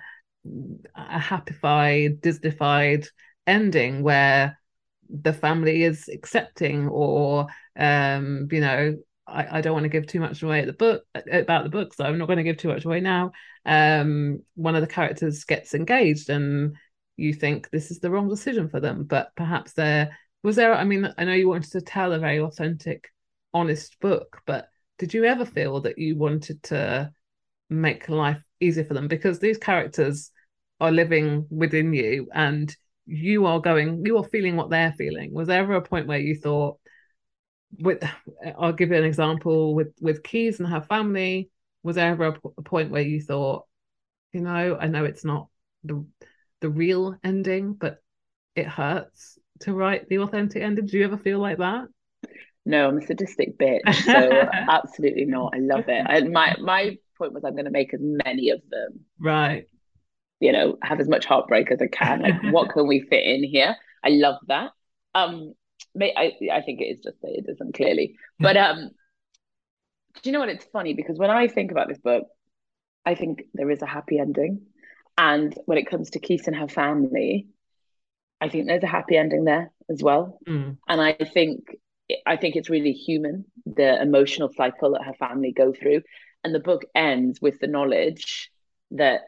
a 0.94 1.18
happified, 1.18 2.20
Disneyfied 2.20 3.08
ending 3.46 4.02
where 4.02 4.58
the 5.08 5.32
family 5.32 5.82
is 5.82 6.08
accepting, 6.08 6.86
or 6.88 7.46
um, 7.76 8.46
you 8.52 8.60
know, 8.60 8.96
I, 9.26 9.58
I 9.58 9.60
don't 9.62 9.72
want 9.72 9.84
to 9.84 9.88
give 9.88 10.06
too 10.06 10.20
much 10.20 10.42
away 10.42 10.60
at 10.60 10.66
the 10.66 10.74
book 10.74 11.02
about 11.32 11.64
the 11.64 11.70
book, 11.70 11.94
so 11.94 12.04
I'm 12.04 12.18
not 12.18 12.26
going 12.26 12.36
to 12.36 12.44
give 12.44 12.58
too 12.58 12.68
much 12.68 12.84
away 12.84 13.00
now. 13.00 13.32
Um, 13.64 14.42
one 14.54 14.74
of 14.74 14.82
the 14.82 14.86
characters 14.86 15.44
gets 15.44 15.74
engaged 15.74 16.28
and 16.28 16.76
you 17.16 17.32
think 17.32 17.70
this 17.70 17.90
is 17.90 17.98
the 17.98 18.10
wrong 18.10 18.28
decision 18.28 18.68
for 18.68 18.80
them 18.80 19.04
but 19.04 19.32
perhaps 19.36 19.72
there 19.72 20.16
was 20.42 20.56
there 20.56 20.72
i 20.72 20.84
mean 20.84 21.12
i 21.18 21.24
know 21.24 21.32
you 21.32 21.48
wanted 21.48 21.72
to 21.72 21.80
tell 21.80 22.12
a 22.12 22.18
very 22.18 22.38
authentic 22.38 23.12
honest 23.52 23.98
book 24.00 24.40
but 24.46 24.68
did 24.98 25.14
you 25.14 25.24
ever 25.24 25.44
feel 25.44 25.80
that 25.80 25.98
you 25.98 26.16
wanted 26.16 26.62
to 26.62 27.10
make 27.70 28.08
life 28.08 28.42
easier 28.60 28.84
for 28.84 28.94
them 28.94 29.08
because 29.08 29.38
these 29.38 29.58
characters 29.58 30.30
are 30.80 30.92
living 30.92 31.46
within 31.50 31.92
you 31.92 32.28
and 32.32 32.76
you 33.06 33.46
are 33.46 33.60
going 33.60 34.04
you 34.04 34.16
are 34.18 34.24
feeling 34.24 34.56
what 34.56 34.70
they're 34.70 34.92
feeling 34.92 35.32
was 35.32 35.48
there 35.48 35.62
ever 35.62 35.74
a 35.74 35.82
point 35.82 36.06
where 36.06 36.18
you 36.18 36.34
thought 36.34 36.78
with 37.78 38.02
i'll 38.58 38.72
give 38.72 38.90
you 38.90 38.96
an 38.96 39.04
example 39.04 39.74
with 39.74 39.92
with 40.00 40.22
Kees 40.22 40.60
and 40.60 40.68
her 40.68 40.80
family 40.80 41.50
was 41.82 41.96
there 41.96 42.10
ever 42.10 42.36
a, 42.56 42.62
point 42.62 42.90
where 42.90 43.02
you 43.02 43.20
thought 43.20 43.66
you 44.32 44.40
know 44.40 44.76
i 44.80 44.86
know 44.86 45.04
it's 45.04 45.24
not 45.24 45.48
the 45.84 46.04
the 46.60 46.68
real 46.68 47.16
ending, 47.22 47.74
but 47.74 48.02
it 48.54 48.66
hurts 48.66 49.38
to 49.60 49.74
write 49.74 50.08
the 50.08 50.18
authentic 50.18 50.62
ending. 50.62 50.86
Do 50.86 50.98
you 50.98 51.04
ever 51.04 51.18
feel 51.18 51.38
like 51.38 51.58
that? 51.58 51.86
No, 52.68 52.86
I'm 52.86 52.98
a 52.98 53.06
sadistic 53.06 53.58
bitch, 53.58 53.94
so 54.04 54.12
absolutely 54.52 55.24
not. 55.24 55.54
I 55.54 55.58
love 55.58 55.88
it. 55.88 56.06
And 56.06 56.32
my 56.32 56.54
my 56.60 56.98
point 57.16 57.32
was 57.32 57.42
I'm 57.42 57.54
going 57.54 57.64
to 57.64 57.70
make 57.70 57.94
as 57.94 58.00
many 58.02 58.50
of 58.50 58.60
them. 58.70 59.00
Right. 59.18 59.66
You 60.38 60.52
know, 60.52 60.76
have 60.82 61.00
as 61.00 61.08
much 61.08 61.24
heartbreak 61.24 61.72
as 61.72 61.80
I 61.80 61.86
can. 61.86 62.20
Like, 62.20 62.52
what 62.52 62.68
can 62.72 62.86
we 62.86 63.00
fit 63.00 63.24
in 63.24 63.42
here? 63.42 63.74
I 64.04 64.10
love 64.10 64.36
that. 64.48 64.72
Um, 65.14 65.54
I 65.98 66.32
I 66.52 66.60
think 66.60 66.82
it 66.82 66.84
is 66.84 67.00
just 67.02 67.18
that 67.22 67.30
it 67.30 67.46
doesn't 67.46 67.74
clearly, 67.74 68.16
but 68.38 68.58
um, 68.58 68.90
do 70.22 70.28
you 70.28 70.32
know 70.32 70.40
what? 70.40 70.50
It's 70.50 70.66
funny 70.66 70.92
because 70.92 71.16
when 71.18 71.30
I 71.30 71.48
think 71.48 71.70
about 71.70 71.88
this 71.88 71.98
book, 71.98 72.24
I 73.06 73.14
think 73.14 73.44
there 73.54 73.70
is 73.70 73.80
a 73.80 73.86
happy 73.86 74.18
ending. 74.18 74.66
And 75.16 75.54
when 75.64 75.78
it 75.78 75.88
comes 75.88 76.10
to 76.10 76.20
Kees 76.20 76.46
and 76.46 76.54
her 76.54 76.68
family, 76.68 77.48
I 78.42 78.50
think 78.50 78.66
there's 78.66 78.82
a 78.82 78.86
happy 78.86 79.16
ending 79.16 79.44
there 79.44 79.72
as 79.90 80.02
well. 80.02 80.38
Mm. 80.46 80.76
And 80.86 81.00
I 81.00 81.14
think 81.14 81.64
I 82.26 82.36
think 82.36 82.56
it's 82.56 82.70
really 82.70 82.92
human, 82.92 83.44
the 83.66 84.00
emotional 84.00 84.50
cycle 84.56 84.92
that 84.92 85.04
her 85.04 85.14
family 85.14 85.52
go 85.52 85.72
through. 85.72 86.02
And 86.44 86.54
the 86.54 86.60
book 86.60 86.84
ends 86.94 87.40
with 87.40 87.58
the 87.60 87.66
knowledge 87.66 88.50
that, 88.92 89.22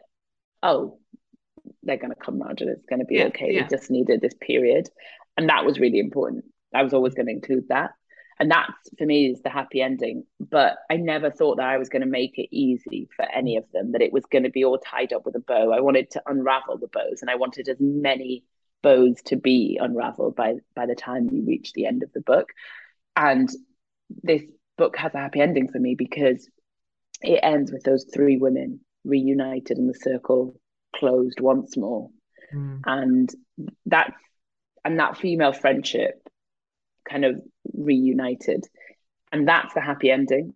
oh, 0.63 0.99
they're 1.83 1.97
going 1.97 2.13
to 2.13 2.15
come 2.15 2.41
around 2.41 2.61
and 2.61 2.69
it's 2.69 2.85
going 2.85 2.99
to 2.99 3.05
be 3.05 3.17
yeah, 3.17 3.25
okay. 3.25 3.53
Yeah. 3.53 3.63
They 3.63 3.77
just 3.77 3.91
needed 3.91 4.21
this 4.21 4.33
period. 4.39 4.89
And 5.37 5.49
that 5.49 5.65
was 5.65 5.79
really 5.79 5.99
important. 5.99 6.45
I 6.73 6.83
was 6.83 6.93
always 6.93 7.13
going 7.13 7.27
to 7.27 7.33
include 7.33 7.67
that 7.69 7.91
and 8.41 8.49
that's 8.49 8.89
for 8.97 9.05
me 9.05 9.27
is 9.27 9.41
the 9.43 9.49
happy 9.49 9.81
ending 9.81 10.23
but 10.39 10.77
i 10.89 10.97
never 10.97 11.29
thought 11.29 11.57
that 11.57 11.67
i 11.67 11.77
was 11.77 11.89
going 11.89 12.01
to 12.01 12.07
make 12.07 12.37
it 12.37 12.49
easy 12.51 13.07
for 13.15 13.23
any 13.31 13.55
of 13.55 13.63
them 13.71 13.91
that 13.91 14.01
it 14.01 14.11
was 14.11 14.25
going 14.25 14.43
to 14.43 14.49
be 14.49 14.65
all 14.65 14.79
tied 14.79 15.13
up 15.13 15.25
with 15.25 15.35
a 15.35 15.39
bow 15.39 15.71
i 15.71 15.79
wanted 15.79 16.09
to 16.09 16.21
unravel 16.25 16.77
the 16.77 16.87
bows 16.87 17.21
and 17.21 17.29
i 17.29 17.35
wanted 17.35 17.69
as 17.69 17.77
many 17.79 18.43
bows 18.83 19.21
to 19.25 19.35
be 19.35 19.79
unraveled 19.81 20.35
by 20.35 20.55
by 20.75 20.85
the 20.85 20.95
time 20.95 21.29
you 21.31 21.43
reach 21.45 21.73
the 21.73 21.85
end 21.85 22.03
of 22.03 22.11
the 22.13 22.21
book 22.21 22.49
and 23.15 23.49
this 24.23 24.43
book 24.77 24.97
has 24.97 25.13
a 25.13 25.19
happy 25.19 25.41
ending 25.41 25.69
for 25.69 25.79
me 25.79 25.95
because 25.95 26.49
it 27.21 27.39
ends 27.43 27.71
with 27.71 27.83
those 27.83 28.05
three 28.13 28.37
women 28.37 28.79
reunited 29.03 29.77
in 29.77 29.87
the 29.87 29.93
circle 29.93 30.59
closed 30.95 31.39
once 31.39 31.77
more 31.77 32.09
mm. 32.53 32.79
and 32.85 33.29
that's 33.85 34.15
and 34.83 34.99
that 34.99 35.17
female 35.17 35.53
friendship 35.53 36.27
kind 37.09 37.25
of 37.25 37.41
reunited. 37.73 38.65
And 39.31 39.47
that's 39.47 39.73
the 39.73 39.81
happy 39.81 40.11
ending 40.11 40.53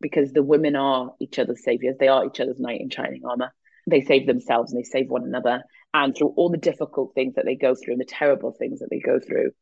because 0.00 0.32
the 0.32 0.42
women 0.42 0.76
are 0.76 1.14
each 1.20 1.38
other's 1.38 1.62
saviors. 1.62 1.96
They 1.98 2.08
are 2.08 2.26
each 2.26 2.40
other's 2.40 2.60
knight 2.60 2.80
in 2.80 2.90
shining 2.90 3.24
armor. 3.24 3.54
They 3.86 4.02
save 4.02 4.26
themselves 4.26 4.72
and 4.72 4.80
they 4.80 4.88
save 4.88 5.08
one 5.08 5.24
another. 5.24 5.62
And 5.94 6.14
through 6.14 6.34
all 6.36 6.50
the 6.50 6.56
difficult 6.56 7.14
things 7.14 7.34
that 7.34 7.44
they 7.44 7.56
go 7.56 7.74
through 7.74 7.94
and 7.94 8.00
the 8.00 8.06
terrible 8.06 8.52
things 8.52 8.80
that 8.80 8.88
they 8.90 8.98
go 8.98 9.20
through, 9.20 9.52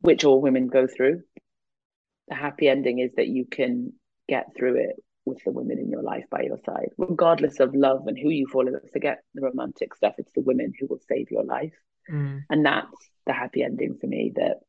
which 0.00 0.24
all 0.24 0.40
women 0.40 0.68
go 0.68 0.86
through, 0.86 1.22
the 2.28 2.34
happy 2.34 2.68
ending 2.68 2.98
is 2.98 3.12
that 3.16 3.28
you 3.28 3.46
can 3.46 3.92
get 4.28 4.54
through 4.56 4.76
it 4.76 4.96
with 5.24 5.42
the 5.44 5.52
women 5.52 5.78
in 5.78 5.90
your 5.90 6.02
life 6.02 6.24
by 6.30 6.42
your 6.42 6.58
side, 6.64 6.90
regardless 6.96 7.60
of 7.60 7.74
love 7.74 8.06
and 8.06 8.18
who 8.18 8.30
you 8.30 8.46
fall 8.46 8.66
in. 8.66 8.72
love 8.72 8.82
Forget 8.92 9.22
the 9.34 9.42
romantic 9.42 9.94
stuff. 9.94 10.14
It's 10.18 10.32
the 10.32 10.40
women 10.40 10.72
who 10.78 10.86
will 10.86 11.00
save 11.08 11.30
your 11.30 11.44
life. 11.44 11.74
Mm. 12.10 12.42
And 12.48 12.64
that's 12.64 13.10
the 13.26 13.32
happy 13.32 13.62
ending 13.62 13.98
for 14.00 14.06
me 14.06 14.32
that 14.36 14.60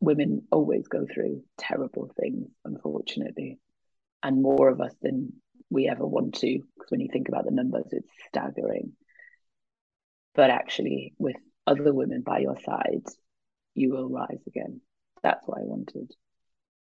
women 0.00 0.42
always 0.50 0.86
go 0.88 1.06
through 1.12 1.42
terrible 1.58 2.10
things, 2.18 2.48
unfortunately, 2.64 3.58
and 4.22 4.42
more 4.42 4.68
of 4.68 4.80
us 4.80 4.94
than 5.02 5.32
we 5.70 5.88
ever 5.88 6.06
want 6.06 6.34
to. 6.36 6.58
Because 6.58 6.90
when 6.90 7.00
you 7.00 7.08
think 7.12 7.28
about 7.28 7.44
the 7.44 7.50
numbers, 7.50 7.86
it's 7.92 8.10
staggering. 8.28 8.92
But 10.34 10.50
actually, 10.50 11.14
with 11.18 11.36
other 11.66 11.92
women 11.92 12.22
by 12.22 12.38
your 12.38 12.58
side, 12.60 13.04
you 13.74 13.90
will 13.90 14.08
rise 14.08 14.42
again. 14.46 14.80
That's 15.22 15.46
what 15.46 15.58
I 15.58 15.64
wanted. 15.64 16.10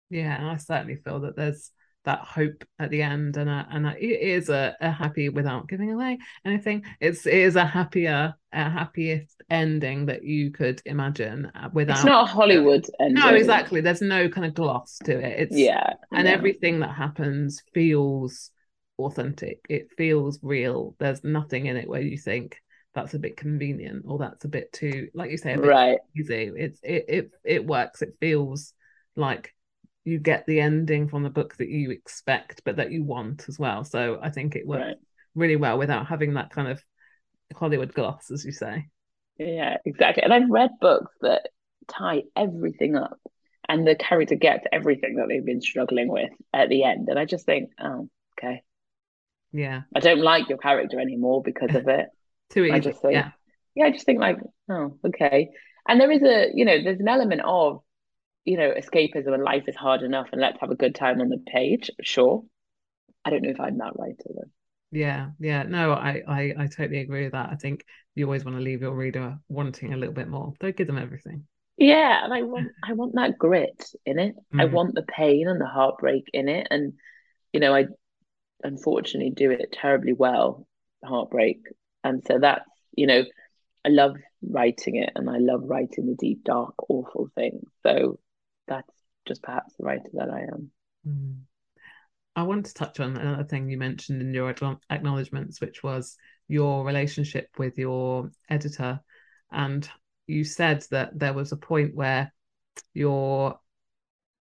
Yeah, 0.10 0.38
I 0.52 0.58
certainly 0.58 0.96
feel 0.96 1.22
that 1.22 1.36
there's 1.36 1.72
that 2.08 2.20
hope 2.20 2.64
at 2.80 2.90
the 2.90 3.02
end 3.02 3.36
and 3.36 3.50
a, 3.50 3.68
and 3.70 3.86
a, 3.86 3.92
it 4.02 4.22
is 4.22 4.48
a, 4.48 4.74
a 4.80 4.90
happy 4.90 5.28
without 5.28 5.68
giving 5.68 5.92
away 5.92 6.18
anything 6.46 6.82
it's 7.02 7.26
it 7.26 7.34
is 7.34 7.58
a 7.58 7.66
happier 7.66 8.34
a 8.54 8.70
happiest 8.70 9.44
ending 9.50 10.06
that 10.06 10.24
you 10.24 10.50
could 10.50 10.82
imagine 10.86 11.52
uh, 11.54 11.68
without 11.74 11.98
it's 11.98 12.06
not 12.06 12.30
hollywood 12.30 12.86
ending. 13.02 13.16
no 13.16 13.28
exactly 13.36 13.82
there's 13.82 14.02
no 14.02 14.30
kind 14.30 14.48
of 14.48 14.54
gloss 14.54 14.98
to 15.04 15.20
it 15.20 15.38
it's 15.38 15.58
yeah 15.58 15.96
and 16.14 16.28
yeah. 16.28 16.34
everything 16.34 16.80
that 16.80 16.96
happens 16.96 17.62
feels 17.74 18.52
authentic 19.00 19.60
it 19.70 19.90
feels 19.98 20.40
real 20.42 20.96
there's 21.00 21.24
nothing 21.24 21.68
in 21.68 21.78
it 21.78 21.88
where 21.88 22.02
you 22.02 22.18
think 22.18 22.58
that's 22.94 23.14
a 23.14 23.20
bit 23.20 23.38
convenient 23.38 24.04
or 24.08 24.18
that's 24.18 24.46
a 24.46 24.48
bit 24.50 24.72
too 24.74 25.08
like 25.14 25.30
you 25.32 25.38
say 25.38 25.54
a 25.54 25.60
bit 25.60 25.78
right 25.78 26.00
easy 26.18 26.52
it's 26.58 26.80
it, 26.84 27.06
it 27.08 27.32
it 27.44 27.66
works 27.66 28.02
it 28.02 28.16
feels 28.20 28.74
like 29.16 29.54
you 30.04 30.18
get 30.20 30.46
the 30.48 30.60
ending 30.60 31.08
from 31.08 31.22
the 31.24 31.30
book 31.30 31.56
that 31.58 31.70
you 31.70 31.92
expect 31.92 32.62
but 32.66 32.78
that 32.78 32.92
you 32.92 33.04
want 33.04 33.46
as 33.50 33.60
well 33.60 33.84
so 33.84 34.20
i 34.22 34.30
think 34.30 34.56
it 34.56 34.66
works 34.66 34.88
Right. 34.88 34.98
really 35.36 35.56
well 35.58 35.78
without 35.78 36.08
having 36.08 36.34
that 36.34 36.50
kind 36.50 36.68
of 36.70 36.82
hollywood 37.56 37.94
gloss 37.94 38.32
as 38.32 38.46
you 38.46 38.52
say 38.52 38.88
Yeah, 39.38 39.78
exactly. 39.86 40.24
And 40.24 40.34
I've 40.34 40.50
read 40.50 40.72
books 40.82 41.14
that 41.22 41.50
tie 41.88 42.24
everything 42.36 42.96
up 42.96 43.20
and 43.70 43.86
the 43.88 43.96
character 43.96 44.36
gets 44.36 44.66
everything 44.72 45.16
that 45.16 45.28
they've 45.28 45.46
been 45.46 45.62
struggling 45.62 46.08
with 46.08 46.32
at 46.54 46.70
the 46.70 46.84
end. 46.84 47.10
And 47.10 47.20
I 47.20 47.26
just 47.26 47.46
think, 47.46 47.72
oh, 47.80 48.10
okay. 48.38 48.64
Yeah 49.58 49.82
I 49.96 50.00
don't 50.00 50.22
like 50.22 50.50
your 50.50 50.58
character 50.60 51.00
anymore 51.00 51.42
because 51.44 51.76
of 51.76 51.88
it. 51.88 52.08
too 52.50 52.66
easy 52.66 52.76
I 52.76 52.80
just 52.80 53.02
think, 53.02 53.16
yeah 53.16 53.32
yeah, 53.76 53.86
I 53.86 53.92
just 53.92 54.06
think 54.06 54.20
like, 54.20 54.38
oh, 54.70 54.98
okay. 55.08 55.50
And 55.88 56.02
there 56.02 56.12
is 56.12 56.24
a, 56.24 56.52
you 56.54 56.66
know, 56.66 56.84
there's 56.84 57.00
an 57.00 57.08
element 57.10 57.42
of, 57.46 57.82
you 58.46 58.58
know, 58.58 58.74
escapism 58.74 59.34
and 59.34 59.44
life 59.44 59.66
is 59.68 59.76
hard 59.76 60.04
enough 60.04 60.30
and 60.32 60.42
let's 60.42 60.60
have 60.62 60.72
a 60.72 60.76
good 60.76 60.96
time 60.96 61.22
on 61.22 61.30
the 61.30 61.40
page. 61.48 61.92
Sure. 62.04 62.44
I 63.26 63.32
don't 63.32 63.44
know 63.44 63.52
if 63.52 63.60
I'm 63.62 63.78
that 63.80 63.98
writer 63.98 64.26
though. 64.36 64.52
yeah 64.92 65.32
yeah 65.40 65.64
no 65.64 65.92
I, 65.94 66.22
I 66.28 66.54
i 66.58 66.68
totally 66.68 67.00
agree 67.00 67.24
with 67.24 67.34
that 67.34 67.50
i 67.52 67.56
think 67.56 67.86
you 68.16 68.26
always 68.26 68.46
want 68.46 68.58
to 68.58 68.64
leave 68.64 68.82
your 68.82 68.96
reader 68.96 69.38
wanting 69.50 69.94
a 69.94 69.98
little 69.98 70.14
bit 70.14 70.30
more 70.30 70.54
don't 70.60 70.76
give 70.78 70.88
them 70.88 70.98
everything 70.98 71.46
Yeah, 71.78 72.24
and 72.24 72.34
I 72.34 72.42
want 72.44 72.72
I 72.84 72.94
want 72.94 73.16
that 73.16 73.38
grit 73.38 73.84
in 74.06 74.18
it. 74.20 74.36
I 74.58 74.66
Mm. 74.66 74.72
want 74.74 74.96
the 74.96 75.04
pain 75.04 75.48
and 75.48 75.62
the 75.62 75.68
heartbreak 75.68 76.26
in 76.34 76.50
it. 76.50 76.68
And 76.72 76.94
you 77.54 77.60
know, 77.60 77.76
I 77.76 77.88
unfortunately 78.64 79.32
do 79.32 79.52
it 79.52 79.72
terribly 79.72 80.14
well, 80.14 80.68
heartbreak. 81.04 81.68
And 82.04 82.24
so 82.26 82.40
that's, 82.40 82.70
you 82.96 83.08
know, 83.08 83.24
I 83.86 83.90
love 83.90 84.18
writing 84.42 84.96
it 84.96 85.12
and 85.16 85.30
I 85.30 85.38
love 85.38 85.62
writing 85.64 86.08
the 86.08 86.16
deep, 86.16 86.44
dark, 86.44 86.74
awful 86.90 87.30
things. 87.36 87.64
So 87.84 88.20
that's 88.68 88.92
just 89.28 89.42
perhaps 89.42 89.74
the 89.78 89.86
writer 89.86 90.10
that 90.14 90.30
I 90.30 90.42
am. 90.42 90.72
Mm. 91.08 91.40
I 92.36 92.44
want 92.44 92.68
to 92.68 92.74
touch 92.74 93.00
on 93.00 93.18
another 93.18 93.44
thing 93.44 93.70
you 93.70 93.78
mentioned 93.78 94.22
in 94.22 94.34
your 94.34 94.54
acknowledgements, 94.92 95.60
which 95.60 95.82
was 95.82 96.18
your 96.48 96.86
relationship 96.86 97.50
with 97.58 97.80
your 97.80 98.30
editor. 98.48 99.00
And 99.52 99.90
you 100.28 100.44
said 100.44 100.86
that 100.92 101.18
there 101.18 101.34
was 101.34 101.52
a 101.52 101.58
point 101.58 101.96
where 101.96 102.32
your 102.94 103.60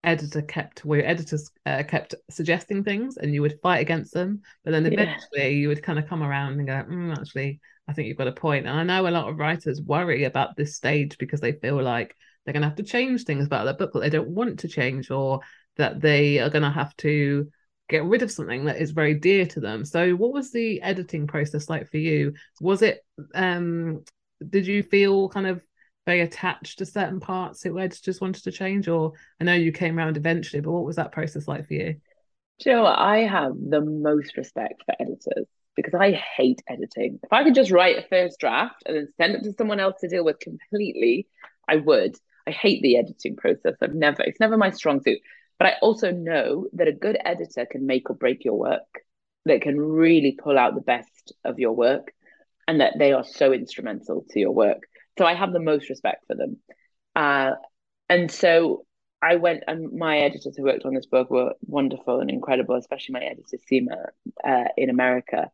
editor 0.05 0.43
kept, 0.43 0.85
where 0.85 1.01
your 1.01 1.09
editors 1.09 1.51
uh, 1.67 1.83
kept 1.83 2.15
suggesting 2.31 2.85
things 2.85 3.17
and 3.17 3.35
you 3.35 3.43
would 3.43 3.61
fight 3.63 3.81
against 3.81 4.15
them. 4.15 4.43
But 4.65 4.71
then 4.73 4.87
Yeah. 4.87 5.29
eventually 5.33 5.57
you 5.57 5.69
would 5.69 5.83
kind 5.83 5.99
of 5.99 6.09
come 6.09 6.23
around 6.23 6.55
and 6.59 6.67
go, 6.67 6.73
mm, 6.89 7.19
actually, 7.19 7.61
I 7.89 7.93
think 7.93 8.09
you've 8.09 8.17
got 8.19 8.29
a 8.29 8.33
point. 8.33 8.67
And 8.67 8.79
I 8.79 8.83
know 8.85 9.09
a 9.09 9.11
lot 9.11 9.29
of 9.29 9.39
writers 9.39 9.81
worry 9.83 10.25
about 10.25 10.57
this 10.57 10.77
stage 10.77 11.19
because 11.19 11.41
they 11.41 11.53
feel 11.53 11.83
like 11.83 12.15
they're 12.45 12.53
going 12.53 12.63
to 12.63 12.69
have 12.69 12.77
to 12.77 12.83
change 12.83 13.25
things 13.25 13.47
about 13.47 13.65
their 13.65 13.75
book 13.75 13.93
that 13.93 14.01
they 14.01 14.11
don't 14.11 14.31
want 14.31 14.61
to 14.61 14.69
change 14.69 15.11
or 15.11 15.41
that 15.77 16.01
they 16.01 16.39
are 16.39 16.51
going 16.51 16.63
to 16.63 16.71
have 16.71 16.97
to 16.99 17.51
get 17.89 18.05
rid 18.05 18.23
of 18.23 18.31
something 18.31 18.67
that 18.67 18.81
is 18.81 18.91
very 18.91 19.15
dear 19.15 19.47
to 19.47 19.61
them. 19.61 19.85
So 19.85 20.13
what 20.13 20.33
was 20.33 20.53
the 20.53 20.81
editing 20.83 21.27
process 21.27 21.69
like 21.69 21.91
for 21.91 21.97
you? 21.97 22.35
Was 22.61 22.83
it 22.83 23.05
um 23.35 24.05
did 24.49 24.67
you 24.67 24.83
feel 24.83 25.29
kind 25.29 25.47
of 25.47 25.63
very 26.09 26.23
attached 26.23 26.79
to 26.79 26.87
certain 26.87 27.21
parts 27.21 27.61
that 27.61 28.01
just 28.03 28.23
wanted 28.23 28.43
to 28.43 28.51
change 28.51 28.89
or 28.89 29.13
I 29.39 29.45
know 29.45 29.53
you 29.53 29.73
came 29.73 29.99
around 29.99 30.17
eventually, 30.17 30.63
but 30.63 30.73
what 30.73 30.87
was 30.87 30.97
that 30.97 31.13
process 31.13 31.47
like 31.47 31.67
for 31.67 31.75
you? 31.75 31.97
Do 32.61 32.71
you 32.71 32.77
know 32.77 32.85
what? 32.85 32.99
I 32.99 33.19
have 33.27 33.53
the 33.55 33.83
most 33.83 34.39
respect 34.39 34.85
for 34.87 34.95
editors 34.99 35.47
because 35.77 35.93
I 35.93 36.13
hate 36.13 36.63
editing. 36.67 37.21
If 37.23 37.31
I 37.31 37.45
could 37.45 37.55
just 37.55 37.71
write 37.71 37.99
a 37.99 38.09
first 38.09 38.41
draft 38.41 38.85
and 38.87 38.97
then 38.97 39.09
send 39.19 39.35
it 39.35 39.45
to 39.45 39.53
someone 39.59 39.81
else 39.81 40.01
to 40.01 40.09
deal 40.09 40.25
with 40.25 40.39
completely, 40.41 41.29
I 41.69 41.77
would. 41.77 42.17
I 42.47 42.53
hate 42.53 42.81
the 42.81 42.97
editing 42.97 43.37
process. 43.37 43.75
I've 43.83 43.95
never, 43.95 44.23
it's 44.23 44.41
never 44.41 44.57
my 44.57 44.71
strong 44.71 45.03
suit. 45.03 45.19
But 45.59 45.67
I 45.67 45.75
also 45.83 46.11
know 46.11 46.69
that 46.73 46.89
a 46.89 46.93
good 46.93 47.19
editor 47.23 47.67
can 47.71 47.85
make 47.85 48.09
or 48.09 48.17
break 48.17 48.47
your 48.47 48.59
work, 48.59 49.05
that 49.45 49.61
can 49.61 49.79
really 49.79 50.39
pull 50.43 50.59
out 50.59 50.75
the 50.75 50.81
best 50.81 51.35
of 51.45 51.59
your 51.59 51.73
work, 51.73 52.15
and 52.67 52.81
that 52.81 52.95
they 52.99 53.13
are 53.13 53.25
so 53.25 53.53
instrumental 53.53 54.25
to 54.31 54.41
your 54.41 54.53
work. 54.53 54.85
So 55.19 55.27
I 55.27 55.35
have 55.35 55.53
the 55.53 55.61
most 55.61 55.91
respect 55.91 56.25
for 56.27 56.37
them. 56.37 56.59
Uh, 57.15 57.53
and 58.09 58.31
so 58.31 58.87
I 59.21 59.37
went, 59.37 59.65
and 59.67 59.93
my 59.99 60.19
editors 60.19 60.57
who 60.57 60.63
worked 60.63 60.87
on 60.87 60.95
this 60.95 61.07
book 61.07 61.31
were 61.31 61.55
wonderful 61.67 62.21
and 62.21 62.31
incredible, 62.31 62.77
especially 62.77 63.15
my 63.15 63.25
editor, 63.25 63.59
Seema, 63.71 64.07
uh, 64.45 64.69
in 64.77 64.91
America. 64.91 65.51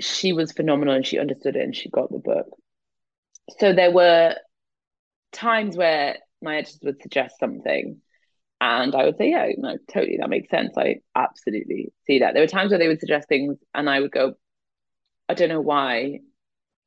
She 0.00 0.32
was 0.32 0.52
phenomenal 0.52 0.94
and 0.94 1.06
she 1.06 1.18
understood 1.18 1.56
it 1.56 1.62
and 1.62 1.74
she 1.74 1.90
got 1.90 2.10
the 2.10 2.18
book. 2.18 2.46
So 3.58 3.72
there 3.72 3.90
were 3.90 4.36
times 5.32 5.76
where 5.76 6.18
my 6.40 6.56
editors 6.58 6.80
would 6.82 7.02
suggest 7.02 7.38
something 7.38 8.00
and 8.60 8.94
I 8.94 9.04
would 9.04 9.18
say, 9.18 9.30
yeah, 9.30 9.48
no, 9.58 9.76
totally, 9.92 10.18
that 10.18 10.30
makes 10.30 10.48
sense. 10.48 10.74
I 10.78 11.00
absolutely 11.14 11.92
see 12.06 12.20
that. 12.20 12.34
There 12.34 12.42
were 12.42 12.48
times 12.48 12.70
where 12.70 12.78
they 12.78 12.88
would 12.88 13.00
suggest 13.00 13.28
things 13.28 13.58
and 13.74 13.90
I 13.90 14.00
would 14.00 14.12
go, 14.12 14.34
I 15.28 15.34
don't 15.34 15.48
know 15.48 15.60
why, 15.60 16.20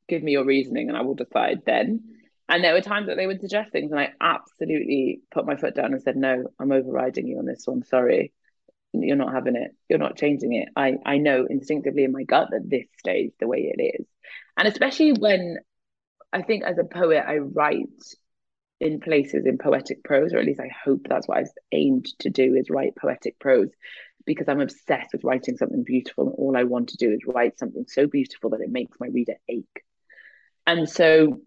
give 0.07 0.23
me 0.23 0.33
your 0.33 0.45
reasoning 0.45 0.89
and 0.89 0.97
I 0.97 1.01
will 1.01 1.15
decide 1.15 1.61
then. 1.65 2.01
And 2.49 2.63
there 2.63 2.73
were 2.73 2.81
times 2.81 3.07
that 3.07 3.17
they 3.17 3.27
would 3.27 3.41
suggest 3.41 3.71
things 3.71 3.91
and 3.91 3.99
I 3.99 4.13
absolutely 4.21 5.21
put 5.31 5.45
my 5.45 5.57
foot 5.57 5.75
down 5.75 5.93
and 5.93 6.01
said, 6.01 6.15
no, 6.15 6.45
I'm 6.59 6.71
overriding 6.71 7.27
you 7.27 7.39
on 7.39 7.45
this 7.45 7.63
one. 7.65 7.83
Sorry. 7.83 8.33
You're 8.93 9.17
not 9.17 9.33
having 9.33 9.55
it. 9.55 9.71
You're 9.89 9.99
not 9.99 10.17
changing 10.17 10.53
it. 10.53 10.69
I, 10.75 10.93
I 11.05 11.17
know 11.17 11.45
instinctively 11.47 12.03
in 12.03 12.13
my 12.13 12.23
gut 12.23 12.47
that 12.51 12.69
this 12.69 12.85
stays 12.97 13.31
the 13.39 13.47
way 13.47 13.71
it 13.75 13.81
is. 13.99 14.07
And 14.57 14.67
especially 14.67 15.11
when 15.11 15.57
I 16.31 16.41
think 16.41 16.63
as 16.63 16.77
a 16.77 16.83
poet, 16.83 17.23
I 17.27 17.37
write 17.37 17.85
in 18.79 18.99
places 18.99 19.45
in 19.45 19.57
poetic 19.57 20.03
prose, 20.03 20.33
or 20.33 20.37
at 20.37 20.45
least 20.45 20.59
I 20.59 20.69
hope 20.85 21.07
that's 21.07 21.27
what 21.27 21.39
I've 21.39 21.49
aimed 21.71 22.07
to 22.19 22.29
do 22.29 22.55
is 22.55 22.69
write 22.69 22.95
poetic 22.95 23.39
prose 23.39 23.69
because 24.25 24.47
I'm 24.47 24.61
obsessed 24.61 25.13
with 25.13 25.23
writing 25.23 25.57
something 25.57 25.83
beautiful. 25.83 26.27
And 26.27 26.35
all 26.37 26.57
I 26.57 26.63
want 26.63 26.89
to 26.89 26.97
do 26.97 27.11
is 27.11 27.19
write 27.25 27.57
something 27.57 27.85
so 27.87 28.07
beautiful 28.07 28.51
that 28.51 28.61
it 28.61 28.69
makes 28.69 28.99
my 28.99 29.07
reader 29.07 29.35
ache. 29.47 29.83
And 30.67 30.87
so 30.87 31.39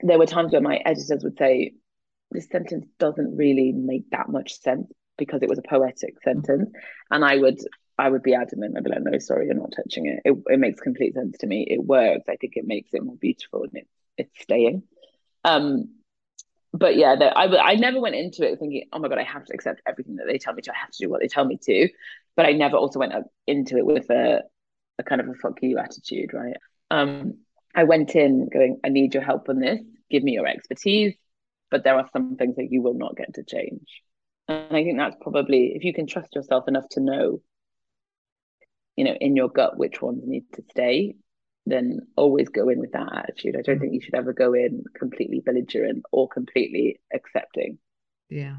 there 0.00 0.18
were 0.18 0.26
times 0.26 0.52
where 0.52 0.60
my 0.60 0.78
editors 0.84 1.22
would 1.22 1.38
say, 1.38 1.74
This 2.32 2.48
sentence 2.48 2.86
doesn't 2.98 3.36
really 3.36 3.72
make 3.72 4.10
that 4.10 4.28
much 4.28 4.60
sense 4.60 4.90
because 5.18 5.42
it 5.42 5.48
was 5.48 5.58
a 5.58 5.68
poetic 5.68 6.20
sentence. 6.24 6.70
And 7.10 7.24
I 7.24 7.36
would 7.36 7.60
I 7.98 8.08
would 8.08 8.22
be 8.22 8.34
adamant. 8.34 8.76
I'd 8.76 8.84
be 8.84 8.90
like, 8.90 9.02
no, 9.02 9.18
sorry, 9.18 9.44
you're 9.44 9.54
not 9.54 9.74
touching 9.76 10.06
it. 10.06 10.20
It, 10.24 10.34
it 10.46 10.58
makes 10.58 10.80
complete 10.80 11.12
sense 11.12 11.36
to 11.38 11.46
me. 11.46 11.66
It 11.68 11.84
works. 11.84 12.24
I 12.30 12.36
think 12.36 12.54
it 12.56 12.66
makes 12.66 12.94
it 12.94 13.04
more 13.04 13.16
beautiful 13.16 13.64
and 13.64 13.76
it, 13.76 13.88
it's 14.16 14.40
staying. 14.40 14.84
Um, 15.44 15.96
but 16.72 16.96
yeah, 16.96 17.16
the, 17.16 17.26
I 17.26 17.72
I 17.72 17.74
never 17.74 18.00
went 18.00 18.14
into 18.14 18.50
it 18.50 18.58
thinking, 18.58 18.84
oh 18.92 19.00
my 19.00 19.08
god, 19.08 19.18
I 19.18 19.24
have 19.24 19.44
to 19.44 19.52
accept 19.52 19.82
everything 19.86 20.16
that 20.16 20.26
they 20.26 20.38
tell 20.38 20.54
me 20.54 20.62
to. 20.62 20.72
I 20.72 20.78
have 20.78 20.90
to 20.92 21.04
do 21.04 21.10
what 21.10 21.20
they 21.20 21.28
tell 21.28 21.44
me 21.44 21.58
to. 21.64 21.88
But 22.36 22.46
I 22.46 22.52
never 22.52 22.76
also 22.76 23.00
went 23.00 23.12
up 23.12 23.24
into 23.46 23.76
it 23.76 23.84
with 23.84 24.08
a 24.08 24.44
a 24.98 25.02
kind 25.02 25.20
of 25.20 25.28
a 25.28 25.34
fuck 25.34 25.58
you 25.62 25.78
attitude, 25.78 26.32
right? 26.32 26.56
Um, 26.90 27.38
I 27.74 27.84
went 27.84 28.14
in 28.16 28.48
going, 28.48 28.80
I 28.84 28.88
need 28.88 29.14
your 29.14 29.22
help 29.22 29.48
on 29.48 29.60
this. 29.60 29.80
Give 30.10 30.22
me 30.22 30.32
your 30.32 30.46
expertise, 30.46 31.14
but 31.70 31.84
there 31.84 31.96
are 31.96 32.08
some 32.12 32.36
things 32.36 32.56
that 32.56 32.68
you 32.70 32.82
will 32.82 32.94
not 32.94 33.16
get 33.16 33.34
to 33.34 33.44
change. 33.44 33.86
And 34.48 34.76
I 34.76 34.82
think 34.82 34.98
that's 34.98 35.16
probably 35.20 35.72
if 35.76 35.84
you 35.84 35.94
can 35.94 36.06
trust 36.06 36.34
yourself 36.34 36.64
enough 36.66 36.88
to 36.92 37.00
know, 37.00 37.40
you 38.96 39.04
know, 39.04 39.14
in 39.20 39.36
your 39.36 39.48
gut 39.48 39.78
which 39.78 40.02
ones 40.02 40.22
need 40.26 40.44
to 40.54 40.62
stay, 40.70 41.14
then 41.66 42.00
always 42.16 42.48
go 42.48 42.68
in 42.68 42.80
with 42.80 42.92
that 42.92 43.08
attitude. 43.14 43.54
I 43.56 43.62
don't 43.62 43.78
think 43.78 43.92
you 43.94 44.00
should 44.00 44.14
ever 44.16 44.32
go 44.32 44.52
in 44.54 44.82
completely 44.98 45.40
belligerent 45.44 46.02
or 46.10 46.28
completely 46.28 47.00
accepting. 47.14 47.78
Yeah. 48.28 48.56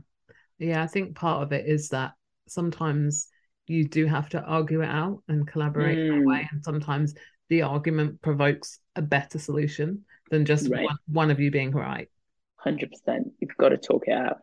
Yeah, 0.57 0.83
I 0.83 0.87
think 0.87 1.15
part 1.15 1.43
of 1.43 1.51
it 1.51 1.65
is 1.65 1.89
that 1.89 2.13
sometimes 2.47 3.27
you 3.67 3.87
do 3.87 4.05
have 4.05 4.29
to 4.29 4.41
argue 4.41 4.81
it 4.81 4.89
out 4.89 5.23
and 5.27 5.47
collaborate 5.47 5.97
in 5.97 6.07
Mm. 6.11 6.23
a 6.23 6.27
way. 6.27 6.47
And 6.51 6.63
sometimes 6.63 7.13
the 7.51 7.63
argument 7.63 8.21
provokes 8.21 8.79
a 8.95 9.01
better 9.01 9.37
solution 9.37 10.05
than 10.31 10.45
just 10.45 10.71
Right. 10.71 10.85
one, 10.85 10.97
one 11.07 11.31
of 11.31 11.41
you 11.41 11.51
being 11.51 11.71
right. 11.71 12.09
Hundred 12.55 12.91
percent. 12.91 13.33
You've 13.39 13.57
got 13.57 13.69
to 13.69 13.77
talk 13.77 14.07
it 14.07 14.13
out. 14.13 14.37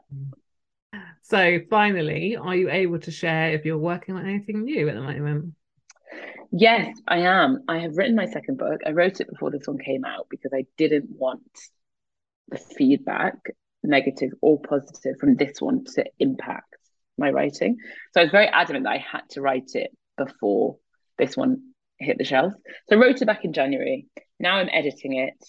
So, 1.22 1.60
finally, 1.70 2.36
are 2.36 2.54
you 2.54 2.68
able 2.70 2.98
to 3.00 3.10
share 3.10 3.52
if 3.52 3.64
you're 3.64 3.78
working 3.78 4.14
on 4.14 4.28
anything 4.28 4.62
new 4.62 4.88
at 4.90 4.94
the 4.94 5.00
moment? 5.00 5.54
Yes, 6.52 7.00
I 7.06 7.20
am. 7.20 7.64
I 7.66 7.78
have 7.78 7.96
written 7.96 8.14
my 8.14 8.26
second 8.26 8.58
book. 8.58 8.80
I 8.86 8.90
wrote 8.90 9.20
it 9.20 9.30
before 9.30 9.50
this 9.50 9.66
one 9.66 9.78
came 9.78 10.04
out 10.04 10.26
because 10.28 10.52
I 10.54 10.66
didn't 10.76 11.08
want 11.08 11.42
the 12.48 12.58
feedback, 12.58 13.36
negative 13.82 14.32
or 14.42 14.60
positive, 14.60 15.16
from 15.18 15.36
this 15.36 15.62
one 15.62 15.84
to 15.94 16.04
impact 16.18 16.76
my 17.16 17.30
writing. 17.30 17.78
So 18.12 18.20
I 18.20 18.24
was 18.24 18.32
very 18.32 18.48
adamant 18.48 18.84
that 18.84 18.92
I 18.92 18.98
had 18.98 19.22
to 19.30 19.40
write 19.40 19.70
it 19.74 19.96
before 20.18 20.76
this 21.16 21.36
one 21.36 21.67
hit 21.98 22.18
the 22.18 22.24
shelves. 22.24 22.54
So 22.88 22.96
I 22.96 22.98
wrote 22.98 23.20
it 23.20 23.26
back 23.26 23.44
in 23.44 23.52
January. 23.52 24.06
Now 24.38 24.56
I'm 24.56 24.68
editing 24.72 25.16
it. 25.16 25.44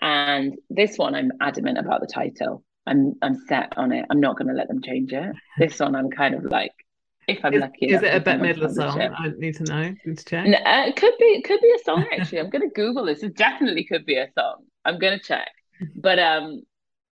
And 0.00 0.54
this 0.68 0.98
one 0.98 1.14
I'm 1.14 1.30
adamant 1.40 1.78
about 1.78 2.00
the 2.00 2.06
title. 2.06 2.64
I'm 2.86 3.14
I'm 3.22 3.36
set 3.46 3.76
on 3.76 3.92
it. 3.92 4.04
I'm 4.10 4.20
not 4.20 4.36
gonna 4.36 4.54
let 4.54 4.68
them 4.68 4.82
change 4.82 5.12
it. 5.12 5.34
This 5.58 5.78
one 5.78 5.94
I'm 5.94 6.10
kind 6.10 6.34
of 6.34 6.44
like 6.44 6.72
if 7.28 7.44
I'm 7.44 7.54
is, 7.54 7.60
lucky. 7.60 7.86
Is 7.86 8.02
it 8.02 8.14
a 8.14 8.20
Bette 8.20 8.42
Midler 8.42 8.74
song? 8.74 9.00
I 9.00 9.30
need 9.38 9.54
to 9.56 9.64
know. 9.64 9.94
Need 10.04 10.18
to 10.18 10.24
check. 10.24 10.46
No, 10.46 10.58
uh, 10.58 10.86
it 10.86 10.96
could 10.96 11.14
be 11.18 11.26
it 11.26 11.44
could 11.44 11.60
be 11.60 11.72
a 11.72 11.84
song 11.84 12.04
actually. 12.12 12.40
I'm 12.40 12.50
gonna 12.50 12.70
Google 12.74 13.04
this. 13.04 13.22
It 13.22 13.36
definitely 13.36 13.84
could 13.84 14.04
be 14.04 14.16
a 14.16 14.28
song. 14.36 14.64
I'm 14.84 14.98
gonna 14.98 15.20
check. 15.20 15.50
But 15.94 16.18
um 16.18 16.62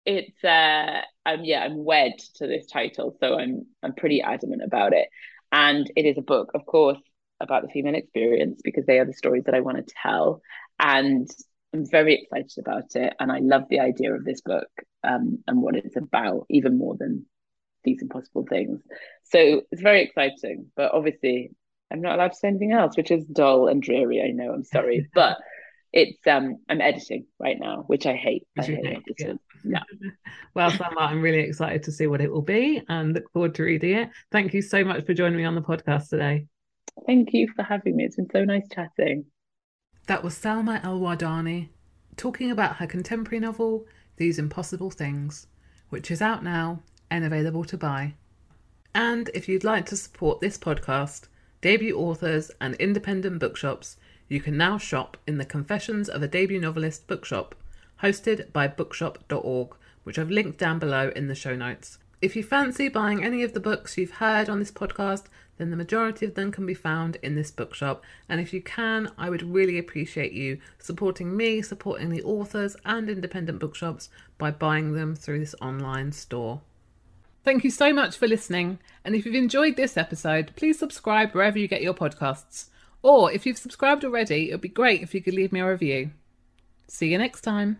it's 0.06 0.42
uh 0.44 1.02
I'm 1.26 1.44
yeah, 1.44 1.64
I'm 1.64 1.84
wed 1.84 2.14
to 2.36 2.48
this 2.48 2.68
title, 2.68 3.18
so 3.20 3.38
I'm 3.38 3.66
I'm 3.84 3.94
pretty 3.94 4.22
adamant 4.22 4.64
about 4.64 4.94
it. 4.94 5.10
And 5.52 5.92
it 5.96 6.06
is 6.06 6.18
a 6.18 6.22
book, 6.22 6.52
of 6.56 6.66
course, 6.66 7.00
about 7.40 7.64
the 7.64 7.70
female 7.70 7.96
experience 7.96 8.62
because 8.64 8.86
they 8.86 9.00
are 9.00 9.06
the 9.06 9.14
stories 9.14 9.44
that 9.46 9.56
I 9.56 9.62
want 9.62 9.78
to 9.78 9.94
tell. 10.02 10.42
And 10.80 11.30
I'm 11.74 11.86
very 11.90 12.16
excited 12.16 12.58
about 12.60 12.96
it. 12.96 13.14
And 13.20 13.32
I 13.32 13.40
love 13.40 13.64
the 13.70 13.80
idea 13.80 14.14
of 14.14 14.24
this 14.24 14.42
book 14.42 14.70
um, 15.04 15.40
and 15.48 15.62
what 15.62 15.76
it's 15.76 15.96
about, 15.96 16.46
even 16.50 16.78
more 16.78 16.96
than 16.98 17.26
these 17.84 18.02
impossible 18.02 18.46
things. 18.50 18.82
So 19.24 19.62
it's 19.72 19.82
very 19.82 20.04
exciting. 20.04 20.68
But 20.76 20.94
obviously, 20.94 21.52
I'm 21.92 22.02
not 22.02 22.16
allowed 22.16 22.30
to 22.30 22.36
say 22.36 22.50
anything 22.50 22.72
else, 22.74 22.98
which 22.98 23.12
is 23.12 23.26
dull 23.26 23.68
and 23.68 23.82
dreary. 23.82 24.22
I 24.22 24.32
know, 24.32 24.54
I'm 24.54 24.64
sorry. 24.64 25.08
but 25.14 25.38
it's 25.94 26.20
um 26.28 26.58
I'm 26.70 26.82
editing 26.82 27.26
right 27.40 27.58
now, 27.60 27.84
which 27.88 28.06
I 28.06 28.16
hate. 28.16 28.46
I 28.60 28.64
hate. 28.64 29.04
Yeah. 29.18 29.34
yeah. 29.66 29.84
well, 30.54 30.70
Salma, 30.72 31.00
I'm 31.00 31.22
really 31.22 31.40
excited 31.40 31.84
to 31.84 31.92
see 31.92 32.08
what 32.08 32.22
it 32.22 32.32
will 32.32 32.42
be 32.42 32.82
and 32.90 33.14
look 33.14 33.32
forward 33.32 33.56
to 33.56 33.64
reading 33.64 33.96
it. 33.96 34.10
Thank 34.32 34.54
you 34.54 34.62
so 34.62 34.84
much 34.84 35.06
for 35.06 35.14
joining 35.14 35.38
me 35.38 35.46
on 35.46 35.56
the 35.56 35.62
podcast 35.62 36.10
today. 36.10 36.48
Thank 37.06 37.34
you 37.34 37.48
for 37.56 37.64
having 37.64 37.96
me. 37.96 38.06
It's 38.06 38.16
been 38.16 38.30
so 38.32 38.44
nice 38.44 38.68
chatting. 38.74 39.26
That 40.08 40.24
was 40.24 40.38
Salma 40.38 40.84
El-Wardany 40.84 41.70
talking 42.16 42.50
about 42.50 42.78
her 42.78 42.88
contemporary 42.88 43.40
novel, 43.40 43.86
These 44.18 44.40
Impossible 44.40 44.90
Things, 44.90 45.48
which 45.90 46.10
is 46.10 46.22
out 46.22 46.44
now 46.44 46.82
and 47.10 47.24
available 47.24 47.64
to 47.66 47.78
buy. 47.78 48.16
And 48.94 49.30
if 49.34 49.48
you'd 49.48 49.64
like 49.64 49.86
to 49.88 49.96
support 49.96 50.42
this 50.42 50.58
podcast, 50.58 51.28
debut 51.62 51.96
authors, 51.96 52.52
and 52.60 52.76
independent 52.76 53.40
bookshops, 53.40 53.98
you 54.28 54.42
can 54.42 54.58
now 54.58 54.78
shop 54.78 55.18
in 55.28 55.38
the 55.38 55.46
Confessions 55.46 56.10
of 56.10 56.24
a 56.24 56.28
Debut 56.28 56.60
Novelist 56.60 57.08
bookshop, 57.08 57.56
hosted 58.02 58.52
by 58.52 58.68
bookshop.org, 58.68 59.76
which 60.04 60.18
I've 60.18 60.32
linked 60.32 60.58
down 60.58 60.80
below 60.80 61.12
in 61.16 61.28
the 61.28 61.36
show 61.36 61.56
notes. 61.56 62.00
If 62.22 62.36
you 62.36 62.44
fancy 62.44 62.90
buying 62.90 63.24
any 63.24 63.44
of 63.44 63.54
the 63.54 63.60
books 63.60 63.98
you've 63.98 64.12
heard 64.12 64.50
on 64.50 64.60
this 64.60 64.72
podcast, 64.72 65.26
then 65.58 65.72
the 65.72 65.78
majority 65.78 66.26
of 66.26 66.36
them 66.36 66.52
can 66.52 66.66
be 66.66 66.74
found 66.74 67.18
in 67.22 67.36
this 67.36 67.52
bookshop. 67.52 68.04
And 68.30 68.40
if 68.40 68.54
you 68.54 68.62
can, 68.62 69.12
I 69.18 69.30
would 69.30 69.42
really 69.42 69.78
appreciate 69.78 70.34
you 70.34 70.60
supporting 70.80 71.36
me, 71.36 71.62
supporting 71.62 72.10
the 72.10 72.24
authors 72.24 72.76
and 72.86 73.10
independent 73.10 73.60
bookshops 73.60 74.10
by 74.38 74.52
buying 74.52 74.94
them 74.94 75.16
through 75.16 75.40
this 75.40 75.56
online 75.62 76.12
store. 76.12 76.62
Thank 77.44 77.64
you 77.64 77.72
so 77.72 77.94
much 77.94 78.18
for 78.18 78.28
listening. 78.28 78.80
And 79.06 79.16
if 79.16 79.26
you've 79.26 79.36
enjoyed 79.36 79.78
this 79.78 79.96
episode, 79.96 80.52
please 80.56 80.78
subscribe 80.78 81.32
wherever 81.32 81.58
you 81.58 81.68
get 81.68 81.82
your 81.82 81.94
podcasts. 81.94 82.66
Or 83.02 83.32
if 83.32 83.46
you've 83.46 83.58
subscribed 83.58 84.04
already, 84.04 84.50
it 84.50 84.54
would 84.54 84.62
be 84.62 84.70
great 84.70 85.02
if 85.02 85.14
you 85.14 85.22
could 85.22 85.34
leave 85.34 85.54
me 85.54 85.62
a 85.62 85.70
review. 85.70 86.12
See 86.88 87.08
you 87.08 87.18
next 87.18 87.42
time. 87.42 87.80